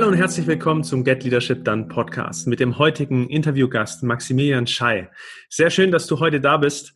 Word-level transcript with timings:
Hallo 0.00 0.12
und 0.12 0.16
herzlich 0.16 0.46
willkommen 0.46 0.82
zum 0.82 1.04
Get 1.04 1.24
Leadership 1.24 1.62
Done 1.62 1.84
Podcast 1.84 2.46
mit 2.46 2.58
dem 2.58 2.78
heutigen 2.78 3.28
Interviewgast 3.28 4.02
Maximilian 4.02 4.66
Schei. 4.66 5.10
Sehr 5.50 5.68
schön, 5.68 5.90
dass 5.90 6.06
du 6.06 6.18
heute 6.20 6.40
da 6.40 6.56
bist. 6.56 6.94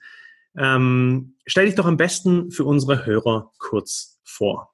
Ähm, 0.57 1.35
stell 1.45 1.67
dich 1.67 1.75
doch 1.75 1.85
am 1.85 1.99
besten 1.99 2.51
für 2.51 2.65
unsere 2.65 3.05
Hörer 3.05 3.51
kurz 3.59 4.19
vor. 4.25 4.73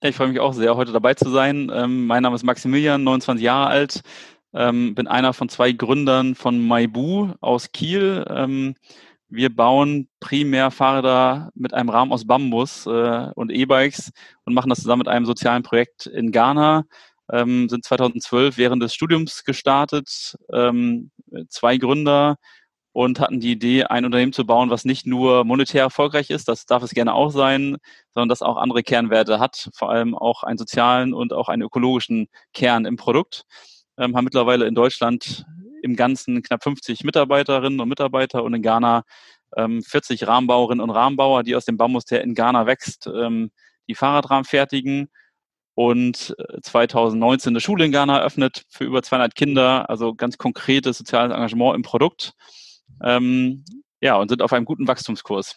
Ich 0.00 0.16
freue 0.16 0.28
mich 0.28 0.40
auch 0.40 0.54
sehr, 0.54 0.76
heute 0.76 0.92
dabei 0.92 1.12
zu 1.12 1.28
sein. 1.28 1.70
Ähm, 1.74 2.06
mein 2.06 2.22
Name 2.22 2.36
ist 2.36 2.42
Maximilian, 2.42 3.04
29 3.04 3.44
Jahre 3.44 3.66
alt, 3.66 4.00
ähm, 4.54 4.94
bin 4.94 5.06
einer 5.06 5.34
von 5.34 5.50
zwei 5.50 5.72
Gründern 5.72 6.34
von 6.34 6.58
Maibu 6.66 7.34
aus 7.42 7.70
Kiel. 7.70 8.24
Ähm, 8.30 8.76
wir 9.28 9.54
bauen 9.54 10.08
primär 10.20 10.70
Fahrräder 10.70 11.50
mit 11.54 11.74
einem 11.74 11.90
Rahmen 11.90 12.12
aus 12.12 12.26
Bambus 12.26 12.86
äh, 12.86 13.30
und 13.34 13.52
E-Bikes 13.52 14.10
und 14.44 14.54
machen 14.54 14.70
das 14.70 14.80
zusammen 14.80 15.00
mit 15.00 15.08
einem 15.08 15.26
sozialen 15.26 15.62
Projekt 15.62 16.06
in 16.06 16.32
Ghana 16.32 16.84
ähm, 17.32 17.68
sind 17.68 17.84
2012 17.84 18.58
während 18.58 18.82
des 18.82 18.94
Studiums 18.94 19.44
gestartet, 19.44 20.36
ähm, 20.52 21.10
zwei 21.48 21.78
Gründer 21.78 22.36
und 22.92 23.20
hatten 23.20 23.40
die 23.40 23.52
Idee, 23.52 23.84
ein 23.84 24.04
Unternehmen 24.04 24.34
zu 24.34 24.44
bauen, 24.44 24.68
was 24.68 24.84
nicht 24.84 25.06
nur 25.06 25.44
monetär 25.44 25.82
erfolgreich 25.82 26.28
ist, 26.28 26.46
das 26.46 26.66
darf 26.66 26.82
es 26.82 26.90
gerne 26.90 27.14
auch 27.14 27.30
sein, 27.30 27.78
sondern 28.12 28.28
das 28.28 28.42
auch 28.42 28.58
andere 28.58 28.82
Kernwerte 28.82 29.40
hat, 29.40 29.70
vor 29.74 29.90
allem 29.90 30.14
auch 30.14 30.42
einen 30.42 30.58
sozialen 30.58 31.14
und 31.14 31.32
auch 31.32 31.48
einen 31.48 31.62
ökologischen 31.62 32.28
Kern 32.52 32.84
im 32.84 32.96
Produkt. 32.96 33.44
Ähm, 33.98 34.14
haben 34.14 34.24
mittlerweile 34.24 34.66
in 34.66 34.74
Deutschland 34.74 35.46
im 35.82 35.96
Ganzen 35.96 36.42
knapp 36.42 36.62
50 36.62 37.02
Mitarbeiterinnen 37.02 37.80
und 37.80 37.88
Mitarbeiter 37.88 38.44
und 38.44 38.54
in 38.54 38.62
Ghana 38.62 39.04
ähm, 39.56 39.82
40 39.82 40.26
Rahmenbauerinnen 40.26 40.82
und 40.82 40.90
Rahmenbauer, 40.90 41.42
die 41.42 41.56
aus 41.56 41.64
dem 41.64 41.78
Bambus, 41.78 42.04
der 42.04 42.22
in 42.22 42.34
Ghana 42.34 42.66
wächst, 42.66 43.06
ähm, 43.06 43.50
die 43.88 43.94
Fahrradrahmen 43.94 44.44
fertigen 44.44 45.08
und 45.74 46.34
2019 46.62 47.48
äh, 47.48 47.52
eine 47.52 47.60
Schule 47.60 47.84
in 47.84 47.92
Ghana 47.92 48.18
eröffnet 48.18 48.64
für 48.68 48.84
über 48.84 49.02
200 49.02 49.34
Kinder, 49.34 49.88
also 49.88 50.14
ganz 50.14 50.38
konkretes 50.38 50.98
soziales 50.98 51.32
Engagement 51.32 51.76
im 51.76 51.82
Produkt. 51.82 52.32
Ähm, 53.02 53.64
ja, 54.00 54.16
und 54.16 54.28
sind 54.28 54.42
auf 54.42 54.52
einem 54.52 54.64
guten 54.64 54.86
Wachstumskurs. 54.86 55.56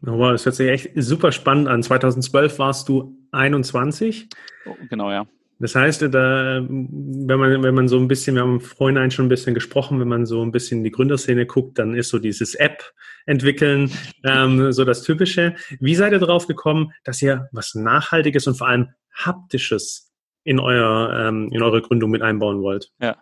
Wow, 0.00 0.32
das 0.32 0.44
hört 0.44 0.54
sich 0.54 0.68
echt 0.68 0.90
super 0.96 1.32
spannend 1.32 1.68
an. 1.68 1.82
2012 1.82 2.58
warst 2.58 2.88
du 2.88 3.16
21. 3.32 4.28
Oh, 4.66 4.74
genau, 4.88 5.10
ja. 5.10 5.26
Das 5.60 5.74
heißt, 5.74 6.02
da, 6.02 6.60
wenn 6.68 7.38
man, 7.38 7.62
wenn 7.62 7.74
man 7.74 7.88
so 7.88 7.98
ein 7.98 8.06
bisschen, 8.06 8.36
wir 8.36 8.42
haben 8.42 8.60
vorhin 8.60 9.10
schon 9.10 9.26
ein 9.26 9.28
bisschen 9.28 9.54
gesprochen, 9.54 9.98
wenn 9.98 10.06
man 10.06 10.24
so 10.24 10.40
ein 10.42 10.52
bisschen 10.52 10.78
in 10.78 10.84
die 10.84 10.92
Gründerszene 10.92 11.46
guckt, 11.46 11.78
dann 11.78 11.94
ist 11.94 12.10
so 12.10 12.20
dieses 12.20 12.54
App 12.54 12.92
entwickeln 13.26 13.90
ähm, 14.24 14.70
so 14.72 14.84
das 14.84 15.02
Typische. 15.02 15.56
Wie 15.80 15.96
seid 15.96 16.12
ihr 16.12 16.20
darauf 16.20 16.46
gekommen, 16.46 16.92
dass 17.02 17.20
ihr 17.22 17.48
was 17.50 17.74
Nachhaltiges 17.74 18.46
und 18.46 18.54
vor 18.54 18.68
allem 18.68 18.90
Haptisches 19.12 20.12
in, 20.44 20.60
euer, 20.60 21.12
ähm, 21.26 21.50
in 21.52 21.62
eure 21.62 21.82
Gründung 21.82 22.10
mit 22.10 22.22
einbauen 22.22 22.62
wollt? 22.62 22.92
Ja. 23.00 23.16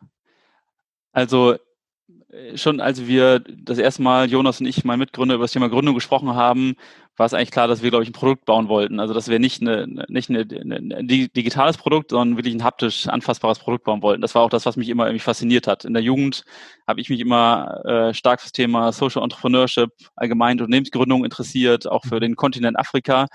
Also 1.12 1.56
schon 2.54 2.80
als 2.80 3.06
wir 3.06 3.40
das 3.40 3.78
erste 3.78 4.02
Mal, 4.02 4.28
Jonas 4.28 4.60
und 4.60 4.66
ich, 4.66 4.84
mein 4.84 4.98
Mitgründer, 4.98 5.36
über 5.36 5.44
das 5.44 5.52
Thema 5.52 5.68
Gründung 5.68 5.94
gesprochen 5.94 6.34
haben, 6.34 6.74
war 7.16 7.26
es 7.26 7.32
eigentlich 7.32 7.50
klar, 7.50 7.66
dass 7.68 7.82
wir, 7.82 7.90
glaube 7.90 8.02
ich, 8.02 8.10
ein 8.10 8.14
Produkt 8.14 8.44
bauen 8.44 8.68
wollten. 8.68 9.00
Also, 9.00 9.14
dass 9.14 9.28
wir 9.28 9.38
nicht, 9.38 9.62
eine, 9.62 10.04
nicht 10.08 10.28
eine, 10.28 10.40
ein 10.40 11.08
digitales 11.08 11.78
Produkt, 11.78 12.10
sondern 12.10 12.36
wirklich 12.36 12.54
ein 12.54 12.64
haptisch 12.64 13.08
anfassbares 13.08 13.58
Produkt 13.58 13.84
bauen 13.84 14.02
wollten. 14.02 14.20
Das 14.20 14.34
war 14.34 14.42
auch 14.42 14.50
das, 14.50 14.66
was 14.66 14.76
mich 14.76 14.88
immer 14.88 15.06
irgendwie 15.06 15.22
fasziniert 15.22 15.66
hat. 15.66 15.84
In 15.84 15.94
der 15.94 16.02
Jugend 16.02 16.44
habe 16.86 17.00
ich 17.00 17.08
mich 17.08 17.20
immer 17.20 17.84
äh, 17.84 18.14
stark 18.14 18.40
fürs 18.40 18.52
Thema 18.52 18.92
Social 18.92 19.22
Entrepreneurship, 19.22 19.90
allgemein 20.14 20.60
Unternehmensgründung 20.60 21.24
interessiert, 21.24 21.86
auch 21.86 22.04
für 22.04 22.20
den 22.20 22.36
Kontinent 22.36 22.78
Afrika. 22.78 23.28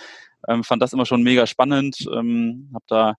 Ähm, 0.47 0.64
fand 0.64 0.81
das 0.81 0.94
immer 0.94 1.06
schon 1.06 1.23
mega 1.23 1.47
spannend. 1.47 1.97
Ähm, 2.14 2.69
habe 2.73 2.86
da 2.88 3.14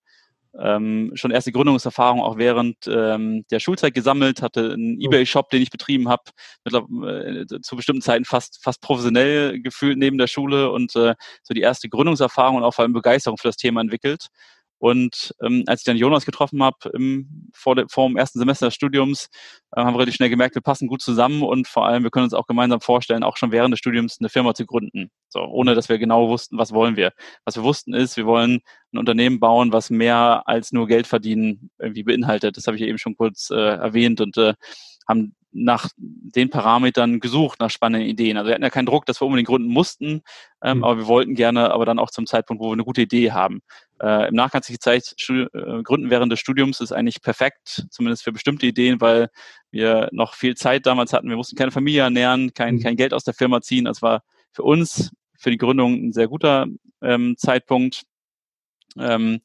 ähm, 0.59 1.11
schon 1.15 1.31
erste 1.31 1.51
Gründungserfahrung 1.51 2.21
auch 2.21 2.37
während 2.37 2.77
ähm, 2.87 3.45
der 3.49 3.59
Schulzeit 3.59 3.93
gesammelt, 3.93 4.41
hatte 4.41 4.73
einen 4.73 4.97
oh. 4.99 5.05
Ebay-Shop, 5.05 5.49
den 5.49 5.61
ich 5.61 5.71
betrieben 5.71 6.09
habe, 6.09 6.23
äh, 6.65 7.45
zu 7.61 7.75
bestimmten 7.75 8.01
Zeiten 8.01 8.25
fast 8.25 8.63
fast 8.63 8.81
professionell 8.81 9.61
gefühlt 9.61 9.97
neben 9.97 10.17
der 10.17 10.27
Schule 10.27 10.71
und 10.71 10.95
äh, 10.95 11.15
so 11.43 11.53
die 11.53 11.61
erste 11.61 11.89
Gründungserfahrung 11.89 12.57
und 12.57 12.63
auch 12.63 12.73
vor 12.73 12.83
allem 12.83 12.93
Begeisterung 12.93 13.37
für 13.37 13.47
das 13.47 13.57
Thema 13.57 13.81
entwickelt. 13.81 14.27
Und 14.83 15.33
ähm, 15.41 15.63
als 15.65 15.79
ich 15.79 15.85
dann 15.85 15.95
Jonas 15.95 16.25
getroffen 16.25 16.61
habe 16.61 16.89
im, 16.93 17.47
vor, 17.53 17.73
de, 17.73 17.85
vor 17.87 18.05
dem 18.05 18.17
ersten 18.17 18.39
Semester 18.39 18.65
des 18.65 18.73
Studiums, 18.75 19.29
äh, 19.73 19.79
haben 19.79 19.93
wir 19.93 19.99
relativ 19.99 20.15
schnell 20.15 20.29
gemerkt, 20.29 20.55
wir 20.55 20.61
passen 20.61 20.89
gut 20.89 21.01
zusammen 21.01 21.41
und 21.41 21.69
vor 21.69 21.87
allem, 21.87 22.03
wir 22.03 22.11
können 22.11 22.25
uns 22.25 22.33
auch 22.33 22.47
gemeinsam 22.47 22.81
vorstellen, 22.81 23.23
auch 23.23 23.37
schon 23.37 23.53
während 23.53 23.71
des 23.71 23.79
Studiums 23.79 24.17
eine 24.19 24.27
Firma 24.27 24.53
zu 24.53 24.65
gründen. 24.65 25.09
So, 25.29 25.39
ohne 25.39 25.73
dass 25.73 25.87
wir 25.87 25.99
genau 25.99 26.27
wussten, 26.27 26.57
was 26.57 26.73
wollen 26.73 26.97
wir. 26.97 27.13
Was 27.45 27.55
wir 27.55 27.63
wussten 27.63 27.93
ist, 27.93 28.17
wir 28.17 28.25
wollen 28.25 28.59
ein 28.91 28.97
Unternehmen 28.97 29.39
bauen, 29.39 29.71
was 29.71 29.89
mehr 29.89 30.43
als 30.47 30.73
nur 30.73 30.85
Geld 30.85 31.07
verdienen 31.07 31.69
irgendwie 31.79 32.03
beinhaltet. 32.03 32.57
Das 32.57 32.67
habe 32.67 32.75
ich 32.75 32.83
eben 32.83 32.97
schon 32.97 33.15
kurz 33.15 33.51
äh, 33.51 33.55
erwähnt 33.55 34.19
und 34.19 34.35
äh, 34.35 34.53
haben 35.07 35.33
nach 35.53 35.89
den 35.97 36.49
Parametern 36.49 37.19
gesucht, 37.19 37.59
nach 37.59 37.69
spannenden 37.69 38.09
Ideen. 38.09 38.37
Also 38.37 38.47
wir 38.47 38.55
hatten 38.55 38.63
ja 38.63 38.69
keinen 38.69 38.87
Druck, 38.87 39.05
dass 39.05 39.21
wir 39.21 39.25
unbedingt 39.25 39.47
gründen 39.47 39.69
mussten, 39.69 40.21
ähm, 40.63 40.79
mhm. 40.79 40.83
aber 40.83 40.97
wir 40.97 41.07
wollten 41.07 41.35
gerne, 41.35 41.71
aber 41.71 41.85
dann 41.85 41.99
auch 41.99 42.09
zum 42.09 42.25
Zeitpunkt, 42.25 42.61
wo 42.61 42.69
wir 42.69 42.73
eine 42.73 42.83
gute 42.83 43.01
Idee 43.01 43.31
haben. 43.31 43.61
Äh, 44.01 44.29
Im 44.29 44.35
Nachgang 44.35 44.59
hat 44.59 44.65
sich 44.65 44.75
gezeigt, 44.75 45.15
äh, 45.29 45.83
Gründen 45.83 46.09
während 46.09 46.31
des 46.31 46.39
Studiums 46.39 46.81
ist 46.81 46.91
eigentlich 46.91 47.21
perfekt, 47.21 47.85
zumindest 47.91 48.23
für 48.23 48.31
bestimmte 48.31 48.65
Ideen, 48.65 48.99
weil 48.99 49.29
wir 49.71 50.09
noch 50.11 50.33
viel 50.33 50.55
Zeit 50.55 50.85
damals 50.85 51.13
hatten. 51.13 51.29
Wir 51.29 51.37
mussten 51.37 51.55
keine 51.55 51.71
Familie 51.71 52.01
ernähren, 52.01 52.53
kein, 52.53 52.75
mhm. 52.75 52.81
kein 52.81 52.95
Geld 52.95 53.13
aus 53.13 53.23
der 53.23 53.33
Firma 53.33 53.61
ziehen. 53.61 53.85
Das 53.85 54.01
war 54.01 54.23
für 54.51 54.63
uns, 54.63 55.11
für 55.37 55.51
die 55.51 55.57
Gründung 55.57 55.93
ein 56.07 56.13
sehr 56.13 56.27
guter 56.27 56.67
ähm, 57.01 57.35
Zeitpunkt. 57.37 58.03
Ähm, 58.97 59.41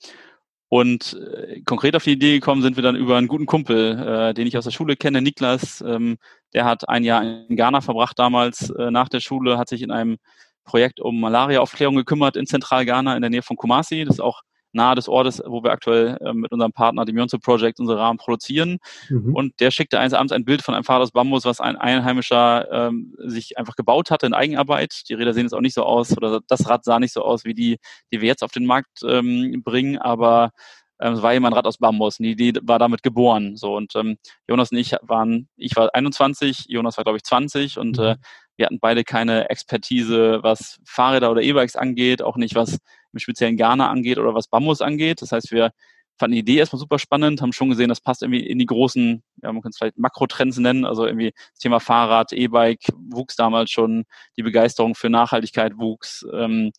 und 0.69 1.15
äh, 1.15 1.62
konkret 1.62 1.97
auf 1.97 2.05
die 2.05 2.12
Idee 2.12 2.34
gekommen 2.34 2.62
sind 2.62 2.77
wir 2.77 2.83
dann 2.83 2.97
über 2.97 3.17
einen 3.17 3.29
guten 3.29 3.47
Kumpel, 3.47 3.99
äh, 3.99 4.34
den 4.34 4.47
ich 4.47 4.56
aus 4.59 4.65
der 4.65 4.71
Schule 4.71 4.97
kenne, 4.97 5.23
Niklas. 5.23 5.83
Ähm, 5.87 6.19
der 6.53 6.65
hat 6.67 6.89
ein 6.89 7.05
Jahr 7.05 7.23
in 7.23 7.56
Ghana 7.56 7.81
verbracht 7.81 8.19
damals 8.19 8.71
äh, 8.71 8.91
nach 8.91 9.09
der 9.09 9.21
Schule, 9.21 9.56
hat 9.56 9.69
sich 9.69 9.83
in 9.83 9.91
einem 9.91 10.19
Projekt 10.65 11.01
um 11.01 11.21
Malariaaufklärung 11.21 11.97
gekümmert 11.97 12.37
in 12.37 12.47
Zentral-Ghana 12.47 13.17
in 13.17 13.23
der 13.23 13.31
Nähe 13.31 13.43
von 13.43 13.56
Kumasi. 13.56 14.05
Das 14.05 14.17
ist 14.17 14.21
auch 14.21 14.43
nahe 14.73 14.95
des 14.95 15.09
Ortes, 15.09 15.43
wo 15.45 15.62
wir 15.62 15.71
aktuell 15.71 16.19
äh, 16.21 16.33
mit 16.33 16.53
unserem 16.53 16.73
Partner, 16.73 17.05
dem 17.05 17.17
Yonzo 17.17 17.39
Project, 17.39 17.81
unsere 17.81 17.99
Rahmen 17.99 18.19
produzieren. 18.19 18.79
Mhm. 19.09 19.34
Und 19.34 19.61
der 19.61 19.71
schickte 19.71 19.99
eines 19.99 20.12
Abends 20.12 20.33
ein 20.33 20.45
Bild 20.45 20.62
von 20.62 20.75
einem 20.75 20.84
Fahrrad 20.84 21.03
aus 21.03 21.12
Bambus, 21.12 21.45
was 21.45 21.61
ein 21.61 21.77
Einheimischer 21.77 22.71
ähm, 22.71 23.15
sich 23.19 23.59
einfach 23.59 23.77
gebaut 23.77 24.11
hatte 24.11 24.27
in 24.27 24.34
Eigenarbeit. 24.34 25.03
Die 25.09 25.15
Räder 25.15 25.33
sehen 25.34 25.45
jetzt 25.45 25.55
auch 25.55 25.61
nicht 25.61 25.75
so 25.75 25.84
aus, 25.84 26.17
oder 26.17 26.41
das 26.47 26.69
Rad 26.69 26.84
sah 26.84 26.99
nicht 26.99 27.12
so 27.12 27.23
aus 27.23 27.45
wie 27.45 27.55
die, 27.55 27.79
die 28.12 28.21
wir 28.21 28.29
jetzt 28.29 28.43
auf 28.43 28.53
den 28.53 28.67
Markt 28.67 29.03
ähm, 29.05 29.62
bringen, 29.65 29.99
aber 29.99 30.51
ähm, 31.00 31.15
es 31.15 31.23
war 31.23 31.33
jemand 31.33 31.55
Rad 31.56 31.67
aus 31.67 31.79
Bambus 31.79 32.19
und 32.19 32.25
die 32.25 32.33
Idee 32.33 32.53
war 32.62 32.79
damit 32.79 33.03
geboren. 33.03 33.56
So 33.56 33.77
und 33.77 33.95
ähm, 33.97 34.19
Jonas 34.49 34.73
und 34.73 34.79
ich 34.79 34.95
waren, 35.03 35.49
ich 35.56 35.77
war 35.77 35.95
21, 35.95 36.67
Jonas 36.69 36.97
war 36.97 37.05
glaube 37.05 37.19
ich 37.19 37.25
20 37.25 37.79
und 37.79 37.99
mhm. 37.99 38.05
äh, 38.05 38.17
wir 38.56 38.67
hatten 38.67 38.81
beide 38.81 39.05
keine 39.05 39.49
Expertise, 39.50 40.41
was 40.43 40.81
Fahrräder 40.85 41.31
oder 41.31 41.43
E-Bikes 41.43 41.77
angeht, 41.77 42.23
auch 42.23 42.37
nicht 42.37 42.56
was 42.56 42.79
im 43.12 43.19
speziellen 43.19 43.56
Ghana 43.56 43.91
angeht 43.91 44.19
oder 44.19 44.34
was 44.34 44.48
Bambus 44.48 44.80
angeht. 44.80 45.22
Das 45.22 45.32
heißt, 45.32 45.50
wir 45.52 45.72
fanden 46.19 46.34
die 46.34 46.41
Idee 46.41 46.56
erstmal 46.56 46.80
super 46.80 46.98
spannend, 46.98 47.41
haben 47.41 47.52
schon 47.52 47.70
gesehen, 47.70 47.88
das 47.88 48.00
passt 48.00 48.22
irgendwie 48.22 48.44
in 48.44 48.58
die 48.58 48.66
großen, 48.66 49.22
ja, 49.42 49.52
man 49.52 49.62
kann 49.62 49.70
es 49.70 49.78
vielleicht 49.78 49.98
Makrotrends 49.98 50.58
nennen, 50.58 50.84
also 50.84 51.06
irgendwie 51.06 51.32
das 51.52 51.60
Thema 51.60 51.80
Fahrrad, 51.80 52.32
E-Bike 52.32 52.80
wuchs 53.10 53.36
damals 53.36 53.70
schon, 53.70 54.04
die 54.36 54.42
Begeisterung 54.42 54.94
für 54.94 55.10
Nachhaltigkeit 55.10 55.78
wuchs, 55.78 56.26
ähm, 56.32 56.72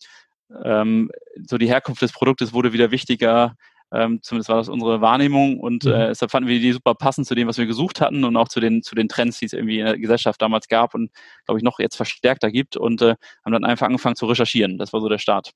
ähm, 0.63 1.09
so 1.47 1.57
die 1.57 1.67
Herkunft 1.67 2.01
des 2.01 2.11
Produktes 2.11 2.53
wurde 2.53 2.73
wieder 2.73 2.91
wichtiger, 2.91 3.55
ähm, 3.91 4.19
zumindest 4.21 4.49
war 4.49 4.57
das 4.57 4.69
unsere 4.69 5.01
Wahrnehmung 5.01 5.59
und 5.59 5.85
mhm. 5.85 5.91
äh, 5.91 6.07
deshalb 6.09 6.31
fanden 6.31 6.49
wir 6.49 6.59
die 6.59 6.73
super 6.73 6.93
passend 6.93 7.27
zu 7.27 7.33
dem, 7.33 7.47
was 7.47 7.57
wir 7.57 7.65
gesucht 7.65 8.01
hatten 8.01 8.23
und 8.23 8.35
auch 8.35 8.49
zu 8.49 8.59
den, 8.59 8.83
zu 8.83 8.93
den 8.93 9.07
Trends, 9.07 9.39
die 9.39 9.45
es 9.45 9.53
irgendwie 9.53 9.79
in 9.79 9.85
der 9.85 9.97
Gesellschaft 9.97 10.41
damals 10.41 10.67
gab 10.67 10.93
und 10.93 11.11
glaube 11.45 11.59
ich 11.59 11.63
noch 11.63 11.79
jetzt 11.79 11.95
verstärkter 11.95 12.51
gibt 12.51 12.77
und 12.77 13.01
äh, 13.01 13.15
haben 13.43 13.53
dann 13.53 13.63
einfach 13.63 13.87
angefangen 13.87 14.15
zu 14.15 14.25
recherchieren. 14.27 14.77
Das 14.77 14.93
war 14.93 15.01
so 15.01 15.09
der 15.09 15.17
Start. 15.17 15.53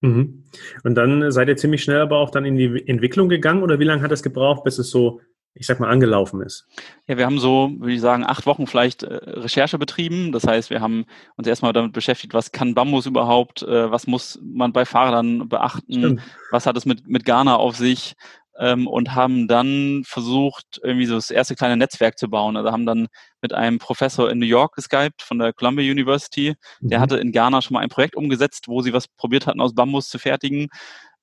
Mhm. 0.00 0.44
Und 0.82 0.94
dann 0.94 1.30
seid 1.30 1.48
ihr 1.48 1.56
ziemlich 1.56 1.82
schnell 1.82 2.00
aber 2.00 2.18
auch 2.18 2.30
dann 2.30 2.44
in 2.44 2.56
die 2.56 2.88
Entwicklung 2.88 3.28
gegangen 3.28 3.62
oder 3.62 3.78
wie 3.78 3.84
lange 3.84 4.02
hat 4.02 4.12
es 4.12 4.22
gebraucht, 4.22 4.64
bis 4.64 4.78
es 4.78 4.90
so 4.90 5.20
ich 5.54 5.66
sag 5.66 5.80
mal, 5.80 5.90
angelaufen 5.90 6.40
ist? 6.42 6.66
Ja, 7.06 7.16
wir 7.18 7.26
haben 7.26 7.38
so, 7.38 7.72
würde 7.78 7.92
ich 7.92 8.00
sagen, 8.00 8.24
acht 8.24 8.46
Wochen 8.46 8.66
vielleicht 8.66 9.02
äh, 9.02 9.14
Recherche 9.14 9.78
betrieben. 9.78 10.32
Das 10.32 10.46
heißt, 10.46 10.70
wir 10.70 10.80
haben 10.80 11.06
uns 11.36 11.48
erstmal 11.48 11.72
damit 11.72 11.92
beschäftigt, 11.92 12.34
was 12.34 12.52
kann 12.52 12.74
Bambus 12.74 13.06
überhaupt, 13.06 13.62
äh, 13.62 13.90
was 13.90 14.06
muss 14.06 14.38
man 14.42 14.72
bei 14.72 14.84
Fahrern 14.84 15.48
beachten, 15.48 15.92
Stimmt. 15.92 16.22
was 16.50 16.66
hat 16.66 16.76
es 16.76 16.86
mit, 16.86 17.08
mit 17.08 17.24
Ghana 17.24 17.56
auf 17.56 17.76
sich 17.76 18.14
ähm, 18.58 18.86
und 18.86 19.14
haben 19.14 19.48
dann 19.48 20.02
versucht, 20.04 20.80
irgendwie 20.82 21.06
so 21.06 21.14
das 21.14 21.30
erste 21.30 21.54
kleine 21.54 21.76
Netzwerk 21.76 22.18
zu 22.18 22.28
bauen. 22.28 22.56
Also 22.56 22.72
haben 22.72 22.86
dann 22.86 23.08
mit 23.40 23.52
einem 23.52 23.78
Professor 23.78 24.30
in 24.30 24.38
New 24.38 24.46
York 24.46 24.74
geskypt 24.74 25.22
von 25.22 25.38
der 25.38 25.52
Columbia 25.52 25.90
University. 25.90 26.54
Der 26.80 26.98
mhm. 26.98 27.02
hatte 27.02 27.16
in 27.18 27.32
Ghana 27.32 27.62
schon 27.62 27.74
mal 27.74 27.80
ein 27.80 27.88
Projekt 27.88 28.16
umgesetzt, 28.16 28.68
wo 28.68 28.82
sie 28.82 28.92
was 28.92 29.08
probiert 29.08 29.46
hatten, 29.46 29.60
aus 29.60 29.74
Bambus 29.74 30.08
zu 30.08 30.18
fertigen 30.18 30.68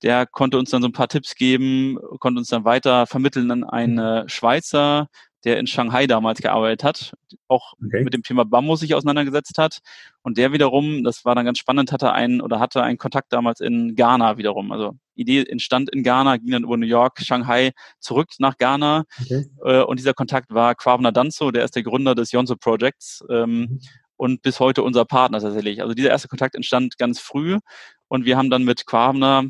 der 0.04 0.28
konnte 0.28 0.58
uns 0.60 0.70
dann 0.70 0.82
so 0.82 0.88
ein 0.88 0.94
paar 0.94 1.08
Tipps 1.08 1.36
geben, 1.36 1.98
konnte 2.20 2.40
uns 2.40 2.50
dann 2.50 2.66
weiter 2.66 3.08
vermitteln 3.08 3.50
an 3.50 3.64
einen 3.64 4.24
mhm. 4.24 4.30
Schweizer, 4.30 5.08
der 5.48 5.60
in 5.60 5.66
Shanghai 5.66 6.08
damals 6.08 6.42
gearbeitet 6.42 6.84
hat, 6.84 7.14
auch 7.48 7.72
okay. 7.82 8.04
mit 8.04 8.14
dem 8.14 8.22
Thema 8.22 8.44
Bambus 8.44 8.82
sich 8.82 8.94
auseinandergesetzt 8.94 9.58
hat. 9.58 9.80
Und 10.22 10.38
der 10.38 10.52
wiederum, 10.52 11.06
das 11.06 11.24
war 11.24 11.36
dann 11.36 11.46
ganz 11.46 11.58
spannend, 11.58 11.94
hatte 11.94 12.12
einen 12.12 12.42
oder 12.42 12.60
hatte 12.60 12.84
einen 12.84 12.98
Kontakt 12.98 13.32
damals 13.32 13.62
in 13.62 13.96
Ghana 13.96 14.38
wiederum. 14.38 14.74
Also 14.74 14.96
Idee 15.16 15.46
entstand 15.46 15.90
in 15.90 16.04
Ghana, 16.04 16.36
ging 16.36 16.52
dann 16.52 16.64
über 16.64 16.76
New 16.76 16.86
York, 16.86 17.22
Shanghai 17.22 17.72
zurück 18.02 18.28
nach 18.40 18.58
Ghana. 18.58 19.06
Okay. 19.22 19.46
Äh, 19.64 19.84
und 19.84 20.00
dieser 20.00 20.14
Kontakt 20.14 20.54
war 20.54 20.76
Kwabna 20.76 21.12
Danzo, 21.12 21.52
der 21.52 21.64
ist 21.64 21.78
der 21.78 21.84
Gründer 21.84 22.14
des 22.14 22.34
Yonzo 22.34 22.58
Projects. 22.58 23.24
Ähm, 23.30 23.60
mhm. 23.60 23.80
Und 24.18 24.42
bis 24.42 24.60
heute 24.60 24.84
unser 24.84 25.06
Partner 25.06 25.40
tatsächlich. 25.40 25.82
Also 25.82 25.94
dieser 25.94 26.10
erste 26.10 26.28
Kontakt 26.28 26.56
entstand 26.56 26.98
ganz 26.98 27.22
früh 27.22 27.58
und 28.10 28.26
wir 28.26 28.36
haben 28.36 28.50
dann 28.50 28.64
mit 28.64 28.86
Quavner 28.86 29.46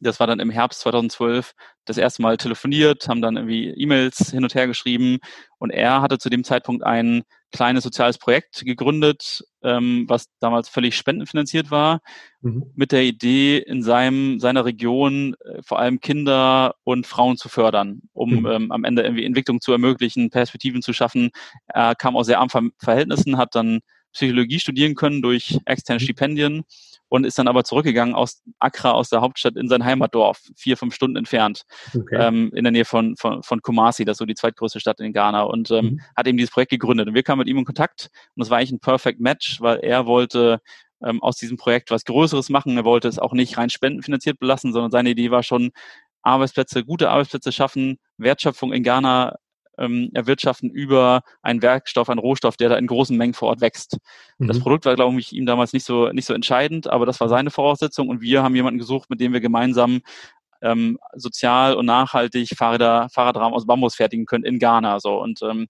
das 0.00 0.20
war 0.20 0.26
dann 0.26 0.40
im 0.40 0.50
Herbst 0.50 0.80
2012 0.80 1.52
das 1.84 1.98
erste 1.98 2.22
Mal 2.22 2.36
telefoniert, 2.36 3.08
haben 3.08 3.22
dann 3.22 3.36
irgendwie 3.36 3.68
E-Mails 3.70 4.30
hin 4.30 4.42
und 4.42 4.54
her 4.54 4.66
geschrieben 4.66 5.18
und 5.58 5.70
er 5.70 6.02
hatte 6.02 6.18
zu 6.18 6.30
dem 6.30 6.44
Zeitpunkt 6.44 6.84
ein 6.84 7.22
kleines 7.52 7.82
soziales 7.84 8.18
Projekt 8.18 8.64
gegründet, 8.64 9.42
ähm, 9.62 10.04
was 10.08 10.26
damals 10.38 10.68
völlig 10.68 10.96
spendenfinanziert 10.96 11.70
war, 11.70 12.00
mhm. 12.40 12.70
mit 12.74 12.92
der 12.92 13.02
Idee, 13.02 13.58
in 13.58 13.82
seinem, 13.82 14.38
seiner 14.38 14.64
Region 14.64 15.34
äh, 15.44 15.60
vor 15.62 15.78
allem 15.78 16.00
Kinder 16.00 16.74
und 16.84 17.06
Frauen 17.06 17.36
zu 17.36 17.48
fördern, 17.48 18.02
um 18.12 18.40
mhm. 18.40 18.46
ähm, 18.46 18.72
am 18.72 18.84
Ende 18.84 19.02
irgendwie 19.02 19.24
Entwicklung 19.24 19.60
zu 19.60 19.72
ermöglichen, 19.72 20.30
Perspektiven 20.30 20.82
zu 20.82 20.92
schaffen. 20.92 21.30
Er 21.66 21.94
kam 21.94 22.16
aus 22.16 22.26
sehr 22.26 22.40
armen 22.40 22.72
Verhältnissen, 22.78 23.36
hat 23.36 23.54
dann 23.54 23.80
Psychologie 24.12 24.58
studieren 24.58 24.94
können 24.94 25.22
durch 25.22 25.58
externe 25.64 25.98
mhm. 26.00 26.04
Stipendien 26.04 26.62
und 27.08 27.24
ist 27.24 27.38
dann 27.38 27.48
aber 27.48 27.64
zurückgegangen 27.64 28.14
aus 28.14 28.42
Accra, 28.58 28.92
aus 28.92 29.10
der 29.10 29.20
Hauptstadt 29.20 29.56
in 29.56 29.68
sein 29.68 29.84
Heimatdorf, 29.84 30.40
vier, 30.56 30.76
fünf 30.76 30.94
Stunden 30.94 31.16
entfernt, 31.16 31.64
okay. 31.94 32.16
ähm, 32.18 32.52
in 32.54 32.64
der 32.64 32.70
Nähe 32.70 32.84
von, 32.84 33.16
von, 33.16 33.42
von 33.42 33.60
Kumasi, 33.62 34.04
das 34.04 34.14
ist 34.14 34.18
so 34.18 34.26
die 34.26 34.34
zweitgrößte 34.34 34.80
Stadt 34.80 35.00
in 35.00 35.12
Ghana 35.12 35.42
und 35.42 35.70
ähm, 35.70 35.84
mhm. 35.84 36.00
hat 36.16 36.26
eben 36.26 36.38
dieses 36.38 36.52
Projekt 36.52 36.70
gegründet. 36.70 37.08
Und 37.08 37.14
wir 37.14 37.22
kamen 37.22 37.40
mit 37.40 37.48
ihm 37.48 37.58
in 37.58 37.64
Kontakt 37.64 38.10
und 38.36 38.42
es 38.42 38.50
war 38.50 38.58
eigentlich 38.58 38.72
ein 38.72 38.80
Perfect 38.80 39.20
Match, 39.20 39.60
weil 39.60 39.78
er 39.78 40.06
wollte 40.06 40.60
ähm, 41.04 41.22
aus 41.22 41.36
diesem 41.36 41.56
Projekt 41.56 41.90
was 41.90 42.04
Größeres 42.04 42.48
machen. 42.48 42.76
Er 42.76 42.84
wollte 42.84 43.08
es 43.08 43.18
auch 43.18 43.32
nicht 43.32 43.58
rein 43.58 43.70
spendenfinanziert 43.70 44.38
belassen, 44.38 44.72
sondern 44.72 44.90
seine 44.90 45.10
Idee 45.10 45.30
war 45.30 45.42
schon, 45.42 45.72
Arbeitsplätze, 46.22 46.84
gute 46.84 47.10
Arbeitsplätze 47.10 47.50
schaffen, 47.52 47.98
Wertschöpfung 48.18 48.72
in 48.72 48.82
Ghana 48.82 49.36
ähm, 49.78 50.10
erwirtschaften 50.14 50.70
über 50.70 51.22
einen 51.42 51.62
Werkstoff, 51.62 52.10
einen 52.10 52.20
Rohstoff, 52.20 52.56
der 52.56 52.68
da 52.68 52.76
in 52.76 52.86
großen 52.86 53.16
Mengen 53.16 53.34
vor 53.34 53.48
Ort 53.48 53.60
wächst. 53.60 53.98
Mhm. 54.38 54.48
Das 54.48 54.60
Produkt 54.60 54.84
war, 54.84 54.94
glaube 54.94 55.18
ich, 55.18 55.32
ihm 55.32 55.46
damals 55.46 55.72
nicht 55.72 55.84
so, 55.84 56.08
nicht 56.08 56.26
so 56.26 56.34
entscheidend, 56.34 56.88
aber 56.88 57.06
das 57.06 57.20
war 57.20 57.28
seine 57.28 57.50
Voraussetzung 57.50 58.08
und 58.08 58.20
wir 58.20 58.42
haben 58.42 58.54
jemanden 58.54 58.78
gesucht, 58.78 59.10
mit 59.10 59.20
dem 59.20 59.32
wir 59.32 59.40
gemeinsam 59.40 60.00
ähm, 60.62 60.98
sozial 61.14 61.74
und 61.74 61.86
nachhaltig 61.86 62.50
Fahrräder, 62.56 63.08
Fahrradrahmen 63.12 63.54
aus 63.54 63.66
Bambus 63.66 63.94
fertigen 63.94 64.26
können 64.26 64.44
in 64.44 64.58
Ghana. 64.58 65.00
So. 65.00 65.20
Und 65.20 65.40
ähm, 65.42 65.68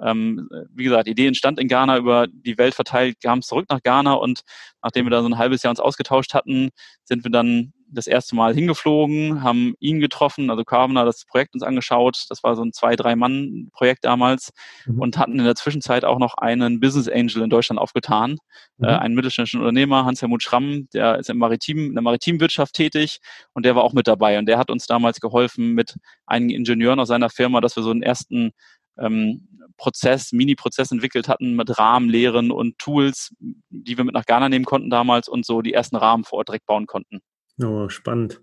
ähm, 0.00 0.48
wie 0.70 0.84
gesagt, 0.84 1.06
die 1.06 1.12
Idee 1.12 1.28
entstand 1.28 1.60
in 1.60 1.68
Ghana 1.68 1.98
über 1.98 2.26
die 2.26 2.58
Welt 2.58 2.74
verteilt, 2.74 3.20
kamen 3.22 3.42
zurück 3.42 3.66
nach 3.68 3.82
Ghana 3.82 4.14
und 4.14 4.40
nachdem 4.82 5.06
wir 5.06 5.10
da 5.10 5.22
so 5.22 5.28
ein 5.28 5.38
halbes 5.38 5.62
Jahr 5.62 5.70
uns 5.70 5.80
ausgetauscht 5.80 6.34
hatten, 6.34 6.70
sind 7.04 7.22
wir 7.22 7.30
dann 7.30 7.72
das 7.94 8.06
erste 8.06 8.34
Mal 8.36 8.54
hingeflogen, 8.54 9.42
haben 9.42 9.74
ihn 9.80 10.00
getroffen, 10.00 10.50
also 10.50 10.64
Carvener, 10.64 11.04
das 11.04 11.24
Projekt 11.24 11.54
uns 11.54 11.62
angeschaut. 11.62 12.24
Das 12.28 12.42
war 12.42 12.56
so 12.56 12.62
ein 12.62 12.72
zwei, 12.72 12.96
drei 12.96 13.16
Mann-Projekt 13.16 14.04
damals 14.04 14.52
mhm. 14.86 15.00
und 15.00 15.18
hatten 15.18 15.38
in 15.38 15.44
der 15.44 15.54
Zwischenzeit 15.54 16.04
auch 16.04 16.18
noch 16.18 16.34
einen 16.34 16.80
Business 16.80 17.08
Angel 17.08 17.42
in 17.42 17.50
Deutschland 17.50 17.80
aufgetan, 17.80 18.38
mhm. 18.78 18.84
äh, 18.84 18.88
einen 18.88 19.14
mittelständischen 19.14 19.60
Unternehmer, 19.60 20.04
Hans-Helmut 20.04 20.42
Schramm, 20.42 20.88
der 20.92 21.18
ist 21.18 21.30
im 21.30 21.38
Maritim, 21.38 21.86
in 21.86 21.94
der 21.94 22.02
Maritimwirtschaft 22.02 22.74
tätig 22.74 23.18
und 23.52 23.64
der 23.64 23.76
war 23.76 23.84
auch 23.84 23.92
mit 23.92 24.06
dabei 24.06 24.38
und 24.38 24.46
der 24.46 24.58
hat 24.58 24.70
uns 24.70 24.86
damals 24.86 25.20
geholfen 25.20 25.72
mit 25.72 25.96
einigen 26.26 26.50
Ingenieuren 26.50 27.00
aus 27.00 27.08
seiner 27.08 27.30
Firma, 27.30 27.60
dass 27.60 27.76
wir 27.76 27.82
so 27.82 27.90
einen 27.90 28.02
ersten 28.02 28.52
ähm, 28.98 29.48
Prozess, 29.76 30.32
Mini-Prozess 30.32 30.92
entwickelt 30.92 31.28
hatten 31.28 31.56
mit 31.56 31.78
Rahmenlehren 31.78 32.50
und 32.50 32.78
Tools, 32.78 33.34
die 33.70 33.96
wir 33.96 34.04
mit 34.04 34.14
nach 34.14 34.26
Ghana 34.26 34.48
nehmen 34.48 34.64
konnten 34.64 34.90
damals 34.90 35.28
und 35.28 35.44
so 35.44 35.62
die 35.62 35.72
ersten 35.72 35.96
Rahmen 35.96 36.24
vor 36.24 36.38
Ort 36.38 36.48
direkt 36.48 36.66
bauen 36.66 36.86
konnten. 36.86 37.20
Oh, 37.62 37.88
spannend. 37.88 38.40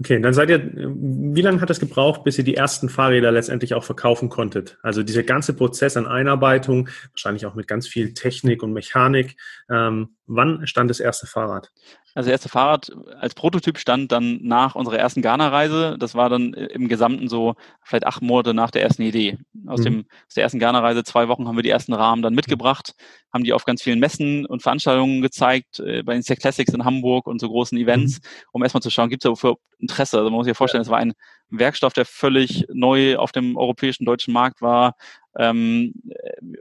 Okay, 0.00 0.20
dann 0.20 0.34
seid 0.34 0.50
ihr, 0.50 0.70
wie 0.74 1.42
lange 1.42 1.60
hat 1.60 1.70
es 1.70 1.80
gebraucht, 1.80 2.24
bis 2.24 2.38
ihr 2.38 2.44
die 2.44 2.56
ersten 2.56 2.88
Fahrräder 2.88 3.30
letztendlich 3.30 3.74
auch 3.74 3.84
verkaufen 3.84 4.28
konntet? 4.28 4.78
Also 4.82 5.02
dieser 5.02 5.22
ganze 5.22 5.54
Prozess 5.54 5.96
an 5.96 6.06
Einarbeitung, 6.06 6.88
wahrscheinlich 7.12 7.46
auch 7.46 7.54
mit 7.54 7.68
ganz 7.68 7.86
viel 7.86 8.14
Technik 8.14 8.62
und 8.62 8.72
Mechanik. 8.72 9.36
Ähm, 9.68 10.16
wann 10.30 10.66
stand 10.66 10.88
das 10.90 11.00
erste 11.00 11.26
Fahrrad? 11.26 11.70
Also 12.14 12.28
das 12.28 12.32
erste 12.32 12.48
Fahrrad 12.48 12.90
als 13.18 13.34
Prototyp 13.34 13.78
stand 13.78 14.10
dann 14.12 14.38
nach 14.42 14.74
unserer 14.74 14.98
ersten 14.98 15.22
Ghana-Reise. 15.22 15.96
Das 15.98 16.14
war 16.14 16.28
dann 16.28 16.54
im 16.54 16.88
Gesamten 16.88 17.28
so 17.28 17.54
vielleicht 17.82 18.06
acht 18.06 18.22
Monate 18.22 18.54
nach 18.54 18.70
der 18.70 18.82
ersten 18.82 19.02
Idee. 19.02 19.38
Aus, 19.66 19.80
mhm. 19.80 19.84
dem, 19.84 20.04
aus 20.26 20.34
der 20.34 20.44
ersten 20.44 20.58
Ghana-Reise, 20.58 21.04
zwei 21.04 21.28
Wochen 21.28 21.46
haben 21.46 21.56
wir 21.56 21.62
die 21.62 21.70
ersten 21.70 21.92
Rahmen 21.92 22.22
dann 22.22 22.34
mitgebracht, 22.34 22.94
haben 23.32 23.44
die 23.44 23.52
auf 23.52 23.64
ganz 23.64 23.82
vielen 23.82 23.98
Messen 23.98 24.46
und 24.46 24.62
Veranstaltungen 24.62 25.20
gezeigt, 25.20 25.80
äh, 25.80 26.02
bei 26.02 26.14
den 26.14 26.22
Classics 26.22 26.72
in 26.72 26.84
Hamburg 26.84 27.26
und 27.26 27.40
so 27.40 27.48
großen 27.48 27.76
Events, 27.76 28.18
mhm. 28.18 28.26
um 28.52 28.62
erstmal 28.62 28.82
zu 28.82 28.90
schauen, 28.90 29.10
gibt 29.10 29.24
es 29.24 29.30
da 29.30 29.34
für 29.34 29.56
Interesse? 29.78 30.18
Also 30.18 30.30
man 30.30 30.38
muss 30.38 30.44
sich 30.46 30.52
ja 30.52 30.54
vorstellen, 30.54 30.82
es 30.82 30.90
war 30.90 30.98
ein 30.98 31.12
Werkstoff, 31.50 31.92
der 31.92 32.04
völlig 32.04 32.66
neu 32.72 33.16
auf 33.16 33.32
dem 33.32 33.56
europäischen 33.56 34.04
deutschen 34.04 34.32
Markt 34.32 34.62
war. 34.62 34.94
Ähm, 35.38 35.94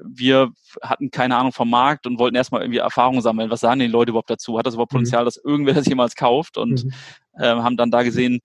wir 0.01 0.51
hatten 0.81 1.11
keine 1.11 1.35
Ahnung 1.35 1.51
vom 1.51 1.69
Markt 1.69 2.05
und 2.05 2.19
wollten 2.19 2.35
erstmal 2.35 2.61
irgendwie 2.61 2.79
Erfahrungen 2.79 3.21
sammeln. 3.21 3.49
Was 3.49 3.61
sagen 3.61 3.79
die 3.79 3.87
Leute 3.87 4.11
überhaupt 4.11 4.29
dazu? 4.29 4.57
Hat 4.57 4.65
das 4.65 4.75
überhaupt 4.75 4.93
mhm. 4.93 4.97
Potenzial, 4.97 5.23
mhm. 5.23 5.25
dass 5.25 5.37
irgendwer 5.37 5.73
das 5.73 5.87
jemals 5.87 6.15
kauft? 6.15 6.57
Und 6.57 6.85
mhm. 6.85 6.93
ähm, 7.39 7.63
haben 7.63 7.77
dann 7.77 7.91
da 7.91 8.03
gesehen, 8.03 8.41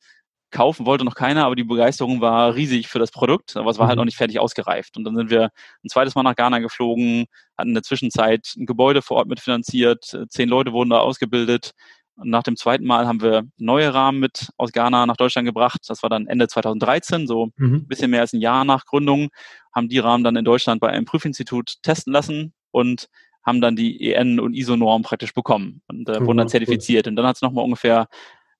kaufen 0.55 0.87
wollte 0.87 1.05
noch 1.05 1.17
keiner, 1.17 1.45
aber 1.45 1.57
die 1.57 1.65
Begeisterung 1.65 2.21
war 2.21 2.55
riesig 2.55 2.87
für 2.87 3.01
das 3.01 3.11
Produkt, 3.11 3.57
aber 3.57 3.71
es 3.71 3.79
war 3.79 3.89
halt 3.89 3.97
mhm. 3.97 4.03
noch 4.03 4.05
nicht 4.05 4.17
fertig 4.17 4.39
ausgereift. 4.39 4.97
Und 4.97 5.05
dann 5.05 5.17
sind 5.17 5.29
wir 5.29 5.51
ein 5.85 5.89
zweites 5.89 6.15
Mal 6.15 6.23
nach 6.23 6.37
Ghana 6.37 6.61
geflogen, 6.61 7.27
hatten 7.59 7.71
in 7.71 7.75
der 7.75 7.83
Zwischenzeit 7.83 8.55
ein 8.57 8.65
Gebäude 8.65 9.03
vor 9.03 9.17
Ort 9.17 9.29
mitfinanziert, 9.29 10.17
zehn 10.29 10.49
Leute 10.49 10.73
wurden 10.73 10.91
da 10.91 10.99
ausgebildet, 10.99 11.73
nach 12.17 12.43
dem 12.43 12.57
zweiten 12.57 12.87
Mal 12.87 13.07
haben 13.07 13.21
wir 13.21 13.45
neue 13.57 13.93
Rahmen 13.93 14.21
mit 14.21 14.49
aus 14.57 14.73
Ghana 14.73 15.07
nach 15.07 15.17
Deutschland 15.17 15.47
gebracht. 15.47 15.81
Das 15.89 16.03
war 16.03 16.11
dann 16.11 16.27
Ende 16.27 16.49
2013, 16.49 17.27
so 17.27 17.51
mhm. 17.57 17.75
ein 17.75 17.87
bisschen 17.87 18.11
mehr 18.11 18.21
als 18.21 18.33
ein 18.33 18.41
Jahr 18.41 18.65
nach 18.65 18.87
Gründung, 18.87 19.31
haben 19.75 19.89
die 19.89 19.99
Rahmen 19.99 20.25
dann 20.25 20.37
in 20.37 20.45
Deutschland 20.45 20.81
bei 20.81 20.89
einem 20.89 21.05
Prüfinstitut 21.05 21.83
testen 21.83 22.13
lassen 22.13 22.55
und 22.71 23.09
haben 23.45 23.61
dann 23.61 23.77
die 23.77 24.13
EN- 24.13 24.41
und 24.41 24.55
ISO-Norm 24.55 25.03
praktisch 25.03 25.35
bekommen 25.35 25.83
und 25.89 26.09
äh, 26.09 26.25
wurden 26.25 26.39
dann 26.39 26.49
zertifiziert. 26.49 27.07
Und 27.07 27.17
dann 27.17 27.27
hat 27.27 27.37
es 27.37 27.43
nochmal 27.43 27.65
ungefähr 27.65 28.09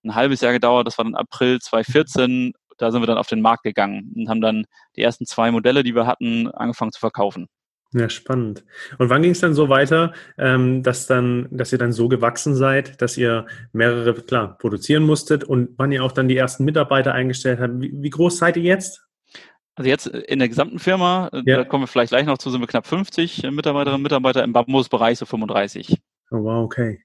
ein 0.05 0.15
halbes 0.15 0.41
Jahr 0.41 0.53
gedauert, 0.53 0.87
das 0.87 0.99
war 0.99 1.05
dann 1.05 1.15
April 1.15 1.61
2014. 1.61 2.53
Da 2.77 2.91
sind 2.91 3.01
wir 3.01 3.07
dann 3.07 3.19
auf 3.19 3.29
den 3.29 3.41
Markt 3.41 3.63
gegangen 3.63 4.13
und 4.17 4.29
haben 4.29 4.41
dann 4.41 4.67
die 4.97 5.03
ersten 5.03 5.27
zwei 5.27 5.51
Modelle, 5.51 5.85
die 5.85 5.95
wir 5.95 6.07
hatten, 6.07 6.49
angefangen 6.49 6.93
zu 6.93 7.01
verkaufen. 7.01 7.47
Ja, 7.97 8.09
spannend. 8.09 8.65
Und 8.99 9.09
wann 9.09 9.23
ging 9.23 9.31
es 9.31 9.41
dann 9.41 9.55
so 9.55 9.69
weiter, 9.69 10.13
ähm, 10.37 10.83
dass 10.83 11.07
dann, 11.07 11.47
dass 11.53 11.71
ihr 11.71 11.79
dann 11.79 11.93
so 11.93 12.09
gewachsen 12.09 12.57
seid, 12.57 13.01
dass 13.01 13.17
ihr 13.17 13.47
mehrere, 13.73 14.15
klar, 14.15 14.59
produzieren 14.59 15.05
musstet 15.05 15.45
und 15.45 15.71
wann 15.77 15.93
ihr 15.93 16.03
auch 16.03 16.11
dann 16.11 16.27
die 16.27 16.37
ersten 16.37 16.65
Mitarbeiter 16.65 17.15
eingestellt 17.15 17.61
habt? 17.61 17.81
Wie, 17.81 17.93
wie 17.95 18.11
groß 18.11 18.39
seid 18.39 18.57
ihr 18.57 18.65
jetzt? 18.65 19.07
Also 19.77 19.89
jetzt 19.89 20.07
in 20.09 20.41
der 20.41 20.49
gesamten 20.49 20.81
Firma, 20.81 21.31
äh, 21.33 21.43
ja. 21.47 21.59
da 21.59 21.65
kommen 21.65 21.85
wir 21.85 21.89
vielleicht 21.89 22.11
gleich 22.11 22.27
noch 22.27 22.39
zu, 22.39 22.51
sind 22.51 22.61
wir 22.61 22.67
knapp 22.67 22.89
50 22.89 23.45
Mitarbeiterinnen 23.53 24.01
und 24.01 24.03
Mitarbeiter, 24.03 24.43
im 24.43 24.53
Bambus-Bereich 24.53 25.19
so 25.19 25.27
35. 25.27 25.97
Oh, 26.33 26.43
wow, 26.43 26.65
okay. 26.65 27.01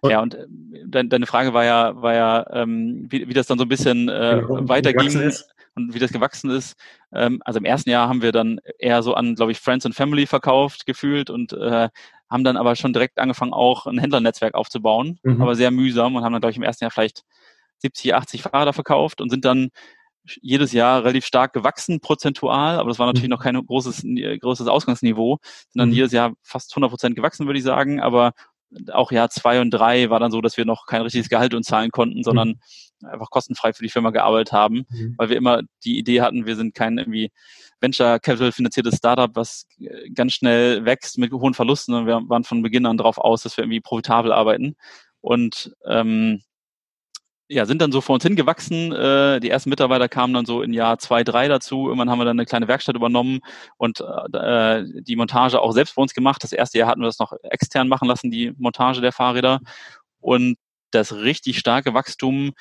Und 0.00 0.10
ja, 0.10 0.22
und 0.22 0.34
äh, 0.34 1.04
deine 1.04 1.26
Frage 1.26 1.52
war 1.52 1.64
ja, 1.64 2.00
war 2.00 2.14
ja, 2.14 2.46
ähm, 2.50 3.06
wie, 3.10 3.28
wie 3.28 3.34
das 3.34 3.46
dann 3.46 3.58
so 3.58 3.64
ein 3.64 3.68
bisschen 3.68 4.08
äh, 4.08 4.40
genau, 4.40 4.68
weiterging. 4.68 5.20
Ist 5.20 5.53
und 5.74 5.94
wie 5.94 5.98
das 5.98 6.12
gewachsen 6.12 6.50
ist. 6.50 6.76
Ähm, 7.12 7.40
also 7.44 7.58
im 7.58 7.64
ersten 7.64 7.90
Jahr 7.90 8.08
haben 8.08 8.22
wir 8.22 8.32
dann 8.32 8.60
eher 8.78 9.02
so 9.02 9.14
an, 9.14 9.34
glaube 9.34 9.52
ich, 9.52 9.60
Friends 9.60 9.86
and 9.86 9.94
Family 9.94 10.26
verkauft, 10.26 10.86
gefühlt 10.86 11.30
und 11.30 11.52
äh, 11.52 11.88
haben 12.30 12.44
dann 12.44 12.56
aber 12.56 12.76
schon 12.76 12.92
direkt 12.92 13.18
angefangen, 13.18 13.52
auch 13.52 13.86
ein 13.86 13.98
Händlernetzwerk 13.98 14.54
aufzubauen, 14.54 15.18
mhm. 15.22 15.40
aber 15.42 15.54
sehr 15.54 15.70
mühsam 15.70 16.16
und 16.16 16.24
haben 16.24 16.32
dann, 16.32 16.40
glaube 16.40 16.52
ich, 16.52 16.56
im 16.56 16.62
ersten 16.62 16.84
Jahr 16.84 16.90
vielleicht 16.90 17.22
70, 17.78 18.14
80 18.14 18.42
Fahrräder 18.42 18.72
verkauft 18.72 19.20
und 19.20 19.30
sind 19.30 19.44
dann 19.44 19.70
jedes 20.40 20.72
Jahr 20.72 21.04
relativ 21.04 21.26
stark 21.26 21.52
gewachsen, 21.52 22.00
prozentual, 22.00 22.78
aber 22.78 22.88
das 22.88 22.98
war 22.98 23.06
natürlich 23.06 23.28
mhm. 23.28 23.34
noch 23.34 23.42
kein 23.42 23.54
großes, 23.54 24.04
großes 24.40 24.66
Ausgangsniveau, 24.68 25.38
sind 25.68 25.80
dann 25.80 25.90
mhm. 25.90 25.94
jedes 25.94 26.12
Jahr 26.12 26.32
fast 26.42 26.72
100 26.72 26.90
Prozent 26.90 27.16
gewachsen, 27.16 27.46
würde 27.46 27.58
ich 27.58 27.64
sagen, 27.64 28.00
aber 28.00 28.32
auch 28.90 29.12
Jahr 29.12 29.28
zwei 29.28 29.60
und 29.60 29.70
drei 29.70 30.10
war 30.10 30.18
dann 30.18 30.32
so, 30.32 30.40
dass 30.40 30.56
wir 30.56 30.64
noch 30.64 30.86
kein 30.86 31.02
richtiges 31.02 31.28
Gehalt 31.28 31.54
uns 31.54 31.66
zahlen 31.66 31.90
konnten, 31.90 32.24
sondern 32.24 32.48
mhm 32.48 32.60
einfach 33.06 33.30
kostenfrei 33.30 33.72
für 33.72 33.82
die 33.82 33.90
Firma 33.90 34.10
gearbeitet 34.10 34.52
haben, 34.52 34.86
mhm. 34.90 35.14
weil 35.16 35.28
wir 35.28 35.36
immer 35.36 35.62
die 35.84 35.98
Idee 35.98 36.20
hatten, 36.20 36.46
wir 36.46 36.56
sind 36.56 36.74
kein 36.74 36.98
irgendwie 36.98 37.30
Venture 37.80 38.18
Capital 38.18 38.52
finanziertes 38.52 38.96
Startup, 38.96 39.30
was 39.34 39.66
äh, 39.78 40.10
ganz 40.10 40.34
schnell 40.34 40.84
wächst 40.84 41.18
mit 41.18 41.32
hohen 41.32 41.54
Verlusten 41.54 41.94
und 41.94 42.06
wir 42.06 42.20
waren 42.28 42.44
von 42.44 42.62
Beginn 42.62 42.86
an 42.86 42.96
darauf 42.96 43.18
aus, 43.18 43.42
dass 43.42 43.56
wir 43.56 43.64
irgendwie 43.64 43.80
profitabel 43.80 44.32
arbeiten 44.32 44.76
und 45.20 45.74
ähm, 45.86 46.42
ja, 47.48 47.66
sind 47.66 47.82
dann 47.82 47.92
so 47.92 48.00
vor 48.00 48.14
uns 48.14 48.24
hingewachsen. 48.24 48.92
Äh, 48.92 49.40
die 49.40 49.50
ersten 49.50 49.68
Mitarbeiter 49.68 50.08
kamen 50.08 50.32
dann 50.32 50.46
so 50.46 50.62
in 50.62 50.72
Jahr 50.72 50.98
zwei, 50.98 51.24
drei 51.24 51.46
dazu. 51.46 51.86
Irgendwann 51.86 52.08
haben 52.08 52.18
wir 52.18 52.24
dann 52.24 52.38
eine 52.38 52.46
kleine 52.46 52.68
Werkstatt 52.68 52.96
übernommen 52.96 53.40
und 53.76 54.00
äh, 54.00 54.84
die 55.02 55.16
Montage 55.16 55.60
auch 55.60 55.72
selbst 55.72 55.94
bei 55.94 56.02
uns 56.02 56.14
gemacht. 56.14 56.42
Das 56.42 56.52
erste 56.52 56.78
Jahr 56.78 56.88
hatten 56.88 57.00
wir 57.00 57.06
das 57.06 57.18
noch 57.18 57.34
extern 57.42 57.88
machen 57.88 58.08
lassen, 58.08 58.30
die 58.30 58.52
Montage 58.56 59.02
der 59.02 59.12
Fahrräder. 59.12 59.60
Und 60.20 60.56
das 60.90 61.12
richtig 61.14 61.58
starke 61.58 61.92
Wachstum 61.92 62.52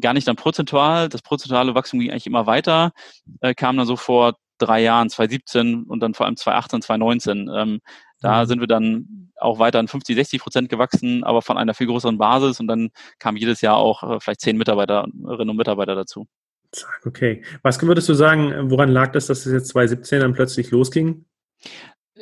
gar 0.00 0.14
nicht 0.14 0.28
dann 0.28 0.36
prozentual. 0.36 1.08
Das 1.08 1.22
prozentuale 1.22 1.74
Wachstum 1.74 2.00
ging 2.00 2.10
eigentlich 2.10 2.26
immer 2.26 2.46
weiter, 2.46 2.92
äh, 3.40 3.54
kam 3.54 3.76
dann 3.76 3.86
so 3.86 3.96
vor 3.96 4.36
drei 4.58 4.82
Jahren, 4.82 5.08
2017 5.08 5.84
und 5.84 6.00
dann 6.00 6.14
vor 6.14 6.26
allem 6.26 6.36
2018, 6.36 6.82
2019. 6.82 7.50
Ähm, 7.54 7.80
da 8.20 8.42
mhm. 8.42 8.48
sind 8.48 8.60
wir 8.60 8.66
dann 8.66 9.30
auch 9.36 9.58
weiter 9.58 9.78
an 9.78 9.88
50, 9.88 10.16
60 10.16 10.40
Prozent 10.40 10.68
gewachsen, 10.68 11.22
aber 11.24 11.42
von 11.42 11.56
einer 11.56 11.74
viel 11.74 11.86
größeren 11.86 12.18
Basis 12.18 12.58
und 12.60 12.66
dann 12.66 12.90
kamen 13.18 13.36
jedes 13.36 13.60
Jahr 13.60 13.76
auch 13.76 14.02
äh, 14.02 14.20
vielleicht 14.20 14.40
zehn 14.40 14.56
Mitarbeiterinnen 14.56 15.50
und 15.50 15.56
Mitarbeiter 15.56 15.94
dazu. 15.94 16.26
Okay. 17.04 17.42
Was 17.62 17.80
würdest 17.80 18.08
du 18.08 18.14
sagen, 18.14 18.70
woran 18.70 18.90
lag 18.90 19.12
das, 19.12 19.26
dass 19.26 19.46
es 19.46 19.52
jetzt 19.52 19.68
2017 19.68 20.20
dann 20.20 20.34
plötzlich 20.34 20.70
losging? 20.70 21.24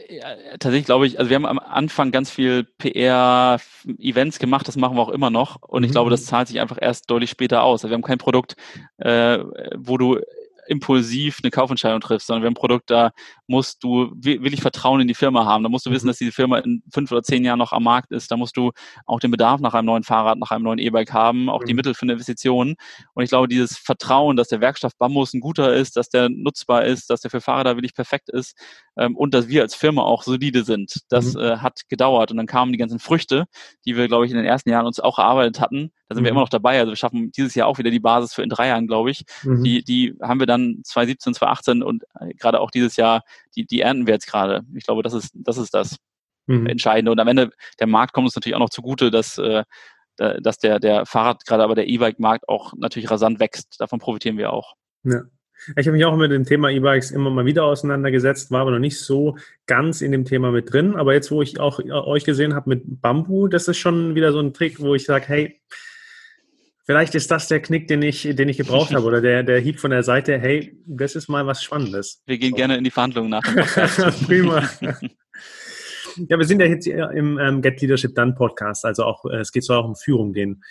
Ja, 0.09 0.37
tatsächlich 0.59 0.85
glaube 0.85 1.07
ich, 1.07 1.19
also 1.19 1.31
wir 1.31 1.37
haben 1.37 1.47
am 1.47 1.59
Anfang 1.59 2.11
ganz 2.11 2.31
viel 2.31 2.65
PR-Events 2.65 4.39
gemacht, 4.39 4.69
das 4.69 4.77
machen 4.77 4.97
wir 4.97 5.03
auch 5.03 5.09
immer 5.09 5.31
noch. 5.31 5.63
Und 5.63 5.85
ich 5.85 5.91
glaube, 5.91 6.11
das 6.11 6.23
mhm. 6.23 6.27
zahlt 6.27 6.49
sich 6.49 6.61
einfach 6.61 6.79
erst 6.81 7.11
deutlich 7.11 7.31
später 7.31 7.63
aus. 7.63 7.83
Also 7.83 7.91
wir 7.91 7.95
haben 7.95 8.03
kein 8.03 8.19
Produkt, 8.19 8.57
äh, 8.99 9.39
wo 9.75 9.97
du 9.97 10.21
impulsiv 10.69 11.39
eine 11.43 11.51
Kaufentscheidung 11.51 12.01
triffst, 12.01 12.27
sondern 12.27 12.45
haben 12.45 12.53
ein 12.53 12.55
Produkt, 12.55 12.91
da 12.91 13.13
musst 13.47 13.83
du 13.85 14.13
wirklich 14.17 14.61
Vertrauen 14.61 15.01
in 15.01 15.09
die 15.09 15.15
Firma 15.15 15.45
haben. 15.45 15.63
Da 15.63 15.69
musst 15.69 15.87
du 15.87 15.91
wissen, 15.91 16.07
mhm. 16.07 16.11
dass 16.11 16.19
diese 16.19 16.33
Firma 16.33 16.59
in 16.59 16.83
fünf 16.93 17.11
oder 17.13 17.23
zehn 17.23 17.45
Jahren 17.45 17.59
noch 17.59 17.73
am 17.73 17.85
Markt 17.85 18.13
ist. 18.13 18.31
Da 18.31 18.37
musst 18.37 18.57
du 18.57 18.73
auch 19.07 19.21
den 19.21 19.31
Bedarf 19.31 19.61
nach 19.61 19.75
einem 19.75 19.87
neuen 19.87 20.03
Fahrrad, 20.03 20.39
nach 20.39 20.51
einem 20.51 20.65
neuen 20.65 20.79
E-Bike 20.79 21.13
haben, 21.13 21.49
auch 21.49 21.65
die 21.65 21.73
mhm. 21.73 21.77
Mittel 21.77 21.95
für 21.95 22.03
eine 22.03 22.13
Investition. 22.13 22.75
Und 23.15 23.23
ich 23.23 23.31
glaube, 23.31 23.49
dieses 23.49 23.77
Vertrauen, 23.77 24.37
dass 24.37 24.49
der 24.49 24.61
Werkstoff 24.61 24.97
Bambus 24.99 25.35
ein 25.35 25.41
guter 25.41 25.75
ist, 25.75 25.97
dass 25.97 26.09
der 26.09 26.29
nutzbar 26.29 26.85
ist, 26.85 27.11
dass 27.11 27.21
der 27.21 27.31
für 27.31 27.41
Fahrräder 27.41 27.77
wirklich 27.77 27.95
perfekt 27.95 28.29
ist 28.29 28.57
ähm, 28.97 29.17
und 29.17 29.35
dass 29.35 29.49
wir 29.49 29.63
als 29.63 29.75
Firma 29.75 30.03
auch 30.03 30.23
solide 30.23 30.65
sind, 30.65 31.01
das 31.09 31.35
mhm. 31.35 31.41
äh, 31.41 31.57
hat 31.59 31.83
gedauert. 31.89 32.31
Und 32.31 32.37
dann 32.37 32.47
kamen 32.47 32.73
die 32.73 32.79
ganzen 32.79 32.99
Früchte, 32.99 33.47
die 33.85 33.97
wir, 33.97 34.09
glaube 34.09 34.27
ich, 34.27 34.31
in 34.31 34.37
den 34.37 34.47
ersten 34.47 34.71
Jahren 34.71 34.87
uns 34.87 35.01
auch 35.01 35.19
erarbeitet 35.19 35.61
hatten. 35.61 35.93
Da 36.09 36.15
sind 36.15 36.23
mhm. 36.23 36.27
wir 36.27 36.31
immer 36.31 36.41
noch 36.41 36.49
dabei. 36.49 36.79
Also 36.79 36.93
wir 36.93 36.97
schaffen 36.97 37.33
dieses 37.33 37.55
Jahr 37.55 37.67
auch 37.67 37.79
wieder 37.79 37.91
die 37.91 38.01
Basis 38.01 38.35
für 38.35 38.43
in 38.43 38.49
drei 38.49 38.69
Jahren, 38.69 38.87
glaube 38.87 39.11
ich. 39.11 39.25
Mhm. 39.43 39.65
Die, 39.65 39.83
die 39.83 40.15
haben 40.23 40.41
wir 40.41 40.47
dann 40.47 40.81
2017, 40.85 41.35
2018 41.35 41.83
und 41.83 42.05
äh, 42.21 42.33
gerade 42.35 42.61
auch 42.61 42.71
dieses 42.71 42.97
Jahr 42.97 43.23
die, 43.57 43.67
die 43.67 43.81
ernten 43.81 44.07
wir 44.07 44.15
jetzt 44.15 44.27
gerade. 44.27 44.63
Ich 44.75 44.85
glaube, 44.85 45.03
das 45.03 45.15
ist, 45.15 45.33
das 45.35 45.59
ist 45.59 45.75
das 45.75 45.97
mhm. 46.47 46.67
Entscheidende. 46.67 47.11
Und 47.11 47.19
am 47.19 47.29
Ende, 47.29 47.51
der 47.81 47.87
Markt 47.87 48.13
kommt 48.13 48.27
uns 48.27 48.37
natürlich 48.37 48.55
auch 48.55 48.61
noch 48.61 48.71
zugute, 48.71 49.11
dass, 49.11 49.39
äh, 49.39 49.65
dass 50.17 50.59
der, 50.59 50.79
der 50.79 51.07
Fahrrad, 51.07 51.45
gerade 51.45 51.63
aber 51.63 51.75
der 51.75 51.89
E-Bike-Markt 51.89 52.49
auch 52.49 52.73
natürlich 52.77 53.11
rasant 53.11 53.41
wächst. 53.41 53.81
Davon 53.81 53.99
profitieren 53.99 54.39
wir 54.39 54.53
auch. 54.53 54.75
Ja. 55.05 55.23
Ich 55.77 55.87
habe 55.87 55.97
mich 55.97 56.05
auch 56.05 56.17
mit 56.17 56.31
dem 56.31 56.45
Thema 56.45 56.71
E-Bikes 56.71 57.11
immer 57.11 57.31
mal 57.31 57.47
wieder 57.47 57.65
auseinandergesetzt, 57.65 58.51
war 58.51 58.61
aber 58.61 58.71
noch 58.71 58.79
nicht 58.79 59.01
so 59.01 59.37
ganz 59.67 60.03
in 60.03 60.13
dem 60.13 60.25
Thema 60.25 60.53
mit 60.53 60.73
drin. 60.73 60.97
Aber 60.97 61.15
jetzt, 61.15 61.31
wo 61.31 61.43
ich 61.43 61.59
auch 61.59 61.81
euch 61.81 62.25
gesehen 62.25 62.55
habe 62.55 62.69
mit 62.69 63.01
Bambu, 63.01 63.49
das 63.49 63.67
ist 63.67 63.79
schon 63.79 64.15
wieder 64.15 64.33
so 64.33 64.41
ein 64.41 64.53
Trick, 64.53 64.81
wo 64.81 64.95
ich 64.95 65.07
sage, 65.07 65.27
hey, 65.27 65.61
Vielleicht 66.87 67.17
ist 67.17 67.33
das 67.33 67.49
der 67.49 67.61
Knick, 67.61 67.89
den 67.89 68.01
ich, 68.03 68.23
den 68.23 68.49
ich 68.49 68.57
gebraucht 68.57 68.95
habe, 68.95 69.05
oder 69.07 69.21
der, 69.21 69.43
der 69.43 69.61
Hieb 69.61 69.81
von 69.81 69.91
der 69.91 70.05
Seite, 70.05 70.39
hey, 70.39 70.81
das 70.87 71.17
ist 71.17 71.29
mal 71.29 71.45
was 71.45 71.63
Spannendes. 71.63 72.23
Wir 72.27 72.39
gehen 72.39 72.55
gerne 72.55 72.77
in 72.77 72.85
die 72.85 72.93
Verhandlungen 72.93 73.31
nach. 73.31 73.43
Prima. 74.27 74.63
ja, 74.81 76.39
wir 76.39 76.45
sind 76.45 76.61
ja 76.61 76.67
jetzt 76.67 76.87
im 76.87 77.39
ähm, 77.39 77.61
Get 77.61 77.81
Leadership 77.81 78.15
Done 78.15 78.35
Podcast, 78.35 78.85
also 78.85 79.05
auch, 79.05 79.25
äh, 79.25 79.39
es 79.39 79.51
geht 79.51 79.65
so 79.65 79.75
auch 79.75 79.85
um 79.85 79.97
Führung 79.97 80.33
gehen. 80.33 80.63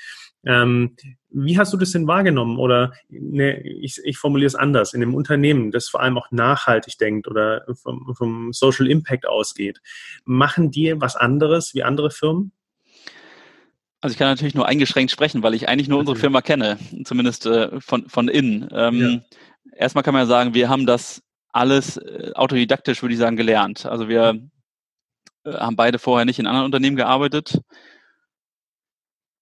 Ähm, 0.45 0.95
wie 1.31 1.57
hast 1.57 1.73
du 1.73 1.77
das 1.77 1.91
denn 1.91 2.07
wahrgenommen? 2.07 2.59
Oder 2.59 2.93
ne, 3.09 3.59
ich, 3.61 3.99
ich 4.05 4.17
formuliere 4.17 4.47
es 4.47 4.55
anders, 4.55 4.93
in 4.93 5.01
einem 5.01 5.15
Unternehmen, 5.15 5.71
das 5.71 5.89
vor 5.89 6.01
allem 6.01 6.17
auch 6.17 6.31
nachhaltig 6.31 6.97
denkt 6.97 7.27
oder 7.27 7.65
vom, 7.81 8.15
vom 8.15 8.53
Social 8.53 8.87
Impact 8.87 9.27
ausgeht, 9.27 9.81
machen 10.23 10.71
die 10.71 10.93
was 10.95 11.17
anderes 11.17 11.73
wie 11.73 11.83
andere 11.83 12.09
Firmen? 12.09 12.53
Also 14.05 14.13
ich 14.13 14.19
kann 14.19 14.27
natürlich 14.27 14.53
nur 14.53 14.67
eingeschränkt 14.67 15.11
sprechen, 15.11 15.41
weil 15.41 15.55
ich 15.55 15.67
eigentlich 15.67 15.87
nur 15.87 15.97
unsere 15.97 16.15
Firma 16.15 16.41
kenne, 16.41 16.77
zumindest 17.05 17.47
äh, 17.47 17.81
von, 17.81 18.07
von 18.07 18.27
innen. 18.27 18.69
Ähm, 18.71 18.99
ja. 18.99 19.77
Erstmal 19.77 20.03
kann 20.03 20.13
man 20.13 20.21
ja 20.21 20.27
sagen, 20.27 20.53
wir 20.53 20.69
haben 20.69 20.85
das 20.85 21.23
alles 21.51 21.97
äh, 21.97 22.31
autodidaktisch, 22.35 23.01
würde 23.01 23.13
ich 23.13 23.19
sagen, 23.19 23.35
gelernt. 23.35 23.87
Also 23.87 24.07
wir 24.07 24.39
äh, 25.43 25.53
haben 25.53 25.75
beide 25.75 25.97
vorher 25.97 26.23
nicht 26.23 26.37
in 26.37 26.45
anderen 26.45 26.65
Unternehmen 26.65 26.97
gearbeitet. 26.97 27.59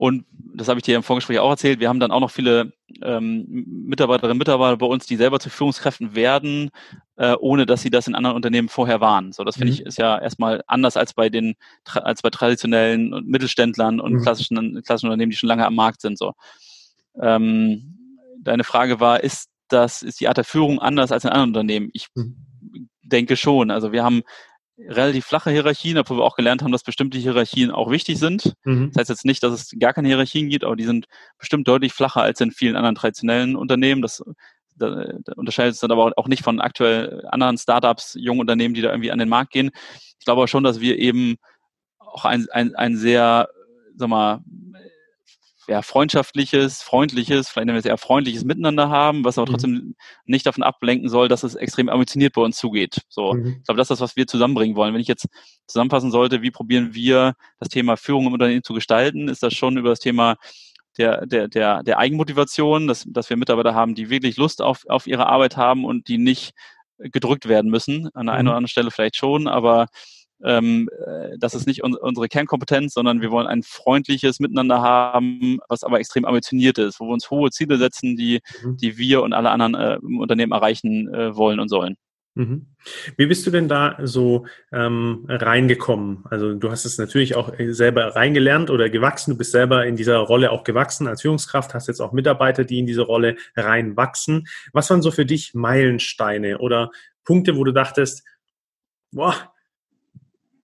Und 0.04 0.26
das 0.54 0.68
habe 0.68 0.80
ich 0.80 0.84
dir 0.84 0.98
im 0.98 1.04
Vorgespräch 1.04 1.40
auch 1.40 1.50
erzählt, 1.50 1.80
wir 1.80 1.88
haben 1.88 2.02
dann 2.02 2.12
auch 2.12 2.20
noch 2.20 2.30
viele 2.30 2.74
ähm, 3.02 3.46
Mitarbeiterinnen 3.48 4.34
und 4.34 4.40
Mitarbeiter 4.40 4.76
bei 4.76 4.86
uns, 4.86 5.06
die 5.06 5.16
selber 5.16 5.40
zu 5.40 5.50
Führungskräften 5.50 6.14
werden, 6.14 6.72
äh, 7.16 7.36
ohne 7.40 7.66
dass 7.66 7.84
sie 7.84 7.90
das 7.90 8.06
in 8.06 8.14
anderen 8.14 8.36
Unternehmen 8.36 8.68
vorher 8.68 9.00
waren. 9.00 9.32
So, 9.32 9.46
das 9.46 9.56
finde 9.56 9.72
mhm. 9.72 9.76
ich 9.76 9.86
ist 9.86 9.98
ja 9.98 10.20
erstmal 10.20 10.62
anders 10.68 10.98
als 10.98 11.14
bei 11.14 11.30
den 11.30 11.56
als 11.86 12.22
bei 12.22 12.30
traditionellen 12.32 13.24
Mittelständlern 13.26 14.02
und 14.02 14.16
mhm. 14.16 14.22
klassischen, 14.24 14.84
klassischen 14.84 15.08
Unternehmen, 15.08 15.30
die 15.30 15.38
schon 15.38 15.48
lange 15.48 15.66
am 15.66 15.76
Markt 15.76 16.02
sind. 16.02 16.18
So. 16.18 16.34
Ähm, 17.22 18.20
deine 18.42 18.66
Frage 18.66 19.00
war, 19.00 19.24
ist 19.24 19.48
das, 19.70 20.02
ist 20.02 20.20
die 20.20 20.28
Art 20.28 20.36
der 20.36 20.44
Führung 20.44 20.80
anders 20.80 21.14
als 21.14 21.24
in 21.24 21.30
anderen 21.30 21.52
Unternehmen? 21.52 21.90
Ich 21.94 22.08
mhm. 22.14 22.36
denke 23.04 23.38
schon. 23.38 23.72
Also 23.72 23.94
wir 23.94 24.04
haben 24.04 24.24
relativ 24.78 25.26
flache 25.26 25.52
Hierarchien, 25.52 25.98
obwohl 25.98 26.18
wir 26.18 26.24
auch 26.24 26.36
gelernt 26.36 26.62
haben, 26.62 26.72
dass 26.72 26.84
bestimmte 26.84 27.18
Hierarchien 27.18 27.72
auch 27.72 27.92
wichtig 27.92 28.18
sind. 28.18 28.54
Mhm. 28.64 28.92
Das 28.92 29.02
heißt 29.02 29.10
jetzt 29.10 29.26
nicht, 29.26 29.44
dass 29.44 29.54
es 29.54 29.80
gar 29.80 29.94
keine 29.94 30.08
Hierarchien 30.08 30.50
gibt, 30.50 30.64
aber 30.64 30.76
die 30.76 30.86
sind 30.86 31.06
bestimmt 31.38 31.68
deutlich 31.68 31.94
flacher 31.94 32.22
als 32.22 32.42
in 32.42 32.52
vielen 32.52 32.76
anderen 32.76 32.96
traditionellen 32.96 33.56
Unternehmen. 33.56 34.02
Das, 34.02 34.24
da, 34.76 35.14
da 35.24 35.34
unterscheidet 35.36 35.76
es 35.76 35.80
dann 35.80 35.92
aber 35.92 36.14
auch 36.16 36.28
nicht 36.28 36.44
von 36.44 36.60
aktuell 36.60 37.26
anderen 37.28 37.58
Startups, 37.58 38.16
jungen 38.20 38.42
Unternehmen, 38.42 38.74
die 38.74 38.82
da 38.82 38.90
irgendwie 38.90 39.12
an 39.12 39.20
den 39.20 39.30
Markt 39.30 39.52
gehen. 39.52 39.70
Ich 40.20 40.26
glaube 40.26 40.42
aber 40.42 40.48
schon, 40.48 40.64
dass 40.64 40.80
wir 40.80 40.98
eben 40.98 41.36
auch 42.00 42.26
ein, 42.26 42.48
ein, 42.52 42.76
ein 42.76 42.96
sehr, 42.96 43.50
sag 43.96 44.10
mal, 44.10 44.42
ja, 45.68 45.82
freundschaftliches, 45.82 46.82
freundliches, 46.82 47.50
vielleicht 47.50 47.66
nennen 47.68 47.76
wir 47.76 47.80
es 47.80 47.86
eher 47.86 47.98
freundliches 47.98 48.44
Miteinander 48.44 48.90
haben, 48.90 49.24
was 49.24 49.38
aber 49.38 49.48
mhm. 49.48 49.52
trotzdem 49.52 49.96
nicht 50.26 50.46
davon 50.46 50.64
ablenken 50.64 51.10
soll, 51.10 51.28
dass 51.28 51.44
es 51.44 51.56
extrem 51.56 51.90
ambitioniert 51.90 52.34
bei 52.34 52.42
uns 52.42 52.58
zugeht. 52.58 53.02
So, 53.10 53.34
mhm. 53.34 53.58
ich 53.60 53.64
glaube, 53.64 53.78
das 53.78 53.86
ist 53.86 53.92
das, 53.92 54.02
was 54.02 54.16
wir 54.16 54.28
zusammenbringen 54.28 54.76
wollen. 54.76 54.94
Wenn 54.94 55.02
ich 55.02 55.08
jetzt 55.08 55.28
zusammenfassen 55.68 56.12
sollte, 56.12 56.42
wie 56.42 56.52
probieren 56.52 56.94
wir 56.94 57.36
das 57.60 57.70
Thema 57.70 57.98
Führung 57.98 58.28
im 58.28 58.34
Unternehmen 58.34 58.64
zu 58.64 58.74
gestalten, 58.74 59.30
ist 59.30 59.44
das 59.44 59.54
schon 59.54 59.78
über 59.78 59.90
das 59.90 60.00
Thema 60.00 60.36
der, 60.98 61.26
der, 61.26 61.48
der, 61.48 61.84
der 61.84 61.98
Eigenmotivation, 61.98 62.88
dass, 62.88 63.06
dass 63.08 63.30
wir 63.30 63.38
Mitarbeiter 63.38 63.74
haben, 63.74 63.96
die 63.96 64.10
wirklich 64.10 64.38
Lust 64.38 64.62
auf, 64.62 64.86
auf 64.88 65.08
ihre 65.08 65.26
Arbeit 65.28 65.58
haben 65.58 65.86
und 65.86 66.08
die 66.08 66.18
nicht 66.18 66.54
gedrückt 66.98 67.48
werden 67.48 67.72
müssen. 67.72 68.10
An 68.14 68.28
der 68.28 68.36
einen 68.36 68.46
mhm. 68.46 68.50
oder 68.50 68.58
anderen 68.58 68.70
Stelle 68.70 68.92
vielleicht 68.92 69.16
schon, 69.16 69.48
aber 69.48 69.88
ähm, 70.44 70.90
äh, 71.06 71.38
das 71.40 71.54
ist 71.54 71.68
nicht 71.68 71.84
un 71.84 71.96
unsere 71.96 72.28
Kernkompetenz, 72.28 72.94
sondern 72.94 73.22
wir 73.22 73.32
wollen 73.32 73.48
ein 73.48 73.64
freundliches 73.64 74.40
Miteinander 74.40 74.82
haben, 74.82 75.60
was 75.70 75.84
aber 75.84 76.00
extrem 76.00 76.26
ambitioniert 76.26 76.78
ist, 76.78 77.00
wo 77.00 77.06
wir 77.06 77.14
uns 77.14 77.30
hohe 77.30 77.52
Ziele 77.52 77.78
setzen, 77.78 78.16
die, 78.16 78.42
mhm. 78.64 78.78
die 78.78 78.98
wir 78.98 79.24
und 79.24 79.34
alle 79.34 79.52
anderen 79.52 79.76
äh, 79.76 79.96
im 79.96 80.20
Unternehmen 80.20 80.52
erreichen 80.52 81.14
äh, 81.14 81.36
wollen 81.36 81.60
und 81.60 81.70
sollen. 81.70 81.98
Mhm. 82.36 82.66
Wie 83.16 83.28
bist 83.28 83.46
du 83.46 83.52
denn 83.52 83.68
da 83.68 83.98
so 84.02 84.48
ähm, 84.72 85.26
reingekommen? 85.30 86.26
Also 86.30 86.56
du 86.56 86.72
hast 86.72 86.84
es 86.84 86.98
natürlich 86.98 87.36
auch 87.36 87.54
selber 87.60 88.16
reingelernt 88.16 88.72
oder 88.72 88.90
gewachsen. 88.90 89.32
Du 89.32 89.38
bist 89.38 89.52
selber 89.52 89.86
in 89.86 89.96
dieser 89.96 90.18
Rolle 90.18 90.52
auch 90.52 90.64
gewachsen 90.64 91.08
als 91.08 91.22
Führungskraft, 91.22 91.76
hast 91.76 91.88
jetzt 91.88 92.02
auch 92.02 92.12
Mitarbeiter, 92.12 92.64
die 92.64 92.80
in 92.80 92.88
diese 92.88 93.04
Rolle 93.04 93.36
reinwachsen. 93.56 94.48
Was 94.72 94.90
waren 94.90 95.04
so 95.04 95.12
für 95.12 95.28
dich 95.28 95.54
Meilensteine 95.54 96.58
oder 96.58 96.90
Punkte, 97.24 97.56
wo 97.56 97.64
du 97.64 97.72
dachtest, 97.72 98.24
boah, 99.12 99.53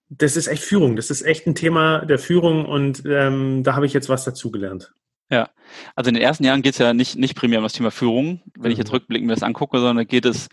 das 0.10 0.36
ist 0.36 0.48
echt 0.48 0.64
Führung. 0.64 0.96
Das 0.96 1.10
ist 1.10 1.22
echt 1.22 1.48
ein 1.48 1.56
Thema 1.56 2.06
der 2.06 2.20
Führung 2.20 2.66
und 2.66 3.04
ähm, 3.06 3.64
da 3.64 3.76
habe 3.76 3.86
ich 3.86 3.94
jetzt 3.94 4.10
was 4.10 4.24
dazugelernt. 4.24 4.92
Ja, 5.32 5.50
also 5.96 6.10
in 6.10 6.16
den 6.16 6.24
ersten 6.24 6.44
Jahren 6.44 6.64
geht 6.64 6.74
es 6.74 6.80
ja 6.80 6.94
nicht, 6.94 7.16
nicht 7.16 7.36
primär 7.36 7.60
um 7.60 7.64
das 7.64 7.74
Thema 7.74 7.92
Führung, 7.92 8.42
wenn 8.56 8.70
mhm. 8.70 8.72
ich 8.72 8.78
jetzt 8.80 8.92
rückblickend 8.92 9.28
mir 9.28 9.36
das 9.36 9.44
angucke, 9.44 9.80
sondern 9.80 10.08
geht 10.08 10.26
es 10.26 10.50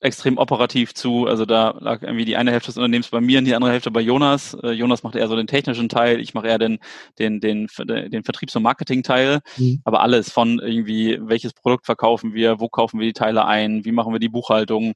extrem 0.00 0.38
operativ 0.38 0.94
zu. 0.94 1.26
Also 1.26 1.44
da 1.44 1.76
lag 1.80 2.02
irgendwie 2.02 2.24
die 2.24 2.36
eine 2.36 2.52
Hälfte 2.52 2.68
des 2.68 2.76
Unternehmens 2.76 3.08
bei 3.08 3.20
mir 3.20 3.40
und 3.40 3.44
die 3.44 3.54
andere 3.54 3.72
Hälfte 3.72 3.90
bei 3.90 4.00
Jonas. 4.00 4.56
Äh, 4.62 4.70
Jonas 4.70 5.02
macht 5.02 5.16
eher 5.16 5.26
so 5.28 5.36
den 5.36 5.48
technischen 5.48 5.88
Teil, 5.88 6.20
ich 6.20 6.32
mache 6.32 6.46
eher 6.46 6.58
den, 6.58 6.78
den, 7.18 7.40
den, 7.40 7.66
den 7.86 8.22
Vertriebs- 8.22 8.54
und 8.56 8.62
Marketing-Teil. 8.62 9.40
Mhm. 9.58 9.82
Aber 9.84 10.00
alles 10.00 10.30
von 10.30 10.60
irgendwie, 10.60 11.18
welches 11.20 11.52
Produkt 11.52 11.84
verkaufen 11.84 12.32
wir, 12.32 12.60
wo 12.60 12.68
kaufen 12.68 13.00
wir 13.00 13.06
die 13.06 13.12
Teile 13.12 13.44
ein, 13.44 13.84
wie 13.84 13.92
machen 13.92 14.12
wir 14.12 14.20
die 14.20 14.28
Buchhaltung, 14.28 14.94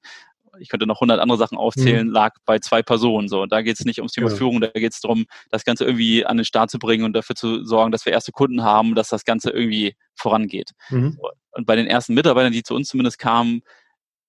ich 0.59 0.69
könnte 0.69 0.87
noch 0.87 0.97
100 0.97 1.21
andere 1.21 1.39
Sachen 1.39 1.59
aufzählen, 1.59 2.07
mhm. 2.07 2.13
lag 2.13 2.35
bei 2.45 2.59
zwei 2.59 2.83
Personen. 2.83 3.29
So, 3.29 3.47
da 3.47 3.63
geht 3.63 3.79
es 3.79 3.85
nicht 3.85 3.99
ums 3.99 4.13
Thema 4.13 4.31
ja. 4.31 4.37
Führung, 4.37 4.61
da 4.61 4.69
geht 4.69 4.93
es 4.93 5.01
darum, 5.01 5.27
das 5.51 5.65
Ganze 5.65 5.85
irgendwie 5.85 6.25
an 6.25 6.37
den 6.37 6.45
Start 6.45 6.71
zu 6.71 6.79
bringen 6.79 7.05
und 7.05 7.15
dafür 7.15 7.37
zu 7.37 7.65
sorgen, 7.65 7.93
dass 7.93 8.05
wir 8.05 8.13
erste 8.13 8.33
Kunden 8.33 8.63
haben, 8.63 8.95
dass 8.95 9.09
das 9.09 9.25
Ganze 9.25 9.51
irgendwie 9.51 9.97
vorangeht. 10.15 10.71
Mhm. 10.91 11.19
Und 11.53 11.67
bei 11.67 11.77
den 11.77 11.87
ersten 11.87 12.15
Mitarbeitern, 12.15 12.53
die 12.53 12.63
zu 12.63 12.75
uns 12.75 12.89
zumindest 12.89 13.19
kamen, 13.19 13.63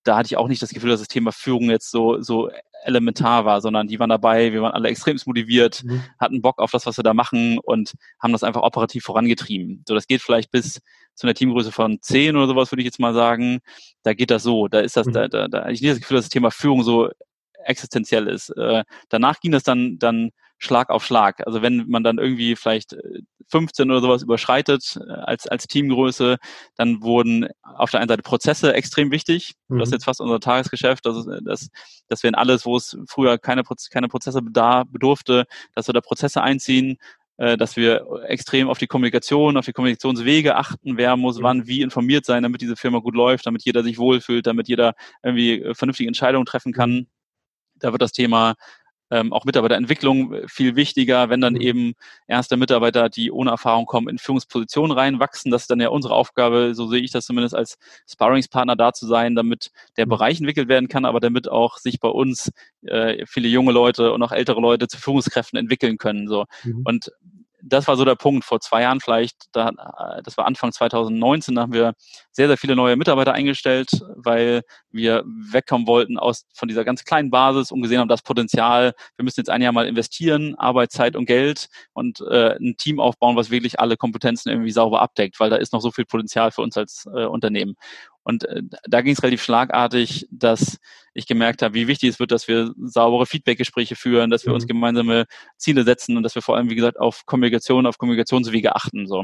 da 0.06 0.18
hatte 0.18 0.28
ich 0.28 0.38
auch 0.38 0.48
nicht 0.48 0.62
das 0.62 0.70
Gefühl, 0.70 0.92
dass 0.92 1.02
das 1.02 1.10
Thema 1.10 1.32
Führung 1.32 1.70
jetzt 1.70 1.92
so, 1.92 2.22
so 2.22 2.50
elementar 2.86 3.44
war, 3.44 3.60
sondern 3.62 3.88
die 3.88 4.00
waren 4.00 4.10
dabei, 4.10 4.54
wir 4.54 4.62
waren 4.62 4.72
alle 4.72 4.90
extrem 4.90 5.18
motiviert, 5.26 5.84
mhm. 5.84 6.04
hatten 6.20 6.42
Bock 6.42 6.60
auf 6.60 6.72
das, 6.72 6.86
was 6.86 6.98
wir 6.98 7.04
da 7.04 7.14
machen 7.14 7.58
und 7.58 7.94
haben 8.22 8.32
das 8.32 8.44
einfach 8.44 8.62
operativ 8.62 9.04
vorangetrieben. 9.04 9.84
So, 9.88 9.96
das 9.96 10.08
geht 10.08 10.22
vielleicht 10.22 10.52
bis 10.52 10.82
zu 11.16 11.26
einer 11.26 11.34
Teamgröße 11.34 11.72
von 11.72 12.00
zehn 12.02 12.36
oder 12.36 12.48
sowas, 12.48 12.72
würde 12.72 12.82
ich 12.82 12.86
jetzt 12.86 13.00
mal 13.00 13.14
sagen. 13.14 13.60
Da 14.04 14.14
geht 14.14 14.30
das 14.30 14.44
so. 14.44 14.68
Da 14.68 14.80
ist 14.80 14.96
das, 14.96 15.08
mhm. 15.08 15.14
da, 15.14 15.28
da, 15.28 15.48
da 15.48 15.70
ich 15.70 15.82
nicht 15.82 15.92
das 15.92 16.00
Gefühl, 16.00 16.18
dass 16.18 16.26
das 16.26 16.32
Thema 16.32 16.52
Führung 16.52 16.84
so 16.84 17.10
existenziell 17.64 18.28
ist. 18.28 18.50
Äh, 18.50 18.84
danach 19.10 19.40
ging 19.40 19.52
das 19.52 19.64
dann, 19.64 19.98
dann 19.98 20.30
Schlag 20.58 20.90
auf 20.90 21.06
Schlag. 21.06 21.46
Also 21.46 21.62
wenn 21.62 21.88
man 21.88 22.04
dann 22.04 22.18
irgendwie 22.18 22.56
vielleicht 22.56 22.96
15 23.48 23.92
oder 23.92 24.02
sowas 24.02 24.24
überschreitet 24.24 24.98
als, 25.08 25.48
als 25.48 25.68
Teamgröße, 25.68 26.38
dann 26.76 27.02
wurden 27.02 27.48
auf 27.62 27.92
der 27.92 28.00
einen 28.00 28.10
Seite 28.10 28.24
Prozesse 28.24 28.74
extrem 28.74 29.12
wichtig. 29.12 29.54
Mhm. 29.68 29.80
Das 29.80 29.90
ist 29.90 29.94
jetzt 29.94 30.06
fast 30.06 30.22
unser 30.22 30.40
Tagesgeschäft, 30.40 31.06
dass, 31.06 31.26
dass, 31.44 31.70
dass 32.08 32.24
wir 32.24 32.30
in 32.30 32.36
alles, 32.36 32.66
wo 32.66 32.78
es 32.78 32.98
früher 33.08 33.38
keine, 33.38 33.64
keine 33.92 34.08
Prozesse 34.08 34.42
bedurfte, 34.42 35.46
dass 35.74 35.88
wir 35.88 35.94
da 35.94 36.02
Prozesse 36.02 36.42
einziehen, 36.42 36.98
äh, 37.38 37.58
dass 37.58 37.76
wir 37.76 38.06
extrem 38.28 38.70
auf 38.70 38.78
die 38.78 38.88
Kommunikation, 38.88 39.58
auf 39.58 39.66
die 39.66 39.74
Kommunikationswege 39.74 40.56
achten, 40.56 40.98
wer 40.98 41.18
muss 41.18 41.42
wann 41.42 41.68
wie 41.68 41.82
informiert 41.82 42.26
sein, 42.26 42.44
damit 42.44 42.62
diese 42.62 42.78
Firma 42.78 43.00
gut 43.00 43.16
läuft, 43.16 43.46
damit 43.46 43.64
jeder 43.66 43.84
sich 43.84 43.98
wohlfühlt, 43.98 44.48
damit 44.48 44.70
jeder 44.70 44.94
irgendwie 45.22 45.62
äh, 45.62 45.76
vernünftige 45.76 46.08
Entscheidungen 46.08 46.46
treffen 46.46 46.72
kann. 46.72 47.08
Da 47.76 47.92
wird 47.92 48.02
das 48.02 48.14
Thema 48.14 48.56
ähm, 49.12 49.34
auch 49.34 49.46
Mitarbeiterentwicklung 49.46 50.34
äh, 50.34 50.48
viel 50.48 50.76
wichtiger, 50.76 51.30
wenn 51.30 51.42
dann 51.42 51.54
mhm. 51.54 51.62
eben 51.62 51.94
erste 52.28 52.58
Mitarbeiter, 52.58 53.10
die 53.10 53.32
ohne 53.32 53.52
Erfahrung 53.52 53.86
kommen, 53.86 54.10
in 54.10 54.18
Führungspositionen 54.18 54.92
reinwachsen. 54.92 55.52
Das 55.52 55.64
ist 55.64 55.72
dann 55.72 55.80
ja 55.80 55.90
unsere 55.90 56.16
Aufgabe, 56.16 56.74
so 56.74 56.88
sehe 56.88 57.02
ich 57.02 57.12
das 57.12 57.26
zumindest 57.26 57.56
als 57.56 57.78
Sparringspartner 58.10 58.76
da 58.76 58.94
zu 58.94 59.08
sein, 59.08 59.36
damit 59.36 59.72
der 59.98 60.06
mhm. 60.06 60.12
Bereich 60.12 60.40
entwickelt 60.40 60.68
werden 60.68 60.88
kann, 60.88 61.06
aber 61.06 61.20
damit 61.20 61.50
auch 61.50 61.78
sich 61.78 62.00
bei 62.00 62.10
uns 62.10 62.52
äh, 62.84 63.26
viele 63.28 63.48
junge 63.48 63.72
Leute 63.72 64.14
und 64.14 64.24
auch 64.24 64.32
ältere 64.32 64.60
Leute 64.60 64.88
zu 64.88 64.98
Führungskräften 64.98 65.58
entwickeln 65.60 65.98
können. 65.98 66.28
So. 66.28 66.46
Mhm. 66.64 66.82
Und 66.84 67.12
das 67.68 67.88
war 67.88 67.98
so 67.98 68.06
der 68.06 68.16
Punkt 68.16 68.46
vor 68.46 68.60
zwei 68.60 68.84
Jahren 68.84 69.00
vielleicht, 69.00 69.48
da, 69.52 69.72
das 70.24 70.38
war 70.38 70.46
Anfang 70.46 70.72
2019, 70.72 71.56
da 71.56 71.62
haben 71.62 71.74
wir 71.74 71.94
sehr, 72.32 72.48
sehr 72.48 72.58
viele 72.58 72.76
neue 72.76 72.96
Mitarbeiter 72.96 73.34
eingestellt, 73.34 73.90
weil 74.16 74.62
wir 74.92 75.24
wegkommen 75.26 75.88
wollten 75.88 76.18
aus, 76.18 76.46
von 76.54 76.68
dieser 76.68 76.86
ganz 76.86 77.04
kleinen 77.04 77.32
Basis 77.32 77.72
und 77.72 77.82
gesehen 77.82 78.00
haben, 78.00 78.08
das 78.08 78.22
Potenzial, 78.22 78.94
wir 79.18 79.24
müssen 79.24 79.40
jetzt 79.40 79.50
ein 79.50 79.62
Jahr 79.62 79.74
mal 79.74 79.88
investieren, 79.88 80.56
Arbeit, 80.56 80.92
Zeit 80.92 81.16
und 81.16 81.26
Geld 81.26 81.68
und 81.94 82.22
äh, 82.22 82.56
ein 82.56 82.78
Team 82.78 83.00
aufbauen, 83.00 83.36
was 83.36 83.50
wirklich 83.50 83.80
alle 83.80 83.98
Kompetenzen 83.98 84.50
irgendwie 84.50 84.72
sauber 84.72 85.02
abdeckt, 85.02 85.40
weil 85.40 85.50
da 85.50 85.56
ist 85.56 85.74
noch 85.74 85.82
so 85.82 85.92
viel 85.92 86.06
Potenzial 86.06 86.52
für 86.52 86.62
uns 86.62 86.78
als 86.78 87.06
äh, 87.14 87.26
Unternehmen. 87.26 87.76
Und 88.24 88.46
äh, 88.46 88.62
da 88.88 89.02
ging 89.02 89.14
es 89.14 89.24
relativ 89.24 89.44
schlagartig, 89.44 90.28
dass 90.30 90.78
ich 91.16 91.28
gemerkt 91.28 91.62
habe, 91.62 91.74
wie 91.74 91.88
wichtig 91.88 92.10
es 92.10 92.20
wird, 92.20 92.32
dass 92.32 92.48
wir 92.48 92.74
saubere 92.78 93.26
Feedbackgespräche 93.26 93.96
führen, 93.96 94.30
dass 94.30 94.46
wir 94.46 94.52
mhm. 94.52 94.56
uns 94.56 94.68
gemeinsame 94.68 95.26
Ziele 95.58 95.84
setzen 95.84 96.18
und 96.18 96.24
dass 96.24 96.36
wir 96.36 96.42
vor 96.42 96.58
allem, 96.58 96.70
wie 96.70 96.76
gesagt, 96.76 97.00
auf 97.00 97.26
Kommunikation, 97.26 97.86
auf 97.88 97.98
Kommunikationswege 97.98 98.76
achten. 98.76 99.08
So. 99.08 99.24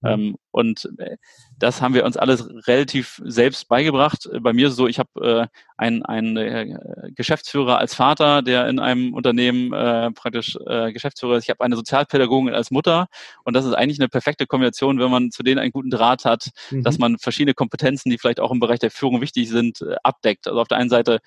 Mhm. 0.00 0.08
Ähm, 0.08 0.36
und 0.50 0.88
äh, 0.98 1.16
das 1.58 1.82
haben 1.82 1.94
wir 1.94 2.04
uns 2.04 2.16
alles 2.16 2.48
relativ 2.66 3.20
selbst 3.24 3.68
beigebracht. 3.68 4.28
Bei 4.40 4.52
mir 4.52 4.66
ist 4.66 4.72
es 4.72 4.76
so, 4.76 4.86
ich 4.86 4.98
habe 4.98 5.10
äh, 5.20 5.46
einen, 5.76 6.02
einen 6.04 6.36
äh, 6.36 6.78
Geschäftsführer 7.14 7.78
als 7.78 7.94
Vater, 7.94 8.42
der 8.42 8.68
in 8.68 8.78
einem 8.78 9.14
Unternehmen 9.14 9.72
äh, 9.72 10.10
praktisch 10.12 10.56
äh, 10.66 10.92
Geschäftsführer 10.92 11.36
ist. 11.36 11.44
Ich 11.44 11.50
habe 11.50 11.62
eine 11.62 11.76
Sozialpädagogin 11.76 12.54
als 12.54 12.70
Mutter 12.70 13.08
und 13.44 13.54
das 13.54 13.64
ist 13.64 13.74
eigentlich 13.74 14.00
eine 14.00 14.08
perfekte 14.08 14.46
Kombination, 14.46 14.98
wenn 14.98 15.10
man 15.10 15.30
zu 15.30 15.42
denen 15.42 15.58
einen 15.58 15.72
guten 15.72 15.90
Draht 15.90 16.24
hat, 16.24 16.50
mhm. 16.70 16.82
dass 16.82 16.98
man 16.98 17.18
verschiedene 17.18 17.54
Kompetenzen, 17.54 18.10
die 18.10 18.18
vielleicht 18.18 18.40
auch 18.40 18.52
im 18.52 18.60
Bereich 18.60 18.78
der 18.78 18.90
Führung 18.90 19.20
wichtig 19.20 19.48
sind, 19.50 19.82
äh, 19.82 19.96
abdeckt. 20.02 20.46
Also 20.46 20.60
auf 20.60 20.68
der 20.68 20.78
einen 20.78 20.90
Seite 20.90 21.20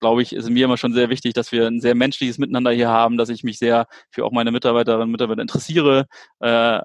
glaube 0.00 0.22
ich, 0.22 0.34
ist 0.34 0.50
mir 0.50 0.66
immer 0.66 0.76
schon 0.76 0.92
sehr 0.92 1.08
wichtig, 1.08 1.34
dass 1.34 1.52
wir 1.52 1.66
ein 1.66 1.80
sehr 1.80 1.94
menschliches 1.94 2.38
Miteinander 2.38 2.72
hier 2.72 2.88
haben, 2.88 3.16
dass 3.16 3.30
ich 3.30 3.42
mich 3.42 3.58
sehr 3.58 3.86
für 4.10 4.24
auch 4.24 4.32
meine 4.32 4.50
Mitarbeiterinnen 4.50 5.04
und 5.04 5.12
Mitarbeiter 5.12 5.42
interessiere 5.42 6.06
äh, 6.40 6.80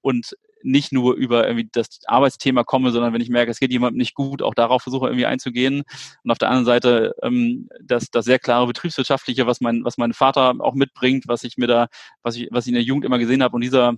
und 0.00 0.34
nicht 0.64 0.92
nur 0.92 1.14
über 1.14 1.46
irgendwie 1.46 1.68
das 1.70 2.00
Arbeitsthema 2.06 2.64
komme, 2.64 2.90
sondern 2.90 3.12
wenn 3.12 3.20
ich 3.20 3.28
merke, 3.28 3.50
es 3.50 3.60
geht 3.60 3.70
jemandem 3.70 3.98
nicht 3.98 4.14
gut, 4.14 4.42
auch 4.42 4.54
darauf 4.54 4.82
versuche 4.82 5.06
irgendwie 5.06 5.26
einzugehen. 5.26 5.82
Und 6.24 6.30
auf 6.30 6.38
der 6.38 6.48
anderen 6.48 6.64
Seite 6.64 7.14
ähm, 7.22 7.68
das, 7.82 8.10
das 8.10 8.24
sehr 8.24 8.38
klare 8.38 8.66
betriebswirtschaftliche, 8.66 9.46
was 9.46 9.60
mein, 9.60 9.84
was 9.84 9.98
mein 9.98 10.14
Vater 10.14 10.54
auch 10.58 10.74
mitbringt, 10.74 11.24
was 11.28 11.44
ich 11.44 11.58
mir 11.58 11.66
da, 11.66 11.88
was 12.22 12.36
ich, 12.36 12.48
was 12.50 12.64
ich 12.64 12.70
in 12.70 12.74
der 12.74 12.82
Jugend 12.82 13.04
immer 13.04 13.18
gesehen 13.18 13.42
habe 13.42 13.54
und 13.54 13.60
dieser 13.60 13.94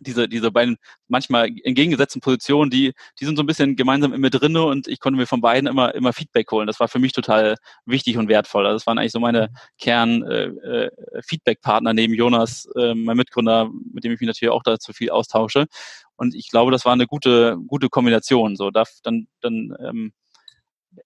diese, 0.00 0.28
diese 0.28 0.50
beiden 0.50 0.76
manchmal 1.08 1.48
entgegengesetzten 1.64 2.20
Positionen, 2.20 2.70
die, 2.70 2.92
die 3.18 3.24
sind 3.24 3.36
so 3.36 3.42
ein 3.42 3.46
bisschen 3.46 3.76
gemeinsam 3.76 4.12
immer 4.12 4.28
drinne 4.30 4.64
und 4.64 4.88
ich 4.88 4.98
konnte 5.00 5.18
mir 5.18 5.26
von 5.26 5.40
beiden 5.40 5.66
immer, 5.68 5.94
immer 5.94 6.12
Feedback 6.12 6.50
holen. 6.52 6.66
Das 6.66 6.80
war 6.80 6.88
für 6.88 6.98
mich 6.98 7.12
total 7.12 7.56
wichtig 7.84 8.18
und 8.18 8.28
wertvoll. 8.28 8.66
Also 8.66 8.76
das 8.76 8.86
waren 8.86 8.98
eigentlich 8.98 9.12
so 9.12 9.20
meine 9.20 9.50
Kern-Feedback-Partner 9.78 11.90
äh, 11.90 11.92
äh 11.92 11.94
neben 11.94 12.14
Jonas, 12.14 12.68
äh, 12.76 12.94
mein 12.94 13.16
Mitgründer, 13.16 13.70
mit 13.92 14.04
dem 14.04 14.12
ich 14.12 14.20
mich 14.20 14.26
natürlich 14.26 14.52
auch 14.52 14.62
dazu 14.62 14.92
viel 14.92 15.10
austausche. 15.10 15.66
Und 16.16 16.34
ich 16.34 16.50
glaube, 16.50 16.72
das 16.72 16.84
war 16.84 16.92
eine 16.92 17.06
gute, 17.06 17.56
gute 17.66 17.88
Kombination. 17.88 18.56
So, 18.56 18.70
da, 18.70 18.84
dann, 19.02 19.28
dann 19.40 19.74
ähm, 19.80 20.12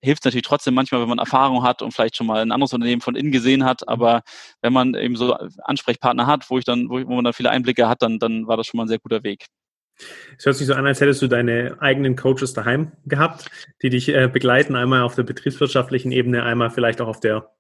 hilft 0.01 0.23
es 0.23 0.25
natürlich 0.25 0.47
trotzdem 0.47 0.75
manchmal, 0.75 1.01
wenn 1.01 1.09
man 1.09 1.19
Erfahrung 1.19 1.63
hat 1.63 1.83
und 1.83 1.93
vielleicht 1.93 2.17
schon 2.17 2.27
mal 2.27 2.41
ein 2.41 2.53
anderes 2.53 2.73
Unternehmen 2.73 3.01
von 3.01 3.17
innen 3.17 3.33
gesehen 3.33 3.65
hat. 3.65 3.89
Aber 3.89 4.23
wenn 4.63 4.73
man 4.73 4.95
eben 4.95 5.17
so 5.17 5.35
Ansprechpartner 5.65 6.27
hat, 6.27 6.49
wo 6.51 6.59
ich 6.59 6.65
dann, 6.65 6.89
wo, 6.89 6.95
wo 7.07 7.15
man 7.15 7.25
dann 7.25 7.33
viele 7.35 7.51
Einblicke 7.51 7.89
hat, 7.89 8.03
dann, 8.03 8.19
dann 8.19 8.47
war 8.47 8.57
das 8.57 8.67
schon 8.67 8.79
mal 8.79 8.85
ein 8.85 8.89
sehr 8.89 8.99
guter 8.99 9.23
Weg. 9.23 9.47
Es 10.39 10.47
hört 10.47 10.57
sich 10.57 10.67
so 10.67 10.75
an, 10.75 10.87
als 10.87 11.01
hättest 11.01 11.21
du 11.21 11.27
deine 11.27 11.77
eigenen 11.81 12.17
Coaches 12.17 12.55
daheim 12.55 12.93
gehabt, 13.05 13.51
die 13.83 13.91
dich 13.91 14.09
äh, 14.09 14.29
begleiten, 14.29 14.75
einmal 14.75 15.03
auf 15.03 15.15
der 15.15 15.25
betriebswirtschaftlichen 15.25 16.13
Ebene, 16.13 16.43
einmal 16.43 16.71
vielleicht 16.71 17.01
auch 17.01 17.09
auf 17.09 17.21
der 17.21 17.51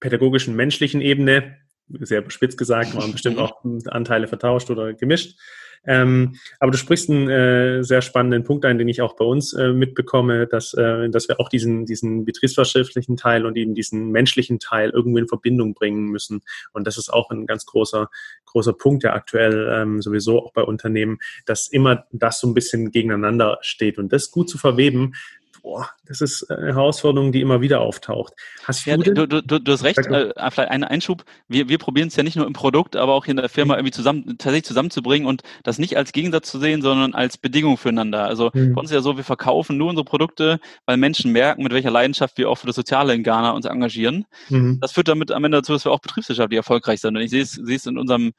pädagogischen, 0.00 0.54
menschlichen 0.54 1.00
Ebene. 1.00 1.56
Sehr 2.00 2.28
spitz 2.30 2.56
gesagt, 2.56 2.94
waren 2.94 3.12
bestimmt 3.12 3.38
auch 3.38 3.62
Anteile 3.86 4.28
vertauscht 4.28 4.70
oder 4.70 4.92
gemischt. 4.94 5.36
Ähm, 5.86 6.36
aber 6.58 6.72
du 6.72 6.78
sprichst 6.78 7.08
einen 7.08 7.28
äh, 7.30 7.82
sehr 7.82 8.02
spannenden 8.02 8.44
Punkt 8.44 8.66
ein, 8.66 8.76
den 8.76 8.88
ich 8.88 9.00
auch 9.00 9.16
bei 9.16 9.24
uns 9.24 9.54
äh, 9.54 9.72
mitbekomme, 9.72 10.46
dass, 10.46 10.74
äh, 10.74 11.08
dass 11.08 11.28
wir 11.28 11.40
auch 11.40 11.48
diesen, 11.48 11.86
diesen 11.86 12.24
betriebswirtschaftlichen 12.26 13.16
Teil 13.16 13.46
und 13.46 13.56
eben 13.56 13.74
diesen 13.74 14.10
menschlichen 14.10 14.58
Teil 14.58 14.90
irgendwo 14.90 15.18
in 15.18 15.28
Verbindung 15.28 15.72
bringen 15.72 16.06
müssen. 16.06 16.42
Und 16.72 16.86
das 16.86 16.98
ist 16.98 17.10
auch 17.10 17.30
ein 17.30 17.46
ganz 17.46 17.64
großer, 17.64 18.10
großer 18.44 18.74
Punkt, 18.74 19.04
der 19.04 19.14
aktuell 19.14 19.70
ähm, 19.72 20.02
sowieso 20.02 20.44
auch 20.44 20.52
bei 20.52 20.62
Unternehmen, 20.62 21.18
dass 21.46 21.66
immer 21.66 22.04
das 22.12 22.40
so 22.40 22.48
ein 22.48 22.54
bisschen 22.54 22.90
gegeneinander 22.90 23.58
steht. 23.62 23.98
Und 23.98 24.12
das 24.12 24.30
gut 24.30 24.50
zu 24.50 24.58
verweben, 24.58 25.14
boah, 25.62 25.90
das 26.06 26.20
ist 26.20 26.50
eine 26.50 26.74
Herausforderung, 26.74 27.32
die 27.32 27.40
immer 27.40 27.60
wieder 27.60 27.80
auftaucht. 27.80 28.32
Hast 28.64 28.86
ja, 28.86 28.96
du, 28.96 29.26
du, 29.26 29.42
du, 29.42 29.58
du 29.58 29.72
hast 29.72 29.84
recht, 29.84 29.98
äh, 29.98 30.32
vielleicht 30.50 30.70
einen 30.70 30.84
Einschub. 30.84 31.24
Wir, 31.48 31.68
wir 31.68 31.78
probieren 31.78 32.08
es 32.08 32.16
ja 32.16 32.22
nicht 32.22 32.36
nur 32.36 32.46
im 32.46 32.52
Produkt, 32.52 32.96
aber 32.96 33.14
auch 33.14 33.26
in 33.26 33.36
der 33.36 33.48
Firma 33.48 33.74
mhm. 33.74 33.80
irgendwie 33.80 33.92
zusammen, 33.92 34.26
tatsächlich 34.38 34.64
zusammenzubringen 34.64 35.26
und 35.28 35.42
das 35.62 35.78
nicht 35.78 35.96
als 35.96 36.12
Gegensatz 36.12 36.50
zu 36.50 36.58
sehen, 36.58 36.82
sondern 36.82 37.14
als 37.14 37.38
Bedingung 37.38 37.76
füreinander. 37.76 38.24
Also 38.24 38.50
mhm. 38.52 38.74
bei 38.74 38.80
uns 38.80 38.90
ist 38.90 38.94
ja 38.94 39.02
so, 39.02 39.16
wir 39.16 39.24
verkaufen 39.24 39.76
nur 39.76 39.88
unsere 39.88 40.04
Produkte, 40.04 40.60
weil 40.86 40.96
Menschen 40.96 41.32
merken, 41.32 41.62
mit 41.62 41.72
welcher 41.72 41.90
Leidenschaft 41.90 42.38
wir 42.38 42.48
auch 42.50 42.56
für 42.56 42.66
das 42.66 42.76
Soziale 42.76 43.14
in 43.14 43.22
Ghana 43.22 43.50
uns 43.52 43.66
engagieren. 43.66 44.26
Mhm. 44.48 44.78
Das 44.80 44.92
führt 44.92 45.08
damit 45.08 45.30
am 45.30 45.44
Ende 45.44 45.58
dazu, 45.58 45.72
dass 45.72 45.84
wir 45.84 45.92
auch 45.92 46.00
betriebswirtschaftlich 46.00 46.56
erfolgreich 46.56 47.00
sind. 47.00 47.16
Und 47.16 47.22
ich 47.22 47.30
sehe 47.30 47.42
es, 47.42 47.52
sehe 47.52 47.76
es 47.76 47.86
in 47.86 47.98
unserem 47.98 48.32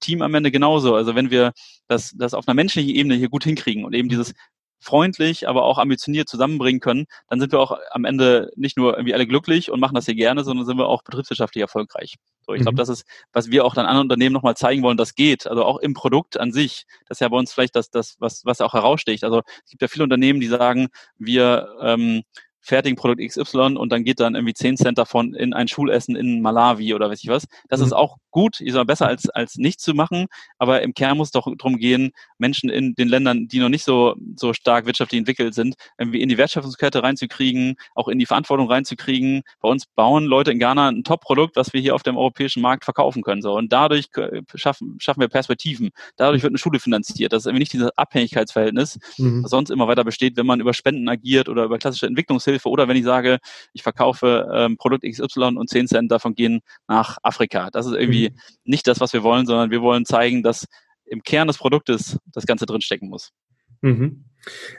Team 0.00 0.22
am 0.22 0.34
Ende 0.34 0.50
genauso. 0.50 0.94
Also 0.94 1.14
wenn 1.14 1.30
wir 1.30 1.52
das, 1.88 2.12
das 2.16 2.34
auf 2.34 2.48
einer 2.48 2.54
menschlichen 2.54 2.94
Ebene 2.94 3.14
hier 3.14 3.28
gut 3.28 3.44
hinkriegen 3.44 3.84
und 3.84 3.94
eben 3.94 4.08
dieses 4.08 4.34
freundlich, 4.82 5.48
aber 5.48 5.62
auch 5.64 5.78
ambitioniert 5.78 6.28
zusammenbringen 6.28 6.80
können, 6.80 7.06
dann 7.28 7.40
sind 7.40 7.52
wir 7.52 7.60
auch 7.60 7.78
am 7.90 8.04
Ende 8.04 8.50
nicht 8.56 8.76
nur 8.76 8.94
irgendwie 8.94 9.14
alle 9.14 9.26
glücklich 9.26 9.70
und 9.70 9.80
machen 9.80 9.94
das 9.94 10.06
hier 10.06 10.14
gerne, 10.14 10.44
sondern 10.44 10.66
sind 10.66 10.76
wir 10.76 10.88
auch 10.88 11.02
betriebswirtschaftlich 11.02 11.62
erfolgreich. 11.62 12.16
So, 12.46 12.54
ich 12.54 12.60
mhm. 12.60 12.64
glaube, 12.64 12.76
das 12.76 12.88
ist, 12.88 13.04
was 13.32 13.50
wir 13.50 13.64
auch 13.64 13.74
dann 13.74 13.86
anderen 13.86 14.06
Unternehmen 14.06 14.32
nochmal 14.32 14.56
zeigen 14.56 14.82
wollen, 14.82 14.96
das 14.96 15.14
geht. 15.14 15.46
Also 15.46 15.64
auch 15.64 15.78
im 15.78 15.94
Produkt 15.94 16.38
an 16.38 16.52
sich. 16.52 16.86
Das 17.06 17.16
ist 17.16 17.20
ja 17.20 17.28
bei 17.28 17.38
uns 17.38 17.52
vielleicht 17.52 17.76
das, 17.76 17.90
das 17.90 18.16
was, 18.18 18.44
was 18.44 18.60
auch 18.60 18.74
heraussticht. 18.74 19.24
Also 19.24 19.42
es 19.64 19.70
gibt 19.70 19.82
ja 19.82 19.88
viele 19.88 20.04
Unternehmen, 20.04 20.40
die 20.40 20.48
sagen, 20.48 20.88
wir 21.18 21.68
ähm, 21.80 22.22
fertigen 22.62 22.96
Produkt 22.96 23.20
XY 23.20 23.76
und 23.76 23.90
dann 23.90 24.04
geht 24.04 24.20
dann 24.20 24.36
irgendwie 24.36 24.54
10 24.54 24.76
Cent 24.76 24.96
davon 24.96 25.34
in 25.34 25.52
ein 25.52 25.66
Schulessen 25.66 26.14
in 26.14 26.40
Malawi 26.40 26.94
oder 26.94 27.10
weiß 27.10 27.22
ich 27.22 27.28
was. 27.28 27.46
Das 27.68 27.80
mhm. 27.80 27.86
ist 27.86 27.92
auch 27.92 28.16
gut, 28.30 28.60
ist 28.60 28.76
aber 28.76 28.84
besser 28.84 29.08
als, 29.08 29.28
als 29.28 29.56
nichts 29.56 29.82
zu 29.82 29.94
machen. 29.94 30.26
Aber 30.58 30.80
im 30.82 30.94
Kern 30.94 31.16
muss 31.16 31.32
doch 31.32 31.48
darum 31.58 31.76
gehen, 31.76 32.12
Menschen 32.38 32.70
in 32.70 32.94
den 32.94 33.08
Ländern, 33.08 33.48
die 33.48 33.58
noch 33.58 33.68
nicht 33.68 33.84
so, 33.84 34.14
so 34.36 34.52
stark 34.52 34.86
wirtschaftlich 34.86 35.18
entwickelt 35.18 35.54
sind, 35.54 35.74
irgendwie 35.98 36.22
in 36.22 36.28
die 36.28 36.38
Wertschöpfungskette 36.38 37.02
reinzukriegen, 37.02 37.74
auch 37.94 38.08
in 38.08 38.18
die 38.18 38.26
Verantwortung 38.26 38.70
reinzukriegen. 38.70 39.42
Bei 39.60 39.68
uns 39.68 39.86
bauen 39.86 40.24
Leute 40.24 40.52
in 40.52 40.60
Ghana 40.60 40.88
ein 40.88 41.04
Top-Produkt, 41.04 41.56
was 41.56 41.72
wir 41.72 41.80
hier 41.80 41.96
auf 41.96 42.04
dem 42.04 42.16
europäischen 42.16 42.62
Markt 42.62 42.84
verkaufen 42.84 43.22
können. 43.22 43.42
So. 43.42 43.54
Und 43.54 43.72
dadurch 43.72 44.06
schaffen, 44.54 44.96
schaffen 45.00 45.20
wir 45.20 45.28
Perspektiven. 45.28 45.90
Dadurch 46.16 46.44
wird 46.44 46.52
eine 46.52 46.58
Schule 46.58 46.78
finanziert. 46.78 47.32
Das 47.32 47.42
ist 47.42 47.46
irgendwie 47.46 47.62
nicht 47.62 47.72
dieses 47.72 47.90
Abhängigkeitsverhältnis, 47.98 49.00
mhm. 49.18 49.42
was 49.42 49.50
sonst 49.50 49.70
immer 49.70 49.88
weiter 49.88 50.04
besteht, 50.04 50.36
wenn 50.36 50.46
man 50.46 50.60
über 50.60 50.74
Spenden 50.74 51.08
agiert 51.08 51.48
oder 51.48 51.64
über 51.64 51.78
klassische 51.78 52.06
Entwicklungshilfe 52.06 52.51
Entwicklungshilfe 52.52 52.68
oder 52.68 52.88
wenn 52.88 52.96
ich 52.96 53.04
sage, 53.04 53.38
ich 53.72 53.82
verkaufe 53.82 54.48
ähm, 54.52 54.76
Produkt 54.76 55.04
XY 55.04 55.56
und 55.56 55.68
10 55.68 55.88
Cent 55.88 56.10
davon 56.10 56.34
gehen 56.34 56.60
nach 56.88 57.18
Afrika. 57.22 57.70
Das 57.70 57.86
ist 57.86 57.94
irgendwie 57.94 58.30
mhm. 58.30 58.36
nicht 58.64 58.86
das, 58.86 59.00
was 59.00 59.12
wir 59.12 59.22
wollen, 59.22 59.46
sondern 59.46 59.70
wir 59.70 59.82
wollen 59.82 60.04
zeigen, 60.04 60.42
dass 60.42 60.66
im 61.04 61.22
Kern 61.22 61.48
des 61.48 61.58
Produktes 61.58 62.18
das 62.26 62.46
Ganze 62.46 62.66
drinstecken 62.66 63.08
muss. 63.08 63.32
Mhm. 63.80 64.24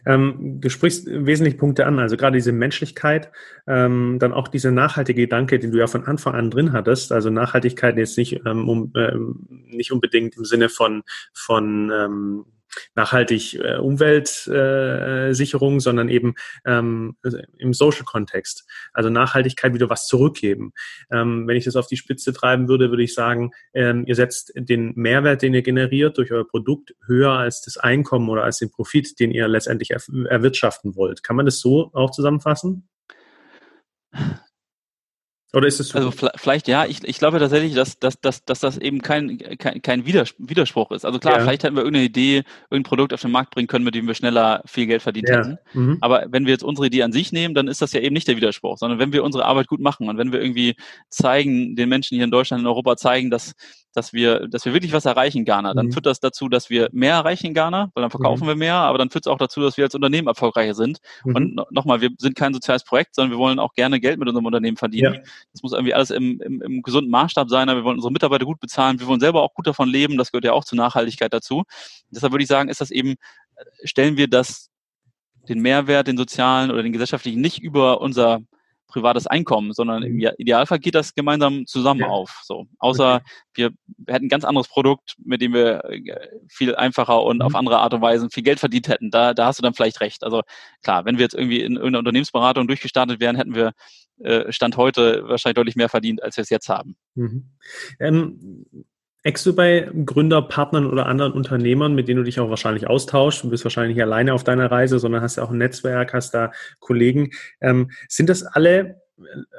Ähm, 0.05 0.59
du 0.59 0.69
sprichst 0.69 1.07
wesentlich 1.07 1.57
Punkte 1.57 1.85
an, 1.85 1.99
also 1.99 2.17
gerade 2.17 2.35
diese 2.35 2.51
Menschlichkeit, 2.51 3.31
ähm, 3.65 4.17
dann 4.19 4.33
auch 4.33 4.49
dieser 4.49 4.71
nachhaltige 4.71 5.21
Gedanke, 5.21 5.57
den 5.57 5.71
du 5.71 5.79
ja 5.79 5.87
von 5.87 6.05
Anfang 6.05 6.35
an 6.35 6.51
drin 6.51 6.73
hattest. 6.73 7.11
Also 7.13 7.29
Nachhaltigkeit 7.29 7.97
jetzt 7.97 8.17
nicht, 8.17 8.41
ähm, 8.45 8.67
um, 8.67 8.91
ähm, 8.95 9.45
nicht 9.49 9.91
unbedingt 9.93 10.35
im 10.35 10.43
Sinne 10.43 10.67
von, 10.67 11.03
von 11.33 11.91
ähm, 11.93 12.45
nachhaltig 12.95 13.55
äh, 13.55 13.77
Umweltsicherung, 13.77 15.77
äh, 15.77 15.79
sondern 15.79 16.09
eben 16.09 16.35
ähm, 16.65 17.17
also 17.23 17.39
im 17.57 17.73
Social-Kontext. 17.73 18.65
Also 18.93 19.09
Nachhaltigkeit 19.09 19.73
wieder 19.73 19.89
was 19.89 20.07
zurückgeben. 20.07 20.73
Ähm, 21.11 21.47
wenn 21.47 21.57
ich 21.57 21.65
das 21.65 21.75
auf 21.75 21.87
die 21.87 21.97
Spitze 21.97 22.33
treiben 22.33 22.67
würde, 22.67 22.89
würde 22.89 23.03
ich 23.03 23.13
sagen, 23.13 23.51
ähm, 23.73 24.05
ihr 24.05 24.15
setzt 24.15 24.53
den 24.55 24.93
Mehrwert, 24.95 25.41
den 25.41 25.53
ihr 25.53 25.61
generiert 25.61 26.17
durch 26.17 26.31
euer 26.31 26.47
Produkt, 26.47 26.95
höher 27.05 27.31
als 27.31 27.61
das 27.61 27.77
Einkommen 27.77 28.29
oder 28.29 28.43
als 28.43 28.59
den 28.59 28.71
Profit, 28.71 29.19
den 29.19 29.31
ihr 29.31 29.47
letztendlich 29.47 29.91
er 29.91 30.01
erwirtschaften 30.29 30.95
wollt. 30.95 31.23
Kann 31.23 31.35
man 31.35 31.45
das 31.45 31.59
so 31.59 31.91
auch 31.93 32.11
zusammenfassen? 32.11 32.87
Oder 35.53 35.67
ist 35.67 35.79
es 35.79 35.93
Also 35.93 36.11
vielleicht 36.35 36.67
ja, 36.67 36.85
ich, 36.85 37.03
ich 37.03 37.19
glaube 37.19 37.37
tatsächlich, 37.37 37.75
dass, 37.75 37.99
dass, 37.99 38.19
dass, 38.19 38.43
dass 38.43 38.59
das 38.59 38.77
eben 38.79 39.01
kein, 39.01 39.37
kein, 39.59 39.83
kein 39.83 40.05
Widerspruch 40.05 40.91
ist. 40.91 41.05
Also 41.05 41.19
klar, 41.19 41.37
ja. 41.37 41.43
vielleicht 41.43 41.63
hätten 41.63 41.75
wir 41.75 41.83
irgendeine 41.83 42.05
Idee, 42.05 42.43
irgendein 42.71 42.89
Produkt 42.89 43.13
auf 43.13 43.21
den 43.21 43.29
Markt 43.29 43.53
bringen 43.53 43.67
können, 43.67 43.85
mit 43.85 43.93
dem 43.93 44.07
wir 44.07 44.15
schneller 44.15 44.63
viel 44.65 44.87
Geld 44.87 45.03
verdient 45.03 45.29
ja. 45.29 45.37
hätten. 45.37 45.57
Mhm. 45.73 45.97
Aber 46.01 46.25
wenn 46.29 46.45
wir 46.45 46.53
jetzt 46.53 46.63
unsere 46.63 46.87
Idee 46.87 47.03
an 47.03 47.11
sich 47.11 47.31
nehmen, 47.31 47.53
dann 47.53 47.67
ist 47.67 47.83
das 47.83 47.93
ja 47.93 48.01
eben 48.01 48.13
nicht 48.13 48.27
der 48.27 48.35
Widerspruch, 48.35 48.79
sondern 48.79 48.97
wenn 48.97 49.13
wir 49.13 49.23
unsere 49.23 49.45
Arbeit 49.45 49.67
gut 49.67 49.79
machen 49.79 50.09
und 50.09 50.17
wenn 50.17 50.31
wir 50.31 50.41
irgendwie 50.41 50.75
zeigen, 51.09 51.75
den 51.75 51.87
Menschen 51.87 52.15
hier 52.15 52.25
in 52.25 52.31
Deutschland, 52.31 52.61
in 52.61 52.67
Europa 52.67 52.97
zeigen, 52.97 53.29
dass 53.29 53.53
dass 53.93 54.11
wir, 54.11 54.47
dass 54.47 54.65
wir 54.65 54.73
wirklich 54.73 54.91
was 54.91 55.05
erreichen 55.05 55.39
in 55.39 55.45
Ghana. 55.45 55.73
Dann 55.73 55.87
mhm. 55.87 55.91
führt 55.91 56.05
das 56.05 56.19
dazu, 56.19 56.49
dass 56.49 56.69
wir 56.69 56.89
mehr 56.91 57.13
erreichen 57.13 57.47
in 57.47 57.53
Ghana, 57.53 57.91
weil 57.93 58.01
dann 58.01 58.11
verkaufen 58.11 58.43
mhm. 58.43 58.47
wir 58.49 58.55
mehr, 58.55 58.75
aber 58.75 58.97
dann 58.97 59.09
führt 59.09 59.25
es 59.25 59.31
auch 59.31 59.37
dazu, 59.37 59.61
dass 59.61 59.77
wir 59.77 59.85
als 59.85 59.95
Unternehmen 59.95 60.27
erfolgreicher 60.27 60.73
sind. 60.73 60.99
Mhm. 61.23 61.35
Und 61.35 61.55
no, 61.55 61.65
nochmal, 61.69 62.01
wir 62.01 62.09
sind 62.17 62.35
kein 62.35 62.53
soziales 62.53 62.83
Projekt, 62.83 63.15
sondern 63.15 63.31
wir 63.31 63.37
wollen 63.37 63.59
auch 63.59 63.73
gerne 63.73 63.99
Geld 63.99 64.19
mit 64.19 64.27
unserem 64.27 64.45
Unternehmen 64.45 64.77
verdienen. 64.77 65.13
Ja. 65.13 65.21
Das 65.51 65.63
muss 65.63 65.73
irgendwie 65.73 65.93
alles 65.93 66.09
im, 66.09 66.41
im, 66.41 66.61
im 66.61 66.81
gesunden 66.81 67.11
Maßstab 67.11 67.49
sein. 67.49 67.67
Wir 67.67 67.83
wollen 67.83 67.97
unsere 67.97 68.11
Mitarbeiter 68.11 68.45
gut 68.45 68.59
bezahlen. 68.59 68.99
Wir 68.99 69.07
wollen 69.07 69.19
selber 69.19 69.43
auch 69.43 69.53
gut 69.53 69.67
davon 69.67 69.89
leben. 69.89 70.17
Das 70.17 70.31
gehört 70.31 70.45
ja 70.45 70.53
auch 70.53 70.65
zur 70.65 70.77
Nachhaltigkeit 70.77 71.31
dazu. 71.31 71.63
Deshalb 72.09 72.33
würde 72.33 72.43
ich 72.43 72.49
sagen, 72.49 72.69
ist 72.69 72.81
das 72.81 72.91
eben, 72.91 73.15
stellen 73.83 74.17
wir 74.17 74.27
das 74.27 74.69
den 75.47 75.59
Mehrwert, 75.59 76.07
den 76.07 76.17
sozialen 76.17 76.71
oder 76.71 76.83
den 76.83 76.93
gesellschaftlichen 76.93 77.41
nicht 77.41 77.59
über 77.61 78.01
unser 78.01 78.41
privates 78.93 79.27
Einkommen, 79.27 79.73
sondern 79.73 80.03
im 80.03 80.13
mhm. 80.13 80.29
Idealfall 80.37 80.79
geht 80.79 80.95
das 80.95 81.15
gemeinsam 81.15 81.65
zusammen 81.65 82.01
ja. 82.01 82.07
auf. 82.07 82.41
So. 82.43 82.67
Außer 82.79 83.15
okay. 83.15 83.23
wir 83.55 83.65
hätten 84.07 84.25
ein 84.25 84.29
ganz 84.29 84.45
anderes 84.45 84.67
Produkt, 84.67 85.15
mit 85.23 85.41
dem 85.41 85.53
wir 85.53 85.83
äh, 85.85 86.29
viel 86.47 86.75
einfacher 86.75 87.23
und 87.23 87.37
mhm. 87.37 87.41
auf 87.41 87.55
andere 87.55 87.79
Art 87.79 87.93
und 87.93 88.01
Weise 88.01 88.29
viel 88.31 88.43
Geld 88.43 88.59
verdient 88.59 88.87
hätten. 88.87 89.11
Da, 89.11 89.33
da 89.33 89.47
hast 89.47 89.59
du 89.59 89.63
dann 89.63 89.73
vielleicht 89.73 89.99
recht. 89.99 90.23
Also 90.23 90.41
klar, 90.83 91.05
wenn 91.05 91.17
wir 91.17 91.23
jetzt 91.23 91.35
irgendwie 91.35 91.61
in 91.61 91.73
irgendeiner 91.73 91.99
Unternehmensberatung 91.99 92.67
durchgestartet 92.67 93.19
wären, 93.19 93.35
hätten 93.35 93.55
wir 93.55 93.73
äh, 94.19 94.51
Stand 94.51 94.77
heute 94.77 95.27
wahrscheinlich 95.27 95.55
deutlich 95.55 95.75
mehr 95.75 95.89
verdient, 95.89 96.21
als 96.21 96.37
wir 96.37 96.43
es 96.43 96.49
jetzt 96.49 96.69
haben. 96.69 96.95
Mhm. 97.15 97.49
Ähm, 97.99 98.65
Eckst 99.25 99.45
du 99.45 99.55
bei 99.55 99.89
Gründerpartnern 100.05 100.85
oder 100.85 101.05
anderen 101.05 101.31
Unternehmern, 101.31 101.95
mit 101.95 102.09
denen 102.09 102.17
du 102.17 102.23
dich 102.23 102.41
auch 102.41 102.49
wahrscheinlich 102.49 102.87
austauschst? 102.87 103.43
Du 103.43 103.49
bist 103.49 103.63
wahrscheinlich 103.63 103.95
nicht 103.95 104.03
alleine 104.03 104.33
auf 104.33 104.43
deiner 104.43 104.69
Reise, 104.69 104.99
sondern 104.99 105.21
hast 105.21 105.37
ja 105.37 105.43
auch 105.43 105.51
ein 105.51 105.57
Netzwerk, 105.57 106.13
hast 106.13 106.33
da 106.33 106.51
Kollegen. 106.81 107.31
Ähm, 107.61 107.89
sind 108.09 108.27
das 108.27 108.43
alle 108.43 109.01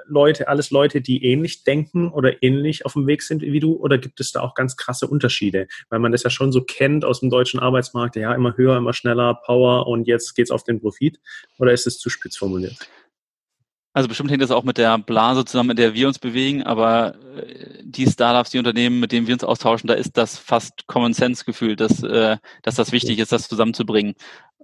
Leute, 0.06 0.48
alles 0.48 0.70
Leute, 0.70 1.00
die 1.00 1.24
ähnlich 1.24 1.64
denken 1.64 2.10
oder 2.10 2.42
ähnlich 2.42 2.84
auf 2.84 2.92
dem 2.92 3.06
Weg 3.06 3.22
sind 3.22 3.40
wie 3.40 3.60
du? 3.60 3.74
Oder 3.74 3.96
gibt 3.96 4.20
es 4.20 4.32
da 4.32 4.40
auch 4.40 4.54
ganz 4.54 4.76
krasse 4.76 5.06
Unterschiede? 5.06 5.66
Weil 5.88 6.00
man 6.00 6.12
das 6.12 6.24
ja 6.24 6.30
schon 6.30 6.52
so 6.52 6.62
kennt 6.62 7.06
aus 7.06 7.20
dem 7.20 7.30
deutschen 7.30 7.58
Arbeitsmarkt, 7.58 8.16
ja, 8.16 8.34
immer 8.34 8.58
höher, 8.58 8.76
immer 8.76 8.92
schneller, 8.92 9.40
Power 9.46 9.86
und 9.86 10.06
jetzt 10.06 10.34
geht's 10.34 10.50
auf 10.50 10.64
den 10.64 10.80
Profit. 10.80 11.20
Oder 11.58 11.72
ist 11.72 11.86
es 11.86 11.98
zu 11.98 12.10
spitz 12.10 12.36
formuliert? 12.36 12.76
Also 13.94 14.08
bestimmt 14.08 14.30
hängt 14.32 14.42
das 14.42 14.50
auch 14.50 14.64
mit 14.64 14.76
der 14.76 14.98
Blase 14.98 15.44
zusammen, 15.44 15.70
in 15.70 15.76
der 15.76 15.94
wir 15.94 16.08
uns 16.08 16.18
bewegen, 16.18 16.64
aber 16.64 17.14
äh, 17.36 17.80
die 17.84 18.06
Startups, 18.08 18.50
die 18.50 18.58
Unternehmen, 18.58 18.98
mit 18.98 19.12
denen 19.12 19.28
wir 19.28 19.34
uns 19.34 19.44
austauschen, 19.44 19.86
da 19.86 19.94
ist 19.94 20.16
das 20.16 20.36
fast 20.36 20.88
Common 20.88 21.14
Sense 21.14 21.44
Gefühl, 21.44 21.76
dass, 21.76 22.02
äh, 22.02 22.36
dass 22.62 22.74
das 22.74 22.90
wichtig 22.90 23.20
ist, 23.20 23.30
das 23.30 23.48
zusammenzubringen. 23.48 24.14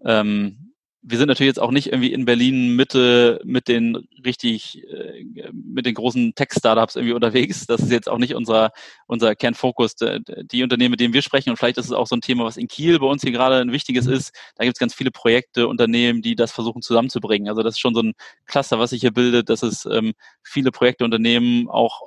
Ähm, 0.04 0.69
wir 1.02 1.16
sind 1.16 1.28
natürlich 1.28 1.48
jetzt 1.48 1.60
auch 1.60 1.70
nicht 1.70 1.88
irgendwie 1.88 2.12
in 2.12 2.26
Berlin 2.26 2.76
Mitte 2.76 3.40
mit 3.44 3.68
den 3.68 3.96
richtig, 4.24 4.82
äh, 4.86 5.24
mit 5.52 5.86
den 5.86 5.94
großen 5.94 6.34
Tech-Startups 6.34 6.96
irgendwie 6.96 7.14
unterwegs. 7.14 7.66
Das 7.66 7.80
ist 7.80 7.90
jetzt 7.90 8.08
auch 8.08 8.18
nicht 8.18 8.34
unser, 8.34 8.70
unser 9.06 9.34
Kernfokus. 9.34 9.94
Die 9.96 10.62
Unternehmen, 10.62 10.90
mit 10.90 11.00
denen 11.00 11.14
wir 11.14 11.22
sprechen, 11.22 11.50
und 11.50 11.56
vielleicht 11.56 11.78
ist 11.78 11.86
es 11.86 11.92
auch 11.92 12.06
so 12.06 12.16
ein 12.16 12.20
Thema, 12.20 12.44
was 12.44 12.58
in 12.58 12.68
Kiel 12.68 12.98
bei 12.98 13.06
uns 13.06 13.22
hier 13.22 13.32
gerade 13.32 13.56
ein 13.56 13.72
wichtiges 13.72 14.06
ist, 14.06 14.32
da 14.56 14.64
gibt 14.64 14.76
es 14.76 14.80
ganz 14.80 14.94
viele 14.94 15.10
Projekte, 15.10 15.68
Unternehmen, 15.68 16.20
die 16.20 16.36
das 16.36 16.52
versuchen 16.52 16.82
zusammenzubringen. 16.82 17.48
Also 17.48 17.62
das 17.62 17.74
ist 17.74 17.80
schon 17.80 17.94
so 17.94 18.02
ein 18.02 18.12
Cluster, 18.46 18.78
was 18.78 18.90
sich 18.90 19.00
hier 19.00 19.12
bildet, 19.12 19.48
dass 19.48 19.62
es 19.62 19.86
ähm, 19.86 20.12
viele 20.42 20.70
Projekte, 20.70 21.04
Unternehmen 21.04 21.68
auch 21.68 22.02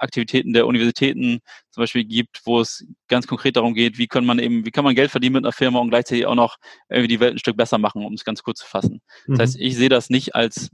Aktivitäten 0.00 0.52
der 0.52 0.66
Universitäten 0.66 1.40
zum 1.74 1.82
Beispiel 1.82 2.04
gibt, 2.04 2.40
wo 2.44 2.60
es 2.60 2.86
ganz 3.08 3.26
konkret 3.26 3.56
darum 3.56 3.74
geht, 3.74 3.98
wie 3.98 4.06
kann 4.06 4.24
man 4.24 4.38
eben, 4.38 4.64
wie 4.64 4.70
kann 4.70 4.84
man 4.84 4.94
Geld 4.94 5.10
verdienen 5.10 5.34
mit 5.34 5.44
einer 5.44 5.52
Firma 5.52 5.80
und 5.80 5.90
gleichzeitig 5.90 6.26
auch 6.26 6.34
noch 6.34 6.56
irgendwie 6.88 7.08
die 7.08 7.20
Welt 7.20 7.34
ein 7.34 7.38
Stück 7.38 7.56
besser 7.56 7.78
machen, 7.78 8.04
um 8.04 8.14
es 8.14 8.24
ganz 8.24 8.42
kurz 8.42 8.60
zu 8.60 8.66
fassen. 8.66 9.00
Mhm. 9.26 9.38
Das 9.38 9.40
heißt, 9.40 9.60
ich 9.60 9.76
sehe 9.76 9.88
das 9.88 10.08
nicht 10.08 10.34
als 10.34 10.70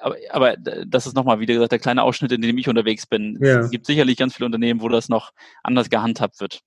aber, 0.00 0.16
aber 0.30 0.56
das 0.56 1.06
ist 1.06 1.14
nochmal, 1.14 1.38
wie 1.38 1.46
gesagt, 1.46 1.70
der 1.70 1.78
kleine 1.78 2.02
Ausschnitt, 2.02 2.32
in 2.32 2.42
dem 2.42 2.58
ich 2.58 2.68
unterwegs 2.68 3.06
bin. 3.06 3.38
Ja. 3.40 3.60
Es 3.60 3.70
gibt 3.70 3.86
sicherlich 3.86 4.16
ganz 4.16 4.34
viele 4.34 4.46
Unternehmen, 4.46 4.80
wo 4.80 4.88
das 4.88 5.08
noch 5.08 5.30
anders 5.62 5.90
gehandhabt 5.90 6.40
wird. 6.40 6.60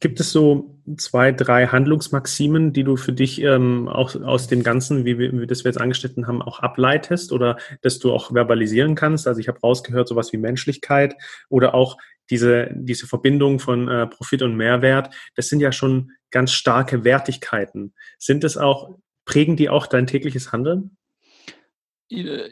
Gibt 0.00 0.18
es 0.18 0.32
so 0.32 0.78
zwei, 0.96 1.30
drei 1.30 1.66
Handlungsmaximen, 1.68 2.72
die 2.72 2.82
du 2.82 2.96
für 2.96 3.12
dich 3.12 3.40
ähm, 3.42 3.88
auch 3.88 4.14
aus 4.16 4.48
dem 4.48 4.62
Ganzen, 4.62 5.04
wie 5.04 5.18
wir, 5.18 5.40
wie 5.40 5.46
das 5.46 5.64
wir 5.64 5.70
jetzt 5.70 5.80
angeschnitten 5.80 6.26
haben, 6.26 6.42
auch 6.42 6.60
ableitest 6.60 7.32
oder 7.32 7.58
dass 7.80 7.98
du 7.98 8.12
auch 8.12 8.32
verbalisieren 8.32 8.96
kannst? 8.96 9.28
Also 9.28 9.40
ich 9.40 9.48
habe 9.48 9.60
rausgehört, 9.60 10.08
sowas 10.08 10.32
wie 10.32 10.38
Menschlichkeit 10.38 11.14
oder 11.48 11.74
auch 11.74 11.96
diese, 12.30 12.70
diese 12.74 13.06
Verbindung 13.06 13.58
von 13.58 13.88
äh, 13.88 14.06
Profit 14.06 14.42
und 14.42 14.56
Mehrwert. 14.56 15.14
Das 15.36 15.48
sind 15.48 15.60
ja 15.60 15.72
schon 15.72 16.12
ganz 16.30 16.52
starke 16.52 17.04
Wertigkeiten. 17.04 17.94
Sind 18.18 18.44
es 18.44 18.56
auch, 18.56 18.98
prägen 19.24 19.56
die 19.56 19.68
auch 19.68 19.86
dein 19.86 20.06
tägliches 20.06 20.52
Handeln? 20.52 20.96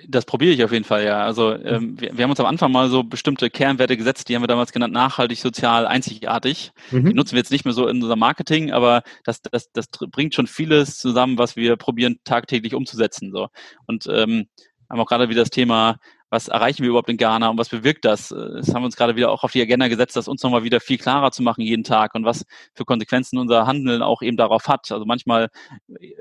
Das 0.08 0.24
probiere 0.24 0.54
ich 0.54 0.64
auf 0.64 0.72
jeden 0.72 0.86
Fall, 0.86 1.04
ja. 1.04 1.22
Also 1.22 1.54
ähm, 1.54 2.00
wir, 2.00 2.16
wir, 2.16 2.24
haben 2.24 2.30
uns 2.30 2.40
am 2.40 2.46
Anfang 2.46 2.72
mal 2.72 2.88
so 2.88 3.04
bestimmte 3.04 3.50
Kernwerte 3.50 3.98
gesetzt, 3.98 4.28
die 4.28 4.34
haben 4.34 4.42
wir 4.42 4.46
damals 4.46 4.72
genannt, 4.72 4.94
nachhaltig, 4.94 5.38
sozial, 5.38 5.86
einzigartig. 5.86 6.72
Mhm. 6.90 7.10
Die 7.10 7.14
nutzen 7.14 7.32
wir 7.32 7.40
jetzt 7.40 7.50
nicht 7.50 7.66
mehr 7.66 7.74
so 7.74 7.86
in 7.86 7.96
unserem 7.96 8.20
Marketing, 8.20 8.72
aber 8.72 9.02
das, 9.24 9.42
das, 9.42 9.70
das 9.72 9.88
bringt 10.10 10.34
schon 10.34 10.46
vieles 10.46 10.96
zusammen, 10.96 11.36
was 11.36 11.56
wir 11.56 11.76
probieren 11.76 12.20
tagtäglich 12.24 12.74
umzusetzen. 12.74 13.32
So. 13.32 13.48
Und 13.86 14.06
ähm, 14.10 14.46
haben 14.88 15.00
auch 15.00 15.06
gerade 15.06 15.28
wieder 15.28 15.42
das 15.42 15.50
Thema 15.50 15.98
was 16.30 16.48
erreichen 16.48 16.82
wir 16.82 16.90
überhaupt 16.90 17.10
in 17.10 17.16
Ghana 17.16 17.48
und 17.48 17.58
was 17.58 17.68
bewirkt 17.68 18.04
das? 18.04 18.28
Das 18.28 18.68
haben 18.68 18.82
wir 18.82 18.86
uns 18.86 18.96
gerade 18.96 19.16
wieder 19.16 19.30
auch 19.30 19.42
auf 19.44 19.52
die 19.52 19.60
Agenda 19.60 19.88
gesetzt, 19.88 20.16
das 20.16 20.28
uns 20.28 20.42
nochmal 20.42 20.62
wieder 20.62 20.80
viel 20.80 20.96
klarer 20.96 21.32
zu 21.32 21.42
machen 21.42 21.60
jeden 21.62 21.84
Tag 21.84 22.14
und 22.14 22.24
was 22.24 22.44
für 22.74 22.84
Konsequenzen 22.84 23.38
unser 23.38 23.66
Handeln 23.66 24.02
auch 24.02 24.22
eben 24.22 24.36
darauf 24.36 24.68
hat. 24.68 24.90
Also 24.92 25.04
manchmal 25.04 25.48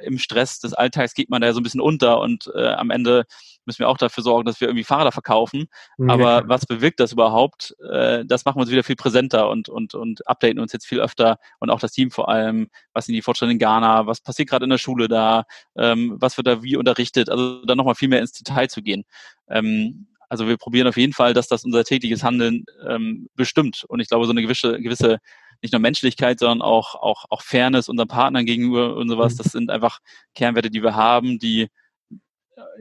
im 0.03 0.17
Stress 0.17 0.59
des 0.59 0.73
Alltags 0.73 1.13
geht 1.13 1.29
man 1.29 1.41
da 1.41 1.53
so 1.53 1.59
ein 1.59 1.63
bisschen 1.63 1.81
unter 1.81 2.19
und 2.19 2.51
äh, 2.55 2.69
am 2.73 2.89
Ende 2.89 3.25
müssen 3.65 3.79
wir 3.79 3.89
auch 3.89 3.97
dafür 3.97 4.23
sorgen, 4.23 4.45
dass 4.45 4.59
wir 4.59 4.67
irgendwie 4.67 4.83
Fahrräder 4.83 5.11
verkaufen. 5.11 5.67
Ja. 5.99 6.07
Aber 6.13 6.43
was 6.47 6.65
bewirkt 6.65 6.99
das 6.99 7.11
überhaupt? 7.13 7.75
Äh, 7.91 8.25
das 8.25 8.45
machen 8.45 8.57
wir 8.57 8.61
uns 8.61 8.71
wieder 8.71 8.83
viel 8.83 8.95
präsenter 8.95 9.47
und, 9.47 9.69
und, 9.69 9.93
und 9.93 10.27
updaten 10.27 10.59
uns 10.59 10.73
jetzt 10.73 10.87
viel 10.87 10.99
öfter 10.99 11.37
und 11.59 11.69
auch 11.69 11.79
das 11.79 11.91
Team 11.91 12.09
vor 12.09 12.29
allem, 12.29 12.69
was 12.93 13.05
sind 13.05 13.13
die 13.13 13.21
Fortschritte 13.21 13.51
in 13.51 13.59
Ghana, 13.59 14.07
was 14.07 14.21
passiert 14.21 14.49
gerade 14.49 14.63
in 14.63 14.71
der 14.71 14.79
Schule 14.79 15.07
da, 15.07 15.43
ähm, 15.77 16.15
was 16.19 16.37
wird 16.37 16.47
da 16.47 16.63
wie 16.63 16.77
unterrichtet, 16.77 17.29
also 17.29 17.63
dann 17.63 17.77
nochmal 17.77 17.95
viel 17.95 18.09
mehr 18.09 18.21
ins 18.21 18.31
Detail 18.31 18.67
zu 18.67 18.81
gehen. 18.81 19.05
Ähm, 19.49 20.07
also 20.29 20.47
wir 20.47 20.57
probieren 20.57 20.87
auf 20.87 20.97
jeden 20.97 21.13
Fall, 21.13 21.33
dass 21.33 21.47
das 21.47 21.63
unser 21.65 21.83
tägliches 21.83 22.23
Handeln 22.23 22.65
ähm, 22.87 23.29
bestimmt. 23.35 23.83
Und 23.87 23.99
ich 23.99 24.07
glaube, 24.07 24.25
so 24.25 24.31
eine 24.31 24.43
gewisse, 24.43 24.79
gewisse 24.79 25.17
nicht 25.61 25.73
nur 25.73 25.81
Menschlichkeit, 25.81 26.39
sondern 26.39 26.61
auch, 26.61 26.95
auch, 26.95 27.25
auch 27.29 27.41
Fairness 27.41 27.89
unseren 27.89 28.07
Partnern 28.07 28.45
gegenüber 28.45 28.95
und 28.95 29.09
sowas, 29.09 29.33
mhm. 29.33 29.37
das 29.37 29.51
sind 29.51 29.71
einfach 29.71 29.99
Kernwerte, 30.35 30.69
die 30.69 30.83
wir 30.83 30.95
haben, 30.95 31.39
die, 31.39 31.67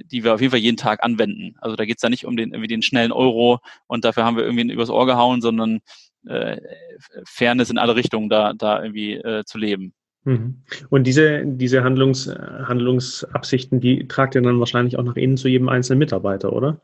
die 0.05 0.25
wir 0.25 0.35
auf 0.35 0.41
jeden 0.41 0.51
Fall 0.51 0.61
jeden 0.61 0.77
Tag 0.77 1.03
anwenden. 1.03 1.57
Also 1.61 1.77
da 1.77 1.85
geht 1.85 1.97
es 1.97 2.03
da 2.03 2.09
nicht 2.09 2.27
um 2.27 2.37
den, 2.37 2.51
irgendwie 2.53 2.69
den 2.69 2.83
schnellen 2.83 3.13
Euro 3.13 3.61
und 3.87 4.05
dafür 4.05 4.25
haben 4.25 4.37
wir 4.37 4.45
irgendwie 4.45 4.73
übers 4.73 4.91
Ohr 4.91 5.07
gehauen, 5.07 5.41
sondern 5.41 5.81
äh, 6.27 6.59
Fairness 7.25 7.71
in 7.71 7.79
alle 7.79 7.97
Richtungen 7.97 8.29
da, 8.29 8.53
da 8.53 8.83
irgendwie 8.83 9.15
äh, 9.15 9.45
zu 9.45 9.59
leben. 9.59 9.95
Mhm. 10.29 10.57
Und 10.91 11.07
diese, 11.07 11.43
diese 11.47 11.83
Handlungs, 11.83 12.29
Handlungsabsichten, 12.29 13.81
die 13.81 14.07
tragt 14.09 14.35
ihr 14.35 14.43
dann 14.43 14.61
wahrscheinlich 14.61 14.99
auch 14.99 15.03
nach 15.03 15.17
innen 15.17 15.39
zu 15.39 15.49
jedem 15.49 15.71
einzelnen 15.71 16.01
Mitarbeiter, 16.01 16.53
oder? 16.53 16.83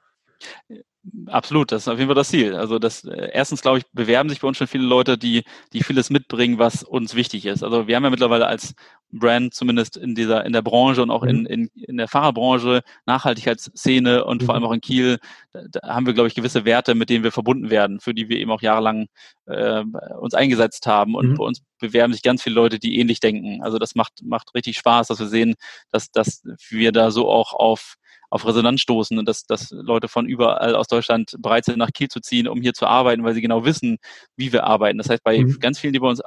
Absolut, 1.26 1.70
das 1.70 1.82
ist 1.82 1.88
auf 1.88 1.98
jeden 1.98 2.08
Fall 2.08 2.14
das 2.14 2.30
Ziel. 2.30 2.54
Also 2.54 2.78
das 2.78 3.04
äh, 3.04 3.30
erstens 3.32 3.60
glaube 3.60 3.78
ich, 3.78 3.84
bewerben 3.92 4.30
sich 4.30 4.40
bei 4.40 4.48
uns 4.48 4.56
schon 4.56 4.66
viele 4.66 4.86
Leute, 4.86 5.18
die, 5.18 5.44
die 5.74 5.82
vieles 5.82 6.08
mitbringen, 6.08 6.58
was 6.58 6.82
uns 6.82 7.14
wichtig 7.14 7.44
ist. 7.44 7.62
Also 7.62 7.86
wir 7.86 7.96
haben 7.96 8.04
ja 8.04 8.10
mittlerweile 8.10 8.46
als 8.46 8.74
Brand, 9.12 9.52
zumindest 9.52 9.98
in 9.98 10.14
dieser, 10.14 10.46
in 10.46 10.54
der 10.54 10.62
Branche 10.62 11.02
und 11.02 11.10
auch 11.10 11.22
in, 11.22 11.40
mhm. 11.40 11.46
in, 11.46 11.66
in 11.74 11.96
der 11.98 12.08
Fahrerbranche, 12.08 12.82
Nachhaltigkeitsszene 13.04 14.24
und 14.24 14.40
mhm. 14.40 14.46
vor 14.46 14.54
allem 14.54 14.64
auch 14.64 14.72
in 14.72 14.80
Kiel, 14.80 15.18
da, 15.52 15.60
da, 15.70 15.94
haben 15.94 16.06
wir, 16.06 16.14
glaube 16.14 16.28
ich, 16.28 16.34
gewisse 16.34 16.64
Werte, 16.64 16.94
mit 16.94 17.10
denen 17.10 17.22
wir 17.22 17.32
verbunden 17.32 17.68
werden, 17.68 18.00
für 18.00 18.14
die 18.14 18.30
wir 18.30 18.38
eben 18.38 18.50
auch 18.50 18.62
jahrelang 18.62 19.06
äh, 19.44 19.84
uns 20.20 20.32
eingesetzt 20.32 20.86
haben. 20.86 21.14
Und 21.14 21.32
mhm. 21.32 21.34
bei 21.36 21.44
uns 21.44 21.62
bewerben 21.78 22.14
sich 22.14 22.22
ganz 22.22 22.42
viele 22.42 22.54
Leute, 22.54 22.78
die 22.78 22.98
ähnlich 22.98 23.20
denken. 23.20 23.62
Also 23.62 23.78
das 23.78 23.94
macht, 23.94 24.22
macht 24.22 24.54
richtig 24.54 24.78
Spaß, 24.78 25.08
dass 25.08 25.20
wir 25.20 25.28
sehen, 25.28 25.54
dass, 25.90 26.10
dass 26.10 26.42
wir 26.70 26.92
da 26.92 27.10
so 27.10 27.28
auch 27.28 27.52
auf 27.52 27.96
auf 28.34 28.44
Resonanz 28.44 28.80
stoßen 28.80 29.16
und 29.16 29.28
dass, 29.28 29.44
dass 29.44 29.70
Leute 29.70 30.08
von 30.08 30.26
überall 30.26 30.74
aus 30.74 30.88
Deutschland 30.88 31.36
bereit 31.38 31.66
sind, 31.66 31.78
nach 31.78 31.92
Kiel 31.92 32.08
zu 32.08 32.18
ziehen, 32.18 32.48
um 32.48 32.60
hier 32.60 32.74
zu 32.74 32.84
arbeiten, 32.84 33.22
weil 33.22 33.32
sie 33.32 33.40
genau 33.40 33.64
wissen, 33.64 33.98
wie 34.36 34.52
wir 34.52 34.64
arbeiten. 34.64 34.98
Das 34.98 35.08
heißt, 35.08 35.22
bei 35.22 35.38
mhm. 35.38 35.60
ganz 35.60 35.78
vielen, 35.78 35.92
die 35.92 36.00
bei 36.00 36.08
uns 36.08 36.20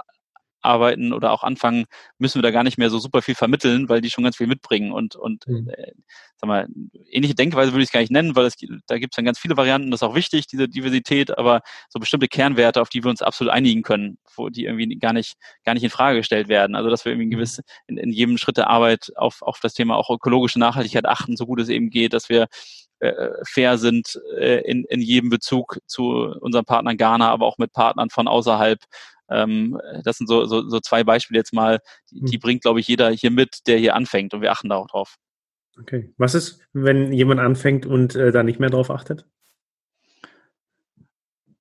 arbeiten 0.68 1.14
oder 1.14 1.32
auch 1.32 1.44
anfangen, 1.44 1.86
müssen 2.18 2.36
wir 2.36 2.44
da 2.44 2.52
gar 2.52 2.64
nicht 2.64 2.78
mehr 2.78 2.90
so 2.90 3.00
super 3.00 3.22
viel 3.22 3.36
vermitteln, 3.36 3.90
weil 3.90 4.02
die 4.02 4.10
schon 4.10 4.24
ganz 4.24 4.38
viel 4.38 4.48
mitbringen 4.48 4.92
und, 4.92 5.16
und 5.16 5.48
mhm. 5.48 5.70
äh, 5.70 5.94
sag 6.40 6.48
mal, 6.48 6.68
ähnliche 7.10 7.34
Denkweise 7.34 7.72
würde 7.72 7.82
ich 7.82 7.90
es 7.90 7.92
gar 7.92 8.02
nicht 8.02 8.12
nennen, 8.12 8.36
weil 8.36 8.46
es, 8.46 8.56
da 8.86 9.00
gibt 9.00 9.14
es 9.14 9.16
dann 9.16 9.26
ganz 9.26 9.40
viele 9.40 9.58
Varianten, 9.58 9.90
das 9.90 10.02
ist 10.02 10.08
auch 10.08 10.16
wichtig, 10.16 10.46
diese 10.48 10.68
Diversität, 10.68 11.38
aber 11.38 11.62
so 11.90 12.00
bestimmte 12.00 12.28
Kernwerte, 12.28 12.82
auf 12.82 12.90
die 12.90 13.04
wir 13.04 13.10
uns 13.10 13.22
absolut 13.22 13.52
einigen 13.52 13.82
können, 13.82 14.20
wo 14.36 14.50
die 14.50 14.66
irgendwie 14.66 14.96
gar 14.98 15.14
nicht, 15.14 15.36
gar 15.66 15.74
nicht 15.74 15.84
in 15.84 15.90
Frage 15.90 16.20
gestellt 16.20 16.48
werden. 16.48 16.76
Also 16.76 16.90
dass 16.90 17.06
wir 17.06 17.12
irgendwie 17.12 17.28
mhm. 17.28 17.32
gewiss 17.32 17.62
in, 17.88 17.98
in 17.98 18.12
jedem 18.12 18.38
Schritt 18.38 18.58
der 18.58 18.70
Arbeit 18.70 19.12
auf, 19.16 19.42
auf 19.42 19.60
das 19.62 19.74
Thema 19.74 19.96
auch 19.96 20.10
ökologische 20.10 20.60
Nachhaltigkeit 20.60 21.06
achten, 21.06 21.38
so 21.38 21.46
gut 21.46 21.60
es 21.60 21.70
eben 21.70 21.90
geht, 21.90 22.14
dass 22.14 22.30
wir 22.30 22.48
fair 23.46 23.78
sind 23.78 24.20
äh, 24.38 24.62
in, 24.70 24.84
in 24.86 25.02
jedem 25.02 25.30
Bezug 25.30 25.80
zu 25.86 26.34
unseren 26.40 26.66
Partnern 26.66 26.98
Ghana, 26.98 27.30
aber 27.30 27.46
auch 27.46 27.58
mit 27.58 27.74
Partnern 27.74 28.10
von 28.10 28.28
außerhalb. 28.28 28.80
Ähm, 29.30 29.80
das 30.04 30.18
sind 30.18 30.28
so, 30.28 30.46
so, 30.46 30.68
so 30.68 30.80
zwei 30.80 31.04
Beispiele 31.04 31.38
jetzt 31.38 31.54
mal, 31.54 31.80
die, 32.12 32.22
die 32.22 32.34
hm. 32.34 32.40
bringt, 32.40 32.62
glaube 32.62 32.80
ich, 32.80 32.88
jeder 32.88 33.10
hier 33.10 33.32
mit, 33.32 33.68
der 33.68 33.78
hier 33.78 33.96
anfängt 33.96 34.34
und 34.34 34.42
wir 34.42 34.52
achten 34.52 34.70
da 34.70 34.76
auch 34.76 34.88
drauf. 34.88 35.16
Okay. 35.80 36.14
Was 36.18 36.34
ist, 36.34 36.62
wenn 36.74 37.14
jemand 37.14 37.40
anfängt 37.40 37.86
und 37.86 38.16
äh, 38.16 38.32
da 38.32 38.44
nicht 38.44 38.60
mehr 38.60 38.70
drauf 38.70 38.90
achtet? 38.90 39.28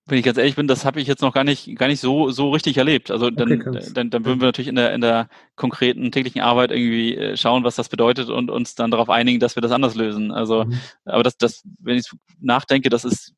Wenn 0.07 0.19
ich 0.19 0.25
ganz 0.25 0.39
ehrlich 0.39 0.55
bin, 0.55 0.69
das 0.69 0.85
habe 0.85 1.01
ich 1.01 1.09
jetzt 1.09 1.21
noch 1.21 1.35
gar 1.35 1.43
nicht, 1.43 1.77
gar 1.77 1.89
nicht 1.89 2.01
so, 2.01 2.31
so 2.31 2.51
richtig 2.51 2.79
erlebt. 2.79 3.11
Also 3.11 3.31
dann, 3.31 3.61
okay, 3.61 3.91
dann, 3.93 4.11
dann 4.11 4.25
würden 4.25 4.41
wir 4.41 4.47
natürlich 4.47 4.69
in 4.69 4.77
der, 4.77 4.95
in 4.95 5.01
der 5.01 5.29
konkreten 5.57 6.13
täglichen 6.13 6.43
Arbeit 6.43 6.71
irgendwie 6.71 7.17
äh, 7.17 7.37
schauen, 7.37 7.65
was 7.65 7.75
das 7.75 7.89
bedeutet 7.89 8.29
und 8.29 8.51
uns 8.51 8.77
dann 8.77 8.93
darauf 8.93 9.11
einigen, 9.11 9.41
dass 9.41 9.57
wir 9.57 9.63
das 9.63 9.73
anders 9.73 9.97
lösen. 9.97 10.31
Also, 10.31 10.65
mhm. 10.65 10.79
aber 11.05 11.25
das, 11.25 11.37
das, 11.37 11.63
wenn 11.81 11.99
ich 11.99 12.09
nachdenke, 12.41 12.89
das 12.89 13.05
ist 13.05 13.35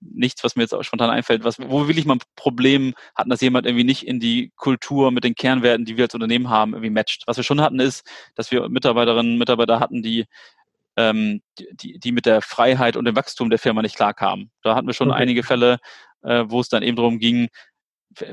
nichts, 0.00 0.44
was 0.44 0.56
mir 0.56 0.62
jetzt 0.62 0.74
auch 0.74 0.82
spontan 0.82 1.10
einfällt, 1.10 1.42
was, 1.42 1.58
wo 1.58 1.80
wir 1.80 1.88
wirklich 1.88 2.06
mal 2.06 2.16
ein 2.16 2.22
Problem 2.36 2.94
hatten, 3.16 3.30
dass 3.30 3.40
jemand 3.40 3.66
irgendwie 3.66 3.84
nicht 3.84 4.06
in 4.06 4.20
die 4.20 4.52
Kultur 4.56 5.10
mit 5.10 5.24
den 5.24 5.34
Kernwerten, 5.34 5.86
die 5.86 5.96
wir 5.96 6.04
als 6.04 6.14
Unternehmen 6.14 6.50
haben, 6.50 6.74
irgendwie 6.74 6.90
matcht. 6.90 7.24
Was 7.26 7.36
wir 7.36 7.44
schon 7.44 7.60
hatten, 7.60 7.80
ist, 7.80 8.06
dass 8.34 8.50
wir 8.50 8.68
Mitarbeiterinnen 8.68 9.32
und 9.32 9.38
Mitarbeiter 9.38 9.80
hatten, 9.80 10.02
die 10.02 10.26
ähm, 10.96 11.40
die, 11.58 11.98
die 11.98 12.12
mit 12.12 12.26
der 12.26 12.42
Freiheit 12.42 12.96
und 12.96 13.04
dem 13.04 13.16
Wachstum 13.16 13.50
der 13.50 13.58
Firma 13.58 13.82
nicht 13.82 13.96
klarkamen. 13.96 14.50
Da 14.62 14.74
hatten 14.74 14.86
wir 14.86 14.94
schon 14.94 15.10
okay. 15.10 15.20
einige 15.20 15.42
Fälle, 15.42 15.78
äh, 16.22 16.44
wo 16.46 16.60
es 16.60 16.68
dann 16.68 16.82
eben 16.82 16.96
darum 16.96 17.18
ging, 17.18 17.48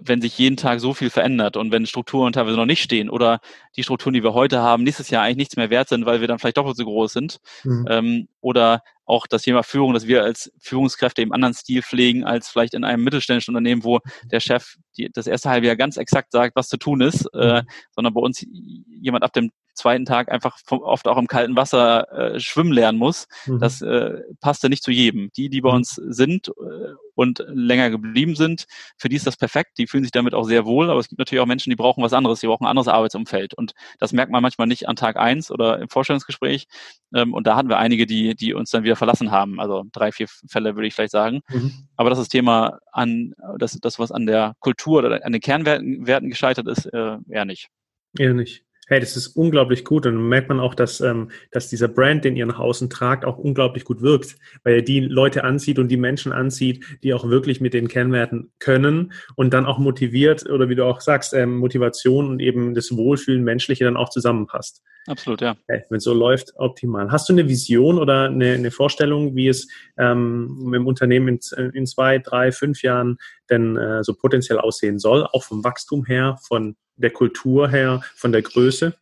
wenn 0.02 0.22
sich 0.22 0.38
jeden 0.38 0.58
Tag 0.58 0.80
so 0.80 0.94
viel 0.94 1.10
verändert 1.10 1.58
und 1.58 1.72
wenn 1.72 1.86
Strukturen 1.86 2.34
teilweise 2.34 2.58
noch 2.58 2.66
nicht 2.66 2.84
stehen 2.84 3.10
oder 3.10 3.40
die 3.76 3.84
Strukturen, 3.84 4.14
die 4.14 4.24
wir 4.24 4.34
heute 4.34 4.60
haben, 4.60 4.84
nächstes 4.84 5.10
Jahr 5.10 5.24
eigentlich 5.24 5.38
nichts 5.38 5.56
mehr 5.56 5.70
wert 5.70 5.90
sind, 5.90 6.06
weil 6.06 6.22
wir 6.22 6.28
dann 6.28 6.40
vielleicht 6.40 6.58
doppelt 6.58 6.78
so 6.78 6.86
groß 6.86 7.14
sind. 7.14 7.40
Mhm. 7.64 7.88
Ähm, 7.90 8.28
oder 8.42 8.84
auch 9.06 9.28
das 9.28 9.42
Thema 9.44 9.64
Führung, 9.64 9.94
dass 9.94 10.08
wir 10.08 10.24
als 10.24 10.52
Führungskräfte 10.60 11.22
eben 11.22 11.34
anderen 11.34 11.54
Stil 11.54 11.82
pflegen 11.82 12.24
als 12.24 12.50
vielleicht 12.50 12.74
in 12.74 12.84
einem 12.84 13.04
mittelständischen 13.04 13.56
Unternehmen, 13.56 13.84
wo 13.84 14.00
der 14.26 14.40
Chef 14.40 14.76
die, 14.98 15.10
das 15.12 15.28
erste 15.28 15.50
halbe 15.50 15.68
Jahr 15.68 15.76
ganz 15.76 15.98
exakt 15.98 16.32
sagt, 16.32 16.56
was 16.56 16.70
zu 16.70 16.78
tun 16.78 17.02
ist, 17.02 17.26
äh, 17.34 17.62
mhm. 17.62 17.68
sondern 17.92 18.14
bei 18.14 18.22
uns 18.22 18.46
jemand 18.88 19.24
ab 19.24 19.34
dem 19.34 19.52
zweiten 19.74 20.06
Tag 20.06 20.32
einfach 20.32 20.58
oft 20.70 21.08
auch 21.08 21.18
im 21.18 21.28
kalten 21.28 21.56
Wasser 21.56 22.12
äh, 22.12 22.40
schwimmen 22.40 22.72
lernen 22.72 22.98
muss. 22.98 23.28
Mhm. 23.46 23.60
Das 23.60 23.82
äh, 23.82 24.22
passt 24.40 24.64
ja 24.64 24.70
nicht 24.70 24.84
zu 24.84 24.92
jedem. 24.92 25.32
Die, 25.36 25.50
die 25.50 25.62
bei 25.62 25.70
mhm. 25.70 25.78
uns 25.78 25.96
sind 25.96 26.50
äh, 26.50 26.94
und 27.16 27.44
länger 27.48 27.90
geblieben 27.90 28.36
sind, 28.36 28.66
für 28.98 29.10
die 29.10 29.16
ist 29.16 29.28
das 29.28 29.38
perfekt. 29.38 29.78
Die 29.78 29.88
fühlen 29.88 30.04
sich 30.04 30.12
damit 30.12 30.34
auch 30.34 30.44
sehr 30.44 30.66
wohl. 30.66 30.90
Aber 30.90 31.00
es 31.00 31.08
gibt 31.08 31.20
natürlich 31.20 31.42
auch 31.42 31.48
Menschen, 31.48 31.70
die 31.70 31.76
brauchen 31.76 32.04
was 32.04 32.14
anderes. 32.14 32.40
Die 32.40 32.48
brauchen 32.48 32.66
ein 32.66 32.70
anderes 32.70 32.88
Arbeitsumfeld. 32.88 33.54
Und 33.54 33.74
das 34.00 34.14
merkt 34.14 34.32
man 34.32 34.42
manchmal 34.42 34.68
nicht 34.68 34.88
an 34.88 34.96
Tag 34.96 35.18
eins 35.18 35.52
oder 35.52 35.80
im 35.80 35.90
Vorstellungsgespräch. 35.90 36.68
Ähm, 37.14 37.34
und 37.34 37.48
da 37.48 37.56
hatten 37.56 37.70
wir 37.70 37.78
einige, 37.78 38.06
die, 38.06 38.36
die 38.36 38.54
uns 38.54 38.72
dann 38.72 38.84
wieder 38.84 38.96
verlassen 38.96 39.32
haben. 39.32 39.60
Also 39.60 39.84
drei, 39.92 40.12
vier 40.12 40.28
Fälle 40.48 40.76
würde 40.76 40.88
ich 40.88 40.94
vielleicht 40.94 41.12
sagen. 41.12 41.42
Mhm. 41.50 41.88
Aber 41.96 42.10
das 42.10 42.20
ist 42.20 42.30
Thema 42.30 42.80
an, 42.92 43.34
das, 43.58 43.78
das, 43.82 44.00
was 44.00 44.12
an 44.12 44.26
der 44.26 44.54
Kultur 44.60 45.00
oder 45.00 45.26
an 45.26 45.32
den 45.32 45.42
Kernwerten 45.42 46.08
Werten 46.08 46.30
gescheitert 46.30 46.68
ist, 46.68 46.86
äh, 46.86 47.18
eher 47.30 47.46
nicht. 47.46 47.70
Eher 48.18 48.34
nicht 48.34 48.64
hey, 48.92 49.00
das 49.00 49.16
ist 49.16 49.30
unglaublich 49.38 49.86
gut. 49.86 50.06
Und 50.06 50.16
dann 50.16 50.28
merkt 50.28 50.50
man 50.50 50.60
auch, 50.60 50.76
dass, 50.76 51.00
ähm, 51.00 51.32
dass 51.50 51.70
dieser 51.70 51.88
Brand, 51.88 52.26
den 52.26 52.36
ihr 52.36 52.46
nach 52.46 52.60
außen 52.60 52.90
tragt, 52.90 53.24
auch 53.24 53.38
unglaublich 53.38 53.86
gut 53.86 54.02
wirkt, 54.02 54.36
weil 54.64 54.76
er 54.76 54.82
die 54.82 55.00
Leute 55.00 55.46
anzieht 55.46 55.80
und 55.80 55.88
die 55.88 55.96
Menschen 55.96 56.34
anzieht, 56.34 56.84
die 57.02 57.14
auch 57.14 57.30
wirklich 57.30 57.62
mit 57.62 57.74
den 57.74 57.88
Kennwerten 57.88 58.52
können 58.60 59.14
und 59.36 59.54
dann 59.54 59.66
auch 59.66 59.80
motiviert 59.80 60.48
oder 60.50 60.68
wie 60.68 60.76
du 60.76 60.84
auch 60.84 61.00
sagst, 61.00 61.34
ähm, 61.34 61.58
Motivation 61.58 62.28
und 62.28 62.42
eben 62.42 62.74
das 62.74 62.96
Wohlfühlen 62.96 63.46
Menschliche 63.46 63.86
dann 63.86 63.96
auch 63.96 64.10
zusammenpasst. 64.10 64.84
Absolut, 65.08 65.42
ja. 65.42 65.56
Hey, 65.68 65.84
wenn 65.90 65.98
es 65.98 66.04
so 66.04 66.14
läuft, 66.14 66.54
optimal. 66.58 67.12
Hast 67.12 67.28
du 67.28 67.34
eine 67.34 67.48
Vision 67.48 67.98
oder 67.98 68.26
eine, 68.26 68.54
eine 68.54 68.72
Vorstellung, 68.72 69.36
wie 69.36 69.48
es 69.48 69.68
ähm, 69.98 70.70
dem 70.72 70.86
Unternehmen 70.86 71.40
in, 71.40 71.70
in 71.72 71.88
zwei, 71.88 72.20
drei, 72.20 72.52
fünf 72.52 72.84
Jahren 72.84 73.18
denn 73.52 73.78
äh, 73.78 74.04
so 74.04 74.14
potenziell 74.14 74.60
aussehen 74.60 74.98
soll, 74.98 75.26
auch 75.26 75.44
vom 75.44 75.64
Wachstum 75.64 76.06
her, 76.06 76.40
von 76.42 76.76
der 76.96 77.12
Kultur 77.12 77.70
her, 77.70 78.02
von 78.16 78.32
der 78.32 78.42
Größe? 78.42 78.96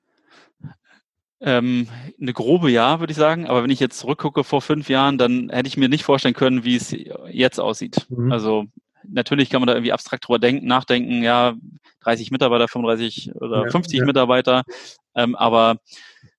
Ähm, 1.41 1.88
eine 2.19 2.33
grobe 2.33 2.69
ja, 2.69 2.99
würde 2.99 3.12
ich 3.12 3.17
sagen. 3.17 3.47
Aber 3.47 3.63
wenn 3.63 3.69
ich 3.69 3.79
jetzt 3.79 3.99
zurückgucke 3.99 4.43
vor 4.43 4.62
fünf 4.62 4.89
Jahren, 4.89 5.17
dann 5.17 5.49
hätte 5.49 5.67
ich 5.67 5.77
mir 5.77 5.88
nicht 5.88 6.03
vorstellen 6.03 6.33
können, 6.33 6.65
wie 6.65 6.75
es 6.75 6.93
jetzt 7.29 7.59
aussieht. 7.59 8.07
Mhm. 8.09 8.31
Also 8.31 8.65
natürlich 9.07 9.49
kann 9.49 9.62
man 9.62 9.67
da 9.67 9.73
irgendwie 9.73 9.93
abstrakt 9.93 10.27
drüber 10.27 10.39
denken, 10.39 10.67
nachdenken, 10.67 11.23
ja, 11.23 11.55
30 12.01 12.31
Mitarbeiter, 12.31 12.67
35 12.67 13.35
oder 13.35 13.65
ja, 13.65 13.71
50 13.71 13.99
ja. 13.99 14.05
Mitarbeiter. 14.05 14.63
Ähm, 15.15 15.35
aber 15.35 15.77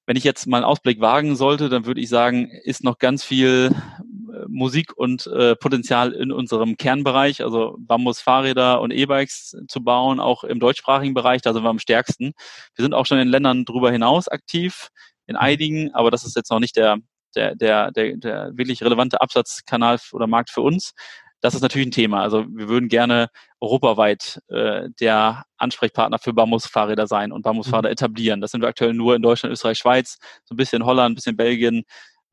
wenn 0.06 0.16
ich 0.16 0.24
jetzt 0.24 0.46
mal 0.46 0.58
einen 0.58 0.64
Ausblick 0.64 1.00
wagen 1.00 1.36
sollte, 1.36 1.68
dann 1.68 1.86
würde 1.86 2.00
ich 2.00 2.08
sagen, 2.08 2.50
ist 2.64 2.84
noch 2.84 2.98
ganz 2.98 3.24
viel 3.24 3.70
Musik 4.50 4.96
und 4.96 5.26
äh, 5.28 5.56
Potenzial 5.56 6.12
in 6.12 6.32
unserem 6.32 6.76
Kernbereich, 6.76 7.42
also 7.42 7.76
Bambus-Fahrräder 7.78 8.80
und 8.80 8.90
E-Bikes 8.90 9.56
zu 9.68 9.82
bauen, 9.82 10.20
auch 10.20 10.44
im 10.44 10.60
deutschsprachigen 10.60 11.14
Bereich, 11.14 11.42
da 11.42 11.52
sind 11.52 11.62
wir 11.62 11.70
am 11.70 11.78
stärksten. 11.78 12.32
Wir 12.74 12.82
sind 12.82 12.94
auch 12.94 13.06
schon 13.06 13.18
in 13.18 13.28
Ländern 13.28 13.64
darüber 13.64 13.90
hinaus 13.90 14.28
aktiv, 14.28 14.88
in 15.26 15.34
mhm. 15.34 15.40
einigen, 15.40 15.94
aber 15.94 16.10
das 16.10 16.24
ist 16.24 16.36
jetzt 16.36 16.50
noch 16.50 16.60
nicht 16.60 16.76
der, 16.76 16.98
der, 17.34 17.54
der, 17.54 17.92
der, 17.92 18.16
der 18.16 18.50
wirklich 18.56 18.82
relevante 18.82 19.20
Absatzkanal 19.20 19.98
oder 20.12 20.26
Markt 20.26 20.50
für 20.50 20.62
uns. 20.62 20.92
Das 21.40 21.54
ist 21.54 21.62
natürlich 21.62 21.88
ein 21.88 21.92
Thema. 21.92 22.22
Also 22.22 22.44
wir 22.48 22.68
würden 22.68 22.88
gerne 22.88 23.28
europaweit 23.60 24.40
äh, 24.48 24.90
der 25.00 25.44
Ansprechpartner 25.56 26.18
für 26.18 26.34
Bambusfahrräder 26.34 27.06
sein 27.06 27.32
und 27.32 27.42
Bambusfahrräder 27.42 27.88
mhm. 27.88 27.92
etablieren. 27.92 28.40
Das 28.40 28.50
sind 28.50 28.60
wir 28.60 28.68
aktuell 28.68 28.92
nur 28.92 29.14
in 29.16 29.22
Deutschland, 29.22 29.52
Österreich, 29.52 29.78
Schweiz, 29.78 30.18
so 30.44 30.54
ein 30.54 30.58
bisschen 30.58 30.84
Holland, 30.84 31.12
ein 31.12 31.14
bisschen 31.14 31.36
Belgien. 31.36 31.84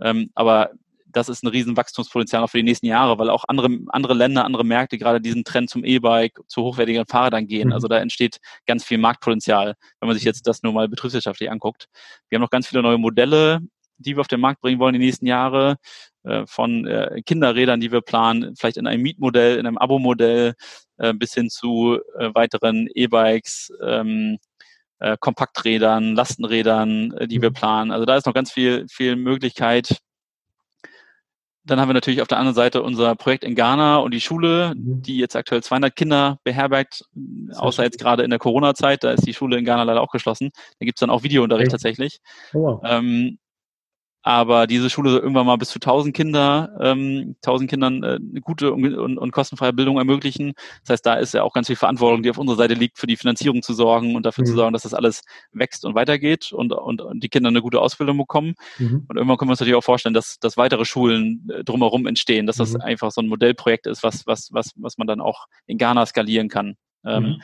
Ähm, 0.01 0.29
aber 0.35 0.71
das 1.17 1.29
ist 1.29 1.43
ein 1.43 1.47
riesen 1.47 1.75
Wachstumspotenzial 1.75 2.43
auch 2.43 2.49
für 2.49 2.57
die 2.57 2.63
nächsten 2.63 2.85
Jahre, 2.85 3.17
weil 3.19 3.29
auch 3.29 3.43
andere, 3.47 3.69
andere 3.89 4.13
Länder, 4.13 4.45
andere 4.45 4.63
Märkte 4.63 4.97
gerade 4.97 5.19
diesen 5.19 5.43
Trend 5.43 5.69
zum 5.69 5.83
E-Bike, 5.83 6.39
zu 6.47 6.63
hochwertigen 6.63 7.05
Fahrrädern 7.07 7.47
gehen. 7.47 7.69
Mhm. 7.69 7.73
Also 7.73 7.87
da 7.87 7.97
entsteht 7.97 8.37
ganz 8.65 8.83
viel 8.83 8.97
Marktpotenzial, 8.97 9.75
wenn 9.99 10.07
man 10.07 10.15
sich 10.15 10.25
jetzt 10.25 10.47
das 10.47 10.63
nur 10.63 10.73
mal 10.73 10.87
betriebswirtschaftlich 10.87 11.51
anguckt. 11.51 11.87
Wir 12.29 12.37
haben 12.37 12.43
noch 12.43 12.49
ganz 12.49 12.67
viele 12.67 12.81
neue 12.81 12.97
Modelle, 12.97 13.59
die 13.97 14.15
wir 14.15 14.21
auf 14.21 14.27
den 14.27 14.39
Markt 14.39 14.61
bringen 14.61 14.79
wollen 14.79 14.93
die 14.93 14.99
nächsten 14.99 15.25
Jahre, 15.25 15.77
äh, 16.23 16.45
von 16.45 16.85
äh, 16.85 17.21
Kinderrädern, 17.25 17.79
die 17.79 17.91
wir 17.91 18.01
planen, 18.01 18.55
vielleicht 18.55 18.77
in 18.77 18.85
einem 18.85 19.01
Mietmodell, 19.01 19.57
in 19.57 19.65
einem 19.65 19.77
Abo-Modell, 19.77 20.53
äh, 20.97 21.13
bis 21.13 21.33
hin 21.33 21.49
zu 21.49 21.99
weiteren 22.17 22.87
E-Bikes, 22.93 23.71
ähm, 23.83 24.37
Kompakträdern, 25.19 26.15
Lastenrädern, 26.15 27.13
die 27.27 27.39
wir 27.39 27.51
mhm. 27.51 27.53
planen. 27.53 27.91
Also 27.91 28.05
da 28.05 28.17
ist 28.17 28.25
noch 28.25 28.33
ganz 28.33 28.51
viel, 28.51 28.87
viel 28.89 29.15
Möglichkeit, 29.15 29.99
dann 31.67 31.79
haben 31.79 31.89
wir 31.89 31.93
natürlich 31.93 32.21
auf 32.21 32.27
der 32.27 32.39
anderen 32.39 32.55
Seite 32.55 32.81
unser 32.81 33.15
Projekt 33.15 33.43
in 33.43 33.55
Ghana 33.55 33.97
und 33.97 34.13
die 34.13 34.21
Schule, 34.21 34.73
mhm. 34.75 35.01
die 35.01 35.17
jetzt 35.17 35.35
aktuell 35.35 35.61
200 35.61 35.95
Kinder 35.95 36.39
beherbergt, 36.43 37.05
außer 37.55 37.83
jetzt 37.83 37.99
gerade 37.99 38.23
in 38.23 38.29
der 38.29 38.39
Corona-Zeit, 38.39 39.03
da 39.03 39.11
ist 39.11 39.27
die 39.27 39.33
Schule 39.33 39.57
in 39.57 39.65
Ghana 39.65 39.83
leider 39.83 40.01
auch 40.01 40.11
geschlossen. 40.11 40.51
Da 40.79 40.85
gibt's 40.85 41.01
dann 41.01 41.09
auch 41.09 41.23
Videounterricht 41.23 41.71
tatsächlich. 41.71 42.19
Oh 42.53 42.63
wow. 42.63 42.81
ähm, 42.83 43.37
aber 44.27 44.67
diese 44.67 44.89
Schule 44.89 45.09
soll 45.09 45.21
irgendwann 45.21 45.45
mal 45.45 45.55
bis 45.55 45.69
zu 45.69 45.79
1000 45.79 46.13
Kinder, 46.13 46.77
ähm, 46.81 47.37
1000 47.45 47.69
Kindern 47.69 48.03
äh, 48.03 48.19
eine 48.19 48.41
gute 48.41 48.73
und, 48.73 48.93
und, 48.93 49.17
und, 49.17 49.31
kostenfreie 49.31 49.71
Bildung 49.71 49.97
ermöglichen. 49.99 50.51
Das 50.81 50.95
heißt, 50.95 51.05
da 51.05 51.13
ist 51.13 51.33
ja 51.33 51.43
auch 51.43 51.53
ganz 51.53 51.67
viel 51.67 51.77
Verantwortung, 51.77 52.23
die 52.23 52.29
auf 52.29 52.37
unserer 52.37 52.57
Seite 52.57 52.73
liegt, 52.73 52.97
für 52.97 53.07
die 53.07 53.15
Finanzierung 53.15 53.61
zu 53.61 53.73
sorgen 53.73 54.17
und 54.17 54.25
dafür 54.25 54.41
mhm. 54.41 54.47
zu 54.47 54.53
sorgen, 54.55 54.73
dass 54.73 54.83
das 54.83 54.93
alles 54.93 55.23
wächst 55.53 55.85
und 55.85 55.95
weitergeht 55.95 56.51
und, 56.51 56.73
und, 56.73 57.01
und 57.01 57.23
die 57.23 57.29
Kinder 57.29 57.47
eine 57.47 57.61
gute 57.61 57.79
Ausbildung 57.79 58.17
bekommen. 58.17 58.55
Mhm. 58.79 59.05
Und 59.07 59.15
irgendwann 59.15 59.37
können 59.37 59.47
wir 59.47 59.53
uns 59.53 59.61
natürlich 59.61 59.77
auch 59.77 59.83
vorstellen, 59.83 60.13
dass, 60.13 60.39
dass 60.39 60.57
weitere 60.57 60.83
Schulen 60.83 61.47
äh, 61.49 61.63
drumherum 61.63 62.05
entstehen, 62.05 62.47
dass 62.47 62.57
das 62.57 62.73
mhm. 62.73 62.81
einfach 62.81 63.11
so 63.11 63.21
ein 63.21 63.29
Modellprojekt 63.29 63.87
ist, 63.87 64.03
was, 64.03 64.27
was, 64.27 64.49
was, 64.51 64.73
was 64.75 64.97
man 64.97 65.07
dann 65.07 65.21
auch 65.21 65.45
in 65.67 65.77
Ghana 65.77 66.05
skalieren 66.05 66.49
kann. 66.49 66.75
Ähm, 67.05 67.23
mhm. 67.23 67.41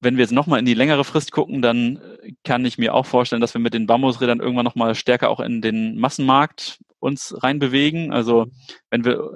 Wenn 0.00 0.16
wir 0.16 0.22
jetzt 0.22 0.32
nochmal 0.32 0.58
in 0.58 0.64
die 0.64 0.74
längere 0.74 1.04
Frist 1.04 1.32
gucken, 1.32 1.62
dann 1.62 1.96
äh, 2.22 2.32
kann 2.44 2.64
ich 2.64 2.78
mir 2.78 2.94
auch 2.94 3.06
vorstellen, 3.06 3.40
dass 3.40 3.54
wir 3.54 3.60
mit 3.60 3.74
den 3.74 3.86
Bambusrädern 3.86 4.40
irgendwann 4.40 4.64
nochmal 4.64 4.94
stärker 4.94 5.30
auch 5.30 5.40
in 5.40 5.60
den 5.60 5.98
Massenmarkt 5.98 6.80
uns 6.98 7.34
reinbewegen. 7.42 8.12
Also 8.12 8.46
wenn 8.90 9.04
wir 9.04 9.30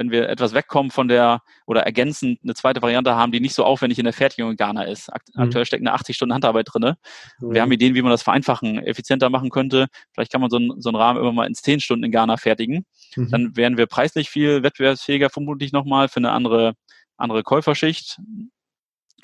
wenn 0.00 0.10
wir 0.10 0.30
etwas 0.30 0.54
wegkommen 0.54 0.90
von 0.90 1.08
der 1.08 1.42
oder 1.66 1.82
ergänzend 1.82 2.40
eine 2.42 2.54
zweite 2.54 2.80
Variante 2.80 3.14
haben, 3.16 3.32
die 3.32 3.40
nicht 3.40 3.52
so 3.52 3.64
aufwendig 3.64 3.98
in 3.98 4.06
der 4.06 4.14
Fertigung 4.14 4.52
in 4.52 4.56
Ghana 4.56 4.84
ist. 4.84 5.10
Mhm. 5.34 5.42
Aktuell 5.42 5.66
steckt 5.66 5.82
eine 5.82 5.92
80 5.92 6.16
Stunden 6.16 6.32
Handarbeit 6.32 6.68
drinne. 6.72 6.96
Mhm. 7.38 7.52
Wir 7.52 7.60
haben 7.60 7.70
Ideen, 7.70 7.94
wie 7.94 8.00
man 8.00 8.10
das 8.10 8.22
vereinfachen, 8.22 8.78
effizienter 8.78 9.28
machen 9.28 9.50
könnte. 9.50 9.88
Vielleicht 10.14 10.32
kann 10.32 10.40
man 10.40 10.48
so, 10.48 10.56
einen, 10.56 10.80
so 10.80 10.88
einen 10.88 10.96
Rahmen 10.96 11.20
immer 11.20 11.32
mal 11.32 11.46
in 11.46 11.54
10 11.54 11.80
Stunden 11.80 12.02
in 12.02 12.12
Ghana 12.12 12.38
fertigen. 12.38 12.86
Mhm. 13.14 13.30
Dann 13.30 13.56
wären 13.58 13.76
wir 13.76 13.84
preislich 13.84 14.30
viel 14.30 14.62
wettbewerbsfähiger 14.62 15.28
vermutlich 15.28 15.72
nochmal 15.72 16.08
für 16.08 16.16
eine 16.16 16.30
andere, 16.30 16.76
andere 17.18 17.42
Käuferschicht. 17.42 18.16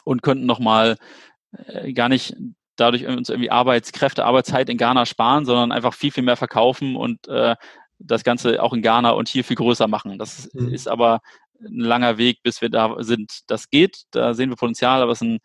Und 0.06 0.22
könnten 0.22 0.46
nochmal 0.46 0.96
äh, 1.66 1.92
gar 1.92 2.08
nicht 2.08 2.34
dadurch 2.76 3.06
uns 3.06 3.28
irgendwie 3.28 3.50
Arbeitskräfte, 3.50 4.24
Arbeitszeit 4.24 4.68
in 4.68 4.78
Ghana 4.78 5.06
sparen, 5.06 5.44
sondern 5.44 5.72
einfach 5.72 5.94
viel, 5.94 6.12
viel 6.12 6.22
mehr 6.22 6.36
verkaufen 6.36 6.94
und 6.94 7.26
äh, 7.28 7.56
das 7.98 8.22
Ganze 8.22 8.62
auch 8.62 8.72
in 8.72 8.82
Ghana 8.82 9.10
und 9.10 9.28
hier 9.28 9.44
viel 9.44 9.56
größer 9.56 9.88
machen. 9.88 10.18
Das 10.18 10.50
mhm. 10.52 10.72
ist 10.72 10.86
aber 10.86 11.20
ein 11.60 11.80
langer 11.80 12.18
Weg, 12.18 12.42
bis 12.42 12.60
wir 12.60 12.68
da 12.68 12.96
sind. 12.98 13.40
Das 13.46 13.70
geht, 13.70 14.02
da 14.10 14.34
sehen 14.34 14.50
wir 14.50 14.56
Potenzial, 14.56 15.02
aber 15.02 15.12
es 15.12 15.22
ist 15.22 15.26
ein 15.26 15.38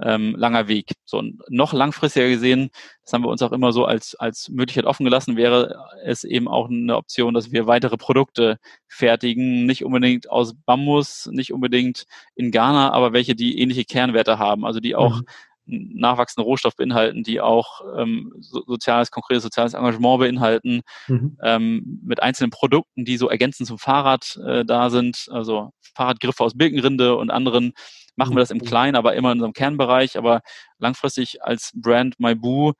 ähm, 0.00 0.34
langer 0.36 0.68
Weg. 0.68 0.92
So 1.04 1.22
noch 1.48 1.72
langfristiger 1.72 2.28
gesehen, 2.28 2.70
das 3.02 3.12
haben 3.12 3.24
wir 3.24 3.28
uns 3.28 3.42
auch 3.42 3.52
immer 3.52 3.72
so 3.72 3.84
als, 3.84 4.14
als 4.14 4.48
Möglichkeit 4.48 4.84
offen 4.84 5.04
gelassen, 5.04 5.36
wäre 5.36 5.76
es 6.04 6.24
eben 6.24 6.48
auch 6.48 6.68
eine 6.68 6.96
Option, 6.96 7.34
dass 7.34 7.52
wir 7.52 7.66
weitere 7.66 7.96
Produkte 7.96 8.58
fertigen, 8.88 9.66
nicht 9.66 9.84
unbedingt 9.84 10.30
aus 10.30 10.54
Bambus, 10.54 11.28
nicht 11.32 11.52
unbedingt 11.52 12.04
in 12.34 12.50
Ghana, 12.50 12.92
aber 12.92 13.12
welche, 13.12 13.34
die 13.34 13.58
ähnliche 13.58 13.84
Kernwerte 13.84 14.38
haben, 14.38 14.64
also 14.64 14.80
die 14.80 14.96
auch 14.96 15.20
mhm 15.20 15.26
nachwachsende 15.66 16.44
Rohstoff 16.44 16.76
beinhalten, 16.76 17.22
die 17.22 17.40
auch 17.40 17.80
ähm, 17.96 18.32
so, 18.38 18.62
soziales, 18.66 19.10
konkretes 19.10 19.42
soziales 19.42 19.74
Engagement 19.74 20.20
beinhalten, 20.20 20.82
mhm. 21.08 21.36
ähm, 21.42 22.00
mit 22.04 22.22
einzelnen 22.22 22.50
Produkten, 22.50 23.04
die 23.04 23.16
so 23.16 23.28
ergänzend 23.28 23.66
zum 23.66 23.78
Fahrrad 23.78 24.38
äh, 24.46 24.64
da 24.64 24.90
sind, 24.90 25.26
also 25.30 25.70
Fahrradgriffe 25.94 26.44
aus 26.44 26.56
Birkenrinde 26.56 27.16
und 27.16 27.30
anderen, 27.30 27.72
machen 28.16 28.34
wir 28.34 28.40
das 28.40 28.50
im. 28.50 28.60
Kleinen, 28.60 28.96
aber 28.96 29.14
immer 29.14 29.30
in 29.30 29.38
unserem 29.38 29.52
Kernbereich. 29.52 30.18
Aber 30.18 30.40
langfristig 30.78 31.42
als 31.42 31.72
Brand 31.74 32.18
MyBoo 32.18 32.72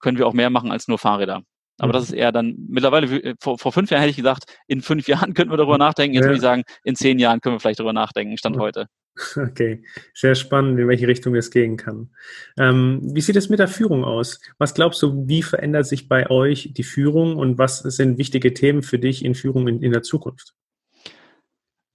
können 0.00 0.18
wir 0.18 0.26
auch 0.26 0.32
mehr 0.32 0.50
machen 0.50 0.72
als 0.72 0.88
nur 0.88 0.98
Fahrräder. 0.98 1.42
Aber 1.80 1.92
das 1.92 2.08
mhm. 2.08 2.14
ist 2.14 2.20
eher 2.20 2.32
dann 2.32 2.56
mittlerweile, 2.68 3.06
äh, 3.22 3.34
vor, 3.40 3.58
vor 3.58 3.72
fünf 3.72 3.90
Jahren 3.90 4.00
hätte 4.00 4.10
ich 4.10 4.16
gesagt, 4.16 4.44
in 4.66 4.82
fünf 4.82 5.06
Jahren 5.06 5.32
könnten 5.34 5.52
wir 5.52 5.56
darüber 5.56 5.78
nachdenken. 5.78 6.14
Jetzt 6.14 6.24
ja. 6.24 6.28
würde 6.28 6.36
ich 6.36 6.42
sagen, 6.42 6.64
in 6.82 6.96
zehn 6.96 7.18
Jahren 7.18 7.40
können 7.40 7.54
wir 7.54 7.60
vielleicht 7.60 7.78
darüber 7.78 7.92
nachdenken, 7.92 8.36
Stand 8.36 8.56
ja. 8.56 8.62
heute. 8.62 8.86
Okay, 9.36 9.82
sehr 10.14 10.36
spannend, 10.36 10.78
in 10.78 10.86
welche 10.86 11.08
Richtung 11.08 11.34
es 11.34 11.50
gehen 11.50 11.76
kann. 11.76 12.10
Ähm, 12.56 13.00
wie 13.02 13.20
sieht 13.20 13.34
es 13.34 13.48
mit 13.48 13.58
der 13.58 13.66
Führung 13.66 14.04
aus? 14.04 14.40
Was 14.58 14.74
glaubst 14.74 15.02
du, 15.02 15.26
wie 15.26 15.42
verändert 15.42 15.86
sich 15.86 16.08
bei 16.08 16.30
euch 16.30 16.72
die 16.72 16.84
Führung 16.84 17.36
und 17.36 17.58
was 17.58 17.80
sind 17.80 18.16
wichtige 18.16 18.54
Themen 18.54 18.82
für 18.82 19.00
dich 19.00 19.24
in 19.24 19.34
Führung 19.34 19.66
in, 19.66 19.82
in 19.82 19.90
der 19.90 20.02
Zukunft? 20.02 20.54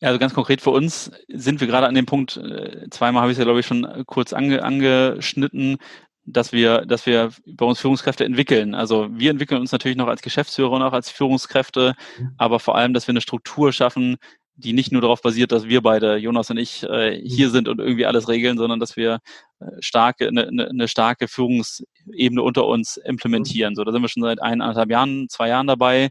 Ja, 0.03 0.09
also 0.09 0.19
ganz 0.19 0.33
konkret 0.33 0.59
für 0.59 0.71
uns 0.71 1.11
sind 1.29 1.61
wir 1.61 1.67
gerade 1.67 1.87
an 1.87 1.95
dem 1.95 2.05
Punkt, 2.05 2.35
äh, 2.35 2.89
zweimal 2.89 3.21
habe 3.21 3.31
ich 3.31 3.35
es 3.35 3.39
ja, 3.39 3.45
glaube 3.45 3.61
ich, 3.61 3.65
schon 3.65 3.87
kurz 4.05 4.33
ange, 4.33 4.61
angeschnitten, 4.61 5.77
dass 6.25 6.51
wir, 6.51 6.85
dass 6.85 7.05
wir 7.05 7.29
bei 7.45 7.65
uns 7.65 7.79
Führungskräfte 7.79 8.25
entwickeln. 8.25 8.75
Also 8.75 9.07
wir 9.13 9.31
entwickeln 9.31 9.61
uns 9.61 9.71
natürlich 9.71 9.95
noch 9.95 10.09
als 10.09 10.21
Geschäftsführer 10.21 10.71
und 10.71 10.81
auch 10.81 10.91
als 10.91 11.09
Führungskräfte, 11.09 11.95
mhm. 12.19 12.31
aber 12.37 12.59
vor 12.59 12.75
allem, 12.75 12.93
dass 12.93 13.07
wir 13.07 13.13
eine 13.13 13.21
Struktur 13.21 13.71
schaffen, 13.71 14.17
die 14.55 14.73
nicht 14.73 14.91
nur 14.91 15.01
darauf 15.01 15.21
basiert, 15.21 15.53
dass 15.53 15.69
wir 15.69 15.81
beide, 15.81 16.17
Jonas 16.17 16.49
und 16.49 16.57
ich, 16.57 16.83
äh, 16.83 17.17
hier 17.23 17.49
sind 17.49 17.69
und 17.69 17.79
irgendwie 17.79 18.05
alles 18.05 18.27
regeln, 18.27 18.57
sondern 18.57 18.81
dass 18.81 18.97
wir 18.97 19.19
äh, 19.61 19.65
starke, 19.79 20.27
eine, 20.27 20.49
eine 20.49 20.73
ne 20.73 20.89
starke 20.89 21.29
Führungsebene 21.29 22.41
unter 22.41 22.65
uns 22.65 22.97
implementieren. 22.97 23.73
So, 23.75 23.85
da 23.85 23.93
sind 23.93 24.01
wir 24.01 24.09
schon 24.09 24.23
seit 24.23 24.41
eineinhalb 24.41 24.91
Jahren, 24.91 25.29
zwei 25.29 25.47
Jahren 25.47 25.67
dabei. 25.67 26.09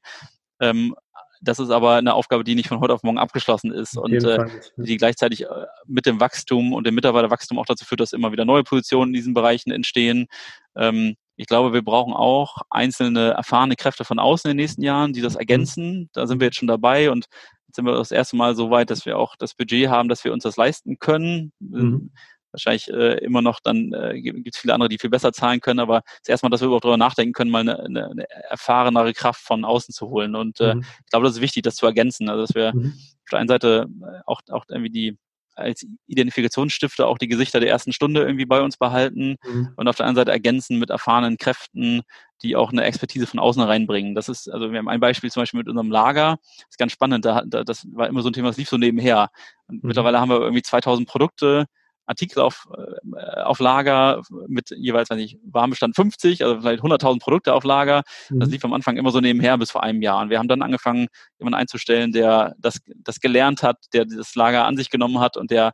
Ähm, 0.61 0.95
das 1.43 1.59
ist 1.59 1.71
aber 1.71 1.97
eine 1.97 2.15
Aufgabe, 2.15 2.45
die 2.45 2.55
nicht 2.55 2.69
von 2.69 2.81
heute 2.81 2.95
auf 2.95 3.03
morgen 3.03 3.19
abgeschlossen 3.19 3.73
ist 3.73 3.97
und 3.97 4.13
äh, 4.13 4.47
die 4.77 4.97
gleichzeitig 4.97 5.43
äh, 5.43 5.67
mit 5.87 6.07
dem 6.07 6.21
Wachstum 6.21 6.73
und 6.73 6.87
dem 6.87 6.95
Mitarbeiterwachstum 6.95 7.59
auch 7.59 7.67
dazu 7.67 7.85
führt, 7.85 8.01
dass 8.01 8.13
immer 8.13 8.33
wieder 8.33 8.45
neue 8.45 8.63
Positionen 8.63 9.11
in 9.11 9.15
diesen 9.15 9.35
Bereichen 9.35 9.73
entstehen. 9.73 10.29
Ähm, 10.77 11.17
ich 11.37 11.47
glaube, 11.47 11.73
wir 11.73 11.83
brauchen 11.83 12.13
auch 12.13 12.59
einzelne 12.71 13.31
erfahrene 13.31 13.75
Kräfte 13.75 14.05
von 14.05 14.21
außen 14.21 14.51
in 14.51 14.57
den 14.57 14.63
nächsten 14.63 14.83
Jahren, 14.83 15.13
die 15.13 15.21
das 15.21 15.35
mhm. 15.35 15.41
ergänzen. 15.41 16.11
Da 16.13 16.27
sind 16.27 16.41
wir 16.41 16.47
jetzt 16.47 16.57
schon 16.59 16.69
dabei 16.69 17.11
und 17.11 17.27
jetzt 17.67 17.77
sind 17.77 17.87
wir 17.87 17.95
das 17.95 18.13
erste 18.13 18.37
Mal 18.37 18.55
so 18.55 18.71
weit, 18.71 18.91
dass 18.91 19.05
wir 19.05 19.19
auch 19.19 19.35
das 19.37 19.55
Budget 19.55 19.89
haben, 19.89 20.09
dass 20.09 20.25
wir 20.25 20.33
uns 20.33 20.45
das 20.45 20.57
leisten 20.57 20.99
können. 21.01 21.53
Mhm. 21.59 22.13
Wahrscheinlich 22.53 22.89
äh, 22.89 23.19
immer 23.25 23.43
noch 23.43 23.61
dann 23.61 23.93
äh, 23.93 24.21
gibt 24.21 24.55
es 24.55 24.61
viele 24.61 24.75
andere, 24.75 24.89
die 24.89 24.99
viel 24.99 25.11
besser 25.11 25.33
zahlen 25.33 25.61
können, 25.61 25.81
aber 25.81 26.03
das 26.21 26.29
erste 26.29 26.47
Mal, 26.47 26.51
dass 26.51 26.61
wir 26.61 26.67
überhaupt 26.67 26.85
darüber 26.85 26.97
nachdenken 26.97 27.33
können, 27.33 27.51
mal 27.51 27.61
eine, 27.61 27.79
eine, 27.81 28.11
eine 28.11 28.31
erfahrenere 28.51 29.13
Kraft 29.13 29.41
von 29.41 29.65
außen 29.65 29.93
zu 29.93 30.09
holen. 30.09 30.35
Und 30.35 30.61
äh, 30.61 30.75
mhm. 30.75 30.81
ich 30.83 31.11
glaube, 31.11 31.27
das 31.27 31.37
ist 31.37 31.43
wichtig, 31.43 31.63
das 31.63 31.77
zu 31.77 31.87
ergänzen. 31.87 32.29
Also 32.29 32.43
dass 32.43 32.55
wir 32.55 32.75
mhm. 32.75 32.95
auf 32.97 33.31
der 33.31 33.39
einen 33.39 33.49
Seite 33.49 33.89
äh, 34.03 34.21
auch, 34.27 34.41
auch 34.51 34.65
irgendwie 34.69 34.91
die 34.91 35.19
als 35.55 35.87
Identifikationsstifter 36.07 37.07
auch 37.07 37.19
die 37.19 37.29
Gesichter 37.29 37.61
der 37.61 37.69
ersten 37.69 37.93
Stunde 37.93 38.23
irgendwie 38.23 38.47
bei 38.47 38.61
uns 38.61 38.77
behalten 38.77 39.37
mhm. 39.45 39.73
und 39.77 39.89
auf 39.89 39.97
der 39.97 40.07
anderen 40.07 40.27
Seite 40.27 40.33
ergänzen 40.33 40.79
mit 40.79 40.91
erfahrenen 40.91 41.37
Kräften, 41.37 42.03
die 42.43 42.57
auch 42.57 42.73
eine 42.73 42.85
Expertise 42.85 43.27
von 43.27 43.39
außen 43.39 43.63
reinbringen. 43.63 44.15
Das 44.15 44.29
ist, 44.29 44.49
also 44.49 44.73
wir 44.73 44.79
haben 44.79 44.89
ein 44.89 45.01
Beispiel 45.01 45.31
zum 45.31 45.43
Beispiel 45.43 45.59
mit 45.59 45.69
unserem 45.69 45.91
Lager, 45.91 46.39
das 46.43 46.71
ist 46.71 46.79
ganz 46.79 46.93
spannend, 46.93 47.25
da, 47.25 47.43
da, 47.47 47.65
das 47.65 47.87
war 47.93 48.09
immer 48.09 48.23
so 48.23 48.31
ein 48.31 48.33
Thema, 48.33 48.49
das 48.49 48.57
lief 48.57 48.69
so 48.69 48.79
nebenher. 48.79 49.31
Und 49.67 49.83
mhm. 49.83 49.89
mittlerweile 49.89 50.21
haben 50.21 50.31
wir 50.31 50.41
irgendwie 50.41 50.63
2000 50.63 51.09
Produkte, 51.09 51.67
Artikel 52.13 52.41
auf, 52.41 52.69
äh, 52.77 53.41
auf 53.43 53.59
Lager 53.59 54.23
mit 54.47 54.71
jeweils, 54.71 55.11
weiß 55.11 55.19
ich, 55.19 55.39
Warmbestand 55.45 55.97
50, 55.97 56.45
also 56.45 56.61
vielleicht 56.61 56.83
100.000 56.83 57.21
Produkte 57.21 57.55
auf 57.55 57.65
Lager. 57.65 58.03
Mhm. 58.31 58.41
Das 58.41 58.49
lief 58.51 58.65
am 58.65 58.73
Anfang 58.73 58.97
immer 58.97 59.11
so 59.11 59.21
nebenher 59.21 59.59
bis 59.59 59.71
vor 59.71 59.83
einem 59.83 60.03
Jahr. 60.03 60.21
Und 60.23 60.31
wir 60.31 60.39
haben 60.39 60.49
dann 60.49 60.63
angefangen, 60.63 61.09
jemanden 61.39 61.59
einzustellen, 61.59 62.13
der 62.13 62.55
das, 62.59 62.79
das 62.97 63.21
gelernt 63.21 63.63
hat, 63.63 63.77
der 63.93 64.05
das 64.05 64.35
Lager 64.35 64.67
an 64.67 64.77
sich 64.77 64.91
genommen 64.91 65.21
hat 65.21 65.37
und 65.37 65.51
der 65.51 65.73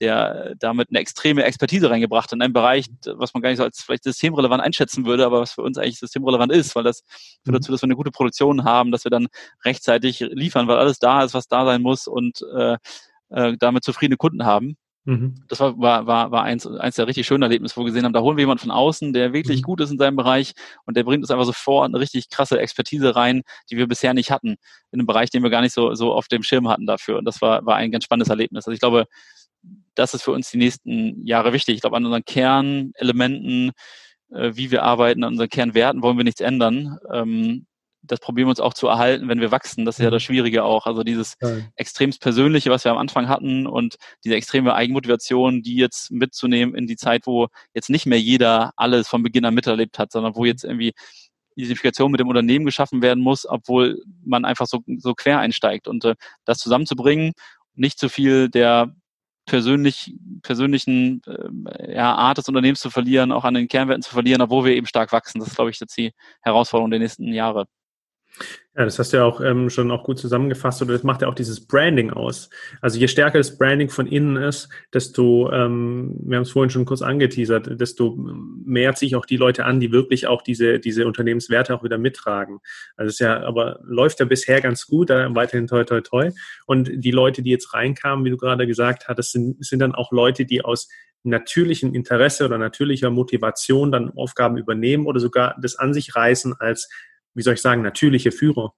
der 0.00 0.54
damit 0.58 0.90
eine 0.90 1.00
extreme 1.00 1.42
Expertise 1.42 1.90
reingebracht 1.90 2.32
in 2.32 2.40
einem 2.40 2.52
Bereich, 2.52 2.86
was 3.04 3.34
man 3.34 3.42
gar 3.42 3.50
nicht 3.50 3.58
so 3.58 3.64
als 3.64 3.82
vielleicht 3.82 4.04
systemrelevant 4.04 4.62
einschätzen 4.62 5.06
würde, 5.06 5.26
aber 5.26 5.40
was 5.40 5.52
für 5.52 5.62
uns 5.62 5.78
eigentlich 5.78 5.98
systemrelevant 5.98 6.52
ist, 6.52 6.76
weil 6.76 6.84
das 6.84 7.02
führt 7.44 7.46
mhm. 7.46 7.52
dazu, 7.52 7.72
dass 7.72 7.82
wir 7.82 7.86
eine 7.86 7.96
gute 7.96 8.10
Produktion 8.10 8.64
haben, 8.64 8.92
dass 8.92 9.04
wir 9.04 9.10
dann 9.10 9.26
rechtzeitig 9.64 10.20
liefern, 10.20 10.68
weil 10.68 10.76
alles 10.76 10.98
da 10.98 11.24
ist, 11.24 11.34
was 11.34 11.48
da 11.48 11.64
sein 11.64 11.82
muss 11.82 12.06
und 12.06 12.44
äh, 12.54 12.76
äh, 13.30 13.56
damit 13.58 13.84
zufriedene 13.84 14.16
Kunden 14.16 14.44
haben. 14.44 14.76
Mhm. 15.08 15.36
Das 15.48 15.58
war, 15.60 15.78
war, 15.78 16.06
war, 16.06 16.30
war 16.32 16.42
eins, 16.42 16.66
eins 16.66 16.96
der 16.96 17.06
richtig 17.06 17.26
schönen 17.26 17.42
Erlebnisse, 17.42 17.74
wo 17.76 17.80
wir 17.80 17.86
gesehen 17.86 18.04
haben, 18.04 18.12
da 18.12 18.20
holen 18.20 18.36
wir 18.36 18.42
jemanden 18.42 18.60
von 18.60 18.70
außen, 18.70 19.14
der 19.14 19.32
wirklich 19.32 19.62
mhm. 19.62 19.64
gut 19.64 19.80
ist 19.80 19.90
in 19.90 19.96
seinem 19.96 20.16
Bereich 20.16 20.52
und 20.84 20.98
der 20.98 21.04
bringt 21.04 21.22
uns 21.22 21.30
einfach 21.30 21.46
sofort 21.46 21.86
eine 21.86 21.98
richtig 21.98 22.28
krasse 22.28 22.60
Expertise 22.60 23.16
rein, 23.16 23.40
die 23.70 23.78
wir 23.78 23.88
bisher 23.88 24.12
nicht 24.12 24.30
hatten, 24.30 24.56
in 24.90 25.00
einem 25.00 25.06
Bereich, 25.06 25.30
den 25.30 25.42
wir 25.42 25.48
gar 25.48 25.62
nicht 25.62 25.72
so, 25.72 25.94
so 25.94 26.12
auf 26.12 26.28
dem 26.28 26.42
Schirm 26.42 26.68
hatten 26.68 26.84
dafür. 26.84 27.16
Und 27.16 27.24
das 27.24 27.40
war, 27.40 27.64
war 27.64 27.76
ein 27.76 27.90
ganz 27.90 28.04
spannendes 28.04 28.28
Erlebnis. 28.28 28.66
Also 28.66 28.74
ich 28.74 28.80
glaube, 28.80 29.06
das 29.94 30.12
ist 30.12 30.24
für 30.24 30.32
uns 30.32 30.50
die 30.50 30.58
nächsten 30.58 31.24
Jahre 31.26 31.54
wichtig. 31.54 31.76
Ich 31.76 31.80
glaube, 31.80 31.96
an 31.96 32.04
unseren 32.04 32.26
Kernelementen, 32.26 33.70
äh, 34.30 34.50
wie 34.56 34.70
wir 34.70 34.82
arbeiten, 34.82 35.24
an 35.24 35.32
unseren 35.32 35.48
Kernwerten 35.48 36.02
wollen 36.02 36.18
wir 36.18 36.24
nichts 36.24 36.42
ändern. 36.42 36.98
Das 38.02 38.20
probieren 38.20 38.46
wir 38.46 38.50
uns 38.50 38.60
auch 38.60 38.74
zu 38.74 38.86
erhalten, 38.86 39.28
wenn 39.28 39.40
wir 39.40 39.50
wachsen. 39.50 39.84
Das 39.84 39.98
ist 39.98 40.04
ja 40.04 40.10
das 40.10 40.22
mhm. 40.22 40.26
Schwierige 40.26 40.64
auch. 40.64 40.86
Also 40.86 41.02
dieses 41.02 41.34
extremst 41.76 42.20
Persönliche, 42.20 42.70
was 42.70 42.84
wir 42.84 42.92
am 42.92 42.98
Anfang 42.98 43.28
hatten 43.28 43.66
und 43.66 43.96
diese 44.24 44.36
extreme 44.36 44.74
Eigenmotivation, 44.74 45.62
die 45.62 45.76
jetzt 45.76 46.10
mitzunehmen 46.10 46.74
in 46.74 46.86
die 46.86 46.96
Zeit, 46.96 47.26
wo 47.26 47.48
jetzt 47.74 47.90
nicht 47.90 48.06
mehr 48.06 48.20
jeder 48.20 48.72
alles 48.76 49.08
von 49.08 49.22
Beginn 49.22 49.44
an 49.44 49.54
miterlebt 49.54 49.98
hat, 49.98 50.12
sondern 50.12 50.36
wo 50.36 50.44
jetzt 50.44 50.64
irgendwie 50.64 50.92
Identifikation 51.58 52.10
mit 52.12 52.20
dem 52.20 52.28
Unternehmen 52.28 52.64
geschaffen 52.64 53.02
werden 53.02 53.22
muss, 53.22 53.44
obwohl 53.44 54.00
man 54.24 54.44
einfach 54.44 54.66
so, 54.66 54.80
so 54.98 55.14
quer 55.14 55.40
einsteigt. 55.40 55.88
Und 55.88 56.04
äh, 56.04 56.14
das 56.44 56.58
zusammenzubringen, 56.58 57.32
nicht 57.74 57.98
zu 57.98 58.08
viel 58.08 58.48
der 58.48 58.94
persönlich, 59.48 60.14
persönlichen 60.42 61.22
äh, 61.26 61.94
ja, 61.94 62.14
Art 62.14 62.38
des 62.38 62.48
Unternehmens 62.48 62.80
zu 62.80 62.90
verlieren, 62.90 63.32
auch 63.32 63.44
an 63.44 63.54
den 63.54 63.66
Kernwerten 63.66 64.02
zu 64.02 64.10
verlieren, 64.10 64.42
obwohl 64.42 64.66
wir 64.66 64.76
eben 64.76 64.86
stark 64.86 65.10
wachsen. 65.12 65.40
Das 65.40 65.48
ist, 65.48 65.56
glaube 65.56 65.70
ich, 65.70 65.80
jetzt 65.80 65.96
die 65.96 66.12
Herausforderung 66.42 66.90
der 66.90 67.00
nächsten 67.00 67.32
Jahre. 67.32 67.66
Ja, 68.76 68.84
das 68.84 68.96
hast 69.00 69.12
du 69.12 69.16
ja 69.16 69.24
auch 69.24 69.40
ähm, 69.40 69.70
schon 69.70 69.90
auch 69.90 70.04
gut 70.04 70.20
zusammengefasst 70.20 70.80
oder 70.82 70.92
das 70.92 71.02
macht 71.02 71.22
ja 71.22 71.28
auch 71.28 71.34
dieses 71.34 71.66
Branding 71.66 72.12
aus. 72.12 72.48
Also 72.80 73.00
je 73.00 73.08
stärker 73.08 73.38
das 73.38 73.58
Branding 73.58 73.88
von 73.88 74.06
innen 74.06 74.36
ist, 74.36 74.68
desto, 74.94 75.50
ähm, 75.50 76.14
wir 76.22 76.36
haben 76.36 76.44
es 76.44 76.52
vorhin 76.52 76.70
schon 76.70 76.84
kurz 76.84 77.02
angeteasert, 77.02 77.80
desto 77.80 78.14
mehr 78.16 78.94
sich 78.94 79.16
auch 79.16 79.26
die 79.26 79.36
Leute 79.36 79.64
an, 79.64 79.80
die 79.80 79.90
wirklich 79.90 80.28
auch 80.28 80.42
diese, 80.42 80.78
diese 80.78 81.06
Unternehmenswerte 81.08 81.74
auch 81.74 81.82
wieder 81.82 81.98
mittragen. 81.98 82.60
Also 82.96 83.08
es 83.08 83.14
ist 83.14 83.20
ja, 83.20 83.42
aber 83.42 83.80
läuft 83.82 84.20
ja 84.20 84.26
bisher 84.26 84.60
ganz 84.60 84.86
gut, 84.86 85.10
da 85.10 85.34
weiterhin 85.34 85.66
toi 85.66 85.82
toi 85.82 86.00
toi. 86.00 86.30
Und 86.66 86.88
die 86.94 87.10
Leute, 87.10 87.42
die 87.42 87.50
jetzt 87.50 87.74
reinkamen, 87.74 88.24
wie 88.24 88.30
du 88.30 88.36
gerade 88.36 88.68
gesagt 88.68 89.08
hattest, 89.08 89.32
sind, 89.32 89.64
sind 89.64 89.80
dann 89.80 89.96
auch 89.96 90.12
Leute, 90.12 90.44
die 90.44 90.64
aus 90.64 90.88
natürlichem 91.24 91.94
Interesse 91.94 92.44
oder 92.44 92.58
natürlicher 92.58 93.10
Motivation 93.10 93.90
dann 93.90 94.12
Aufgaben 94.16 94.56
übernehmen 94.56 95.06
oder 95.06 95.18
sogar 95.18 95.56
das 95.60 95.76
an 95.76 95.92
sich 95.92 96.14
reißen 96.14 96.54
als 96.60 96.88
wie 97.34 97.42
soll 97.42 97.54
ich 97.54 97.62
sagen, 97.62 97.82
natürliche 97.82 98.32
Führer. 98.32 98.74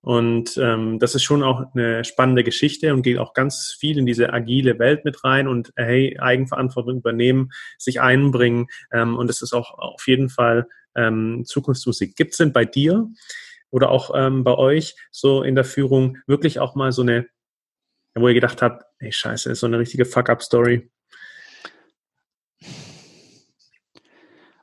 Und 0.00 0.56
ähm, 0.58 0.98
das 1.00 1.14
ist 1.14 1.24
schon 1.24 1.42
auch 1.42 1.74
eine 1.74 2.04
spannende 2.04 2.44
Geschichte 2.44 2.94
und 2.94 3.02
geht 3.02 3.18
auch 3.18 3.34
ganz 3.34 3.76
viel 3.78 3.98
in 3.98 4.06
diese 4.06 4.32
agile 4.32 4.78
Welt 4.78 5.04
mit 5.04 5.24
rein 5.24 5.48
und 5.48 5.72
hey, 5.76 6.16
Eigenverantwortung 6.20 6.98
übernehmen, 6.98 7.50
sich 7.78 8.00
einbringen. 8.00 8.68
Ähm, 8.92 9.16
und 9.16 9.28
das 9.28 9.42
ist 9.42 9.52
auch 9.52 9.76
auf 9.78 10.06
jeden 10.06 10.28
Fall 10.28 10.68
ähm, 10.94 11.42
Zukunftsmusik. 11.44 12.14
Gibt 12.16 12.32
es 12.32 12.38
denn 12.38 12.52
bei 12.52 12.64
dir 12.64 13.08
oder 13.70 13.90
auch 13.90 14.12
ähm, 14.14 14.44
bei 14.44 14.54
euch 14.54 14.96
so 15.10 15.42
in 15.42 15.56
der 15.56 15.64
Führung 15.64 16.18
wirklich 16.26 16.60
auch 16.60 16.74
mal 16.74 16.92
so 16.92 17.02
eine, 17.02 17.26
wo 18.14 18.28
ihr 18.28 18.34
gedacht 18.34 18.62
habt, 18.62 18.84
ey 19.00 19.12
scheiße, 19.12 19.50
ist 19.50 19.60
so 19.60 19.66
eine 19.66 19.80
richtige 19.80 20.04
Fuck-up-Story? 20.04 20.90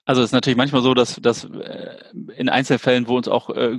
Also 0.06 0.22
es 0.22 0.30
ist 0.30 0.34
natürlich 0.34 0.58
manchmal 0.58 0.84
so, 0.84 0.94
dass, 0.94 1.16
dass 1.16 1.46
äh, 1.46 1.98
in 2.38 2.50
Einzelfällen, 2.50 3.08
wo 3.08 3.18
uns 3.18 3.28
auch 3.28 3.50
äh, 3.50 3.78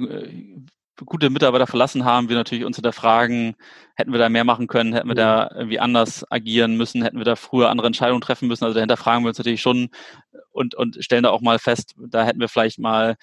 gute 1.04 1.30
Mitarbeiter 1.30 1.66
verlassen 1.66 2.04
haben, 2.04 2.28
wir 2.28 2.36
natürlich 2.36 2.64
uns 2.64 2.76
hinterfragen, 2.76 3.54
hätten 3.94 4.12
wir 4.12 4.18
da 4.18 4.28
mehr 4.28 4.44
machen 4.44 4.66
können, 4.66 4.94
hätten 4.94 5.08
wir 5.08 5.14
da 5.14 5.50
irgendwie 5.54 5.78
anders 5.78 6.24
agieren 6.30 6.76
müssen, 6.76 7.02
hätten 7.02 7.18
wir 7.18 7.24
da 7.24 7.36
früher 7.36 7.70
andere 7.70 7.86
Entscheidungen 7.86 8.22
treffen 8.22 8.48
müssen. 8.48 8.64
Also 8.64 8.74
dahinter 8.74 8.96
fragen 8.96 9.22
wir 9.24 9.28
uns 9.28 9.38
natürlich 9.38 9.60
schon 9.60 9.90
und, 10.50 10.74
und 10.74 10.96
stellen 11.00 11.22
da 11.22 11.30
auch 11.30 11.42
mal 11.42 11.58
fest, 11.58 11.94
da 11.96 12.24
hätten 12.24 12.40
wir 12.40 12.48
vielleicht 12.48 12.78
mal 12.78 13.16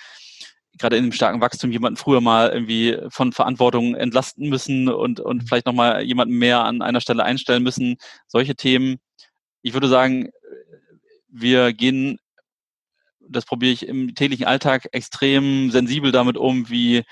gerade 0.78 0.98
in 0.98 1.04
dem 1.04 1.12
starken 1.12 1.42
Wachstum 1.42 1.72
jemanden 1.72 1.98
früher 1.98 2.22
mal 2.22 2.50
irgendwie 2.50 2.98
von 3.10 3.32
Verantwortung 3.32 3.96
entlasten 3.96 4.50
müssen 4.50 4.90
und, 4.90 5.20
und 5.20 5.48
vielleicht 5.48 5.66
nochmal 5.66 6.02
jemanden 6.04 6.36
mehr 6.38 6.64
an 6.64 6.82
einer 6.82 7.02
Stelle 7.02 7.24
einstellen 7.24 7.64
müssen. 7.64 7.98
Solche 8.28 8.56
Themen. 8.56 8.98
Ich 9.62 9.74
würde 9.74 9.88
sagen, 9.88 10.30
wir 11.30 11.74
gehen, 11.74 12.18
das 13.28 13.46
probiere 13.46 13.74
ich 13.74 13.88
im 13.88 14.16
täglichen 14.16 14.46
Alltag 14.46 14.88
extrem 14.92 15.72
sensibel 15.72 16.12
damit 16.12 16.38
um, 16.38 16.70
wie 16.70 17.04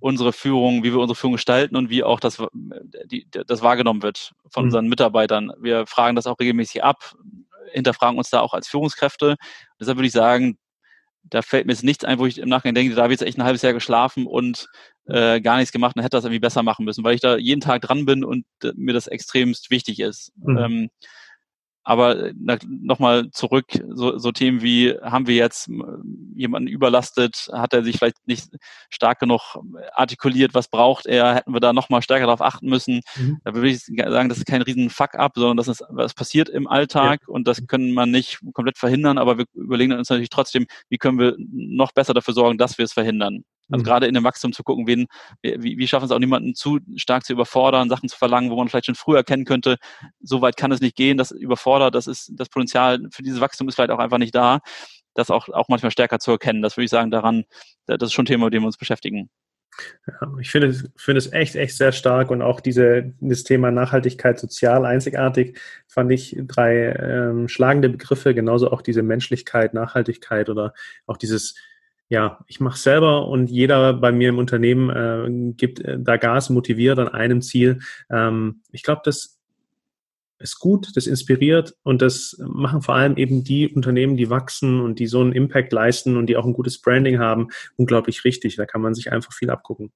unsere 0.00 0.32
Führung, 0.32 0.82
wie 0.82 0.92
wir 0.92 0.98
unsere 0.98 1.16
Führung 1.16 1.34
gestalten 1.34 1.76
und 1.76 1.90
wie 1.90 2.02
auch 2.02 2.20
das, 2.20 2.42
die, 3.06 3.26
das 3.30 3.62
wahrgenommen 3.62 4.02
wird 4.02 4.32
von 4.48 4.64
mhm. 4.64 4.68
unseren 4.68 4.88
Mitarbeitern. 4.88 5.52
Wir 5.60 5.86
fragen 5.86 6.16
das 6.16 6.26
auch 6.26 6.40
regelmäßig 6.40 6.82
ab, 6.82 7.14
hinterfragen 7.72 8.18
uns 8.18 8.30
da 8.30 8.40
auch 8.40 8.54
als 8.54 8.68
Führungskräfte. 8.68 9.36
Deshalb 9.78 9.98
würde 9.98 10.06
ich 10.06 10.12
sagen, 10.12 10.58
da 11.22 11.42
fällt 11.42 11.66
mir 11.66 11.72
jetzt 11.72 11.84
nichts 11.84 12.04
ein, 12.04 12.18
wo 12.18 12.26
ich 12.26 12.38
im 12.38 12.48
Nachhinein 12.48 12.74
denke, 12.74 12.94
da 12.94 13.02
habe 13.02 13.12
ich 13.12 13.20
jetzt 13.20 13.28
echt 13.28 13.38
ein 13.38 13.44
halbes 13.44 13.62
Jahr 13.62 13.74
geschlafen 13.74 14.26
und 14.26 14.68
äh, 15.06 15.40
gar 15.40 15.58
nichts 15.58 15.70
gemacht 15.72 15.96
und 15.96 16.02
hätte 16.02 16.16
das 16.16 16.24
irgendwie 16.24 16.40
besser 16.40 16.62
machen 16.62 16.84
müssen, 16.84 17.04
weil 17.04 17.14
ich 17.14 17.20
da 17.20 17.36
jeden 17.36 17.60
Tag 17.60 17.82
dran 17.82 18.06
bin 18.06 18.24
und 18.24 18.46
äh, 18.64 18.72
mir 18.74 18.94
das 18.94 19.06
extremst 19.06 19.70
wichtig 19.70 20.00
ist. 20.00 20.32
Mhm. 20.36 20.58
Ähm, 20.58 20.90
aber 21.82 22.26
äh, 22.26 22.58
nochmal 22.66 23.30
zurück, 23.30 23.66
so, 23.88 24.18
so 24.18 24.32
Themen 24.32 24.62
wie, 24.62 24.94
haben 25.02 25.26
wir 25.26 25.34
jetzt 25.34 25.68
äh, 25.68 25.72
jemanden 26.34 26.68
überlastet, 26.68 27.48
hat 27.52 27.72
er 27.72 27.82
sich 27.82 27.96
vielleicht 27.96 28.26
nicht 28.26 28.50
stark 28.90 29.20
genug 29.20 29.58
artikuliert, 29.94 30.54
was 30.54 30.68
braucht 30.68 31.06
er, 31.06 31.34
hätten 31.34 31.52
wir 31.52 31.60
da 31.60 31.72
nochmal 31.72 32.02
stärker 32.02 32.26
darauf 32.26 32.42
achten 32.42 32.68
müssen. 32.68 33.00
Mhm. 33.16 33.38
Da 33.44 33.54
würde 33.54 33.68
ich 33.68 33.84
sagen, 33.84 34.28
das 34.28 34.38
ist 34.38 34.46
kein 34.46 34.62
riesen 34.62 34.90
Fuck-up, 34.90 35.32
sondern 35.34 35.56
das 35.56 35.68
ist, 35.68 35.82
was 35.88 36.14
passiert 36.14 36.48
im 36.48 36.66
Alltag 36.66 37.20
ja. 37.26 37.32
und 37.32 37.48
das 37.48 37.66
können 37.66 37.92
man 37.92 38.10
nicht 38.10 38.40
komplett 38.52 38.78
verhindern, 38.78 39.18
aber 39.18 39.38
wir 39.38 39.46
überlegen 39.54 39.92
uns 39.92 40.10
natürlich 40.10 40.30
trotzdem, 40.30 40.66
wie 40.88 40.98
können 40.98 41.18
wir 41.18 41.36
noch 41.38 41.92
besser 41.92 42.14
dafür 42.14 42.34
sorgen, 42.34 42.58
dass 42.58 42.78
wir 42.78 42.84
es 42.84 42.92
verhindern. 42.92 43.44
Also 43.70 43.82
mhm. 43.82 43.86
gerade 43.86 44.06
in 44.06 44.14
dem 44.14 44.24
Wachstum 44.24 44.52
zu 44.52 44.62
gucken, 44.62 44.86
wen, 44.86 45.06
wie, 45.42 45.78
wie 45.78 45.88
schaffen 45.88 46.04
es 46.06 46.10
auch 46.10 46.18
niemanden 46.18 46.54
zu 46.54 46.80
stark 46.96 47.24
zu 47.24 47.32
überfordern, 47.32 47.88
Sachen 47.88 48.08
zu 48.08 48.16
verlangen, 48.16 48.50
wo 48.50 48.56
man 48.56 48.68
vielleicht 48.68 48.86
schon 48.86 48.94
früher 48.94 49.18
erkennen 49.18 49.44
könnte, 49.44 49.76
so 50.20 50.42
weit 50.42 50.56
kann 50.56 50.72
es 50.72 50.80
nicht 50.80 50.96
gehen, 50.96 51.18
das 51.18 51.30
überfordert, 51.30 51.94
das 51.94 52.06
ist, 52.06 52.32
das 52.34 52.48
Potenzial 52.48 53.00
für 53.10 53.22
dieses 53.22 53.40
Wachstum 53.40 53.68
ist 53.68 53.76
vielleicht 53.76 53.90
auch 53.90 53.98
einfach 53.98 54.18
nicht 54.18 54.34
da, 54.34 54.60
das 55.14 55.30
auch, 55.30 55.48
auch 55.48 55.68
manchmal 55.68 55.90
stärker 55.90 56.18
zu 56.18 56.30
erkennen. 56.32 56.62
Das 56.62 56.76
würde 56.76 56.84
ich 56.84 56.90
sagen, 56.90 57.10
daran, 57.10 57.44
das 57.86 57.98
ist 58.08 58.12
schon 58.12 58.24
ein 58.24 58.26
Thema, 58.26 58.46
mit 58.46 58.54
dem 58.54 58.62
wir 58.62 58.66
uns 58.66 58.76
beschäftigen. 58.76 59.30
Ja, 60.06 60.32
ich 60.40 60.50
finde, 60.50 60.72
finde 60.96 61.18
es 61.18 61.32
echt, 61.32 61.56
echt 61.56 61.76
sehr 61.76 61.92
stark 61.92 62.30
und 62.30 62.42
auch 62.42 62.60
diese, 62.60 63.14
das 63.20 63.44
Thema 63.44 63.70
Nachhaltigkeit 63.70 64.38
sozial 64.38 64.84
einzigartig 64.84 65.58
fand 65.88 66.10
ich 66.12 66.36
drei 66.46 66.94
ähm, 66.94 67.48
schlagende 67.48 67.88
Begriffe, 67.88 68.34
genauso 68.34 68.70
auch 68.70 68.82
diese 68.82 69.02
Menschlichkeit, 69.02 69.72
Nachhaltigkeit 69.74 70.48
oder 70.48 70.74
auch 71.06 71.16
dieses 71.16 71.54
ja, 72.10 72.40
ich 72.48 72.58
mache 72.58 72.76
selber 72.76 73.28
und 73.28 73.50
jeder 73.50 73.94
bei 73.94 74.10
mir 74.10 74.30
im 74.30 74.38
Unternehmen 74.38 74.90
äh, 74.90 75.52
gibt 75.54 75.80
äh, 75.80 75.96
da 75.98 76.16
Gas, 76.16 76.50
motiviert 76.50 76.98
an 76.98 77.08
einem 77.08 77.40
Ziel. 77.40 77.78
Ähm, 78.10 78.62
ich 78.72 78.82
glaube, 78.82 79.02
das 79.04 79.38
ist 80.40 80.58
gut, 80.58 80.88
das 80.96 81.06
inspiriert 81.06 81.76
und 81.84 82.02
das 82.02 82.36
machen 82.40 82.82
vor 82.82 82.96
allem 82.96 83.16
eben 83.16 83.44
die 83.44 83.68
Unternehmen, 83.68 84.16
die 84.16 84.28
wachsen 84.28 84.80
und 84.80 84.98
die 84.98 85.06
so 85.06 85.20
einen 85.20 85.32
Impact 85.32 85.72
leisten 85.72 86.16
und 86.16 86.26
die 86.26 86.36
auch 86.36 86.44
ein 86.44 86.52
gutes 86.52 86.80
Branding 86.80 87.20
haben, 87.20 87.48
unglaublich 87.76 88.24
richtig. 88.24 88.56
Da 88.56 88.66
kann 88.66 88.80
man 88.80 88.94
sich 88.94 89.12
einfach 89.12 89.32
viel 89.32 89.50
abgucken. 89.50 89.92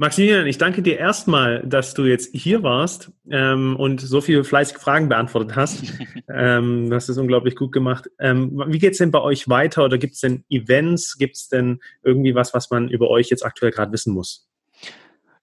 Maximilian, 0.00 0.46
ich 0.46 0.56
danke 0.56 0.80
dir 0.80 0.98
erstmal, 0.98 1.62
dass 1.62 1.92
du 1.92 2.06
jetzt 2.06 2.34
hier 2.34 2.62
warst 2.62 3.12
ähm, 3.30 3.76
und 3.76 4.00
so 4.00 4.22
viele 4.22 4.44
fleißige 4.44 4.78
Fragen 4.78 5.10
beantwortet 5.10 5.56
hast. 5.56 5.84
ähm, 6.34 6.88
du 6.88 6.96
hast 6.96 7.10
es 7.10 7.18
unglaublich 7.18 7.54
gut 7.54 7.70
gemacht. 7.70 8.08
Ähm, 8.18 8.64
wie 8.68 8.78
geht's 8.78 8.96
denn 8.96 9.10
bei 9.10 9.20
euch 9.20 9.50
weiter 9.50 9.84
oder 9.84 9.98
gibt 9.98 10.14
es 10.14 10.20
denn 10.20 10.42
Events? 10.48 11.18
Gibt 11.18 11.36
es 11.36 11.48
denn 11.50 11.80
irgendwie 12.02 12.34
was, 12.34 12.54
was 12.54 12.70
man 12.70 12.88
über 12.88 13.10
euch 13.10 13.28
jetzt 13.28 13.44
aktuell 13.44 13.72
gerade 13.72 13.92
wissen 13.92 14.14
muss? 14.14 14.48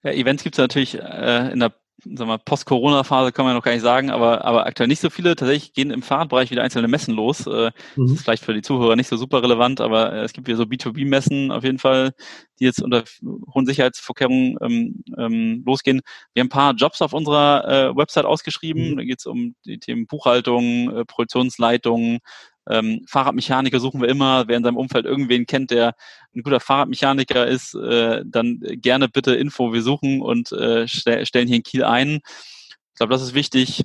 Ja, 0.02 0.10
Events 0.10 0.42
gibt 0.42 0.56
es 0.56 0.58
natürlich 0.58 0.98
äh, 0.98 1.52
in 1.52 1.60
der 1.60 1.74
sagen 2.04 2.30
wir, 2.30 2.38
Post-Corona-Phase 2.38 3.32
kann 3.32 3.44
man 3.44 3.54
noch 3.54 3.62
gar 3.62 3.72
nicht 3.72 3.82
sagen, 3.82 4.10
aber, 4.10 4.44
aber 4.44 4.66
aktuell 4.66 4.88
nicht 4.88 5.00
so 5.00 5.10
viele. 5.10 5.34
Tatsächlich 5.34 5.72
gehen 5.72 5.90
im 5.90 6.02
Fahrradbereich 6.02 6.50
wieder 6.50 6.62
einzelne 6.62 6.88
Messen 6.88 7.14
los. 7.14 7.46
Äh, 7.46 7.70
mhm. 7.96 8.06
Das 8.06 8.12
ist 8.12 8.22
vielleicht 8.22 8.44
für 8.44 8.54
die 8.54 8.62
Zuhörer 8.62 8.96
nicht 8.96 9.08
so 9.08 9.16
super 9.16 9.42
relevant, 9.42 9.80
aber 9.80 10.12
äh, 10.12 10.22
es 10.22 10.32
gibt 10.32 10.46
wieder 10.46 10.56
so 10.56 10.64
B2B-Messen 10.64 11.50
auf 11.50 11.64
jeden 11.64 11.78
Fall, 11.78 12.12
die 12.60 12.64
jetzt 12.64 12.82
unter 12.82 13.04
hohen 13.52 13.66
Sicherheitsvorkehrungen 13.66 14.56
ähm, 14.60 15.02
ähm, 15.16 15.62
losgehen. 15.66 16.00
Wir 16.34 16.40
haben 16.40 16.46
ein 16.46 16.50
paar 16.50 16.74
Jobs 16.74 17.02
auf 17.02 17.12
unserer 17.12 17.90
äh, 17.90 17.96
Website 17.96 18.24
ausgeschrieben. 18.26 18.92
Mhm. 18.92 18.96
Da 18.98 19.04
geht 19.04 19.18
es 19.18 19.26
um 19.26 19.54
die 19.64 19.78
Themen 19.78 20.06
Buchhaltung, 20.06 20.96
äh, 20.96 21.04
Produktionsleitung, 21.04 22.18
ähm, 22.68 23.04
Fahrradmechaniker 23.06 23.80
suchen 23.80 24.00
wir 24.00 24.08
immer. 24.08 24.48
Wer 24.48 24.56
in 24.56 24.64
seinem 24.64 24.76
Umfeld 24.76 25.06
irgendwen 25.06 25.46
kennt, 25.46 25.70
der 25.70 25.94
ein 26.34 26.42
guter 26.42 26.60
Fahrradmechaniker 26.60 27.46
ist, 27.46 27.74
äh, 27.74 28.22
dann 28.26 28.60
gerne 28.60 29.08
bitte 29.08 29.34
Info. 29.34 29.72
Wir 29.72 29.82
suchen 29.82 30.20
und 30.20 30.52
äh, 30.52 30.86
stell, 30.86 31.24
stellen 31.26 31.48
hier 31.48 31.56
in 31.56 31.62
Kiel 31.62 31.84
ein. 31.84 32.20
Ich 32.20 32.94
glaube, 32.96 33.12
das 33.12 33.22
ist 33.22 33.34
wichtig. 33.34 33.84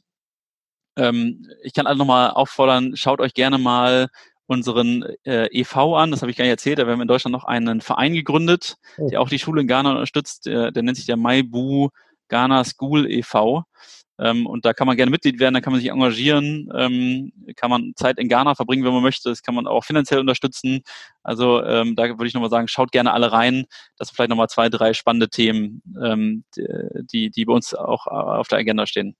Ähm, 0.95 1.47
ich 1.63 1.73
kann 1.73 1.87
alle 1.87 1.97
nochmal 1.97 2.31
auffordern, 2.31 2.95
schaut 2.95 3.19
euch 3.19 3.33
gerne 3.33 3.57
mal 3.57 4.09
unseren 4.45 5.03
äh, 5.23 5.47
EV 5.51 5.95
an, 5.95 6.11
das 6.11 6.21
habe 6.21 6.29
ich 6.29 6.37
gar 6.37 6.43
nicht 6.43 6.51
erzählt, 6.51 6.77
da 6.77 6.83
haben 6.83 6.97
wir 6.97 7.01
in 7.01 7.07
Deutschland 7.07 7.31
noch 7.31 7.45
einen 7.45 7.81
Verein 7.81 8.13
gegründet, 8.13 8.75
oh. 8.97 9.09
der 9.09 9.21
auch 9.21 9.29
die 9.29 9.39
Schule 9.39 9.61
in 9.61 9.67
Ghana 9.67 9.91
unterstützt, 9.91 10.45
der, 10.45 10.71
der 10.71 10.83
nennt 10.83 10.97
sich 10.97 11.05
der 11.05 11.17
Maibu 11.17 11.89
Ghana 12.27 12.63
School 12.63 13.09
e.V. 13.09 13.63
Ähm, 14.19 14.45
und 14.45 14.65
da 14.65 14.73
kann 14.73 14.87
man 14.87 14.95
gerne 14.95 15.09
Mitglied 15.09 15.39
werden, 15.39 15.55
da 15.55 15.61
kann 15.61 15.73
man 15.73 15.81
sich 15.81 15.89
engagieren, 15.89 16.69
ähm, 16.75 17.31
kann 17.55 17.69
man 17.69 17.93
Zeit 17.95 18.19
in 18.19 18.29
Ghana 18.29 18.55
verbringen, 18.55 18.83
wenn 18.85 18.93
man 18.93 19.01
möchte. 19.01 19.29
Das 19.29 19.41
kann 19.41 19.55
man 19.55 19.67
auch 19.67 19.83
finanziell 19.83 20.19
unterstützen. 20.19 20.81
Also 21.23 21.63
ähm, 21.63 21.95
da 21.95 22.03
würde 22.09 22.27
ich 22.27 22.33
nochmal 22.33 22.49
sagen, 22.49 22.67
schaut 22.67 22.91
gerne 22.91 23.13
alle 23.13 23.31
rein. 23.31 23.65
Das 23.97 24.09
sind 24.09 24.15
vielleicht 24.15 24.29
nochmal 24.29 24.49
zwei, 24.49 24.69
drei 24.69 24.93
spannende 24.93 25.29
Themen, 25.29 25.81
ähm, 26.01 26.43
die, 26.55 27.31
die 27.31 27.45
bei 27.45 27.53
uns 27.53 27.73
auch 27.73 28.07
auf 28.07 28.47
der 28.47 28.59
Agenda 28.59 28.85
stehen. 28.85 29.15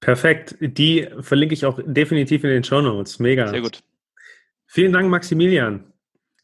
Perfekt. 0.00 0.56
Die 0.60 1.08
verlinke 1.20 1.54
ich 1.54 1.64
auch 1.64 1.80
definitiv 1.82 2.44
in 2.44 2.50
den 2.50 2.64
Show 2.64 2.82
Notes. 2.82 3.18
Mega. 3.18 3.48
Sehr 3.48 3.62
gut. 3.62 3.80
Vielen 4.66 4.92
Dank, 4.92 5.08
Maximilian. 5.08 5.93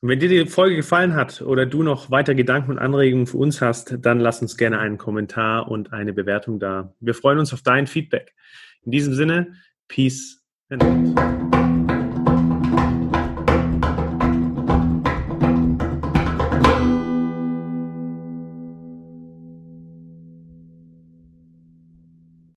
Und 0.03 0.09
wenn 0.09 0.19
dir 0.19 0.31
die 0.31 0.47
Folge 0.47 0.77
gefallen 0.77 1.15
hat 1.15 1.43
oder 1.43 1.67
du 1.67 1.83
noch 1.83 2.11
weiter 2.11 2.35
Gedanken 2.35 2.71
und 2.71 2.79
Anregungen 2.79 3.27
für 3.27 3.37
uns 3.37 3.61
hast, 3.61 3.99
dann 4.01 4.19
lass 4.19 4.41
uns 4.41 4.57
gerne 4.57 4.79
einen 4.79 4.97
Kommentar 4.97 5.71
und 5.71 5.93
eine 5.93 6.15
Bewertung 6.15 6.59
da. 6.59 6.95
Wir 7.01 7.15
freuen 7.15 7.39
uns 7.39 7.53
auf 7.53 7.61
dein 7.61 7.87
Feedback. 7.87 8.35
In 8.83 8.93
diesem 8.93 9.13
Sinne, 9.13 9.57
Peace 9.89 10.43
and 10.71 10.83
Love. 10.83 11.60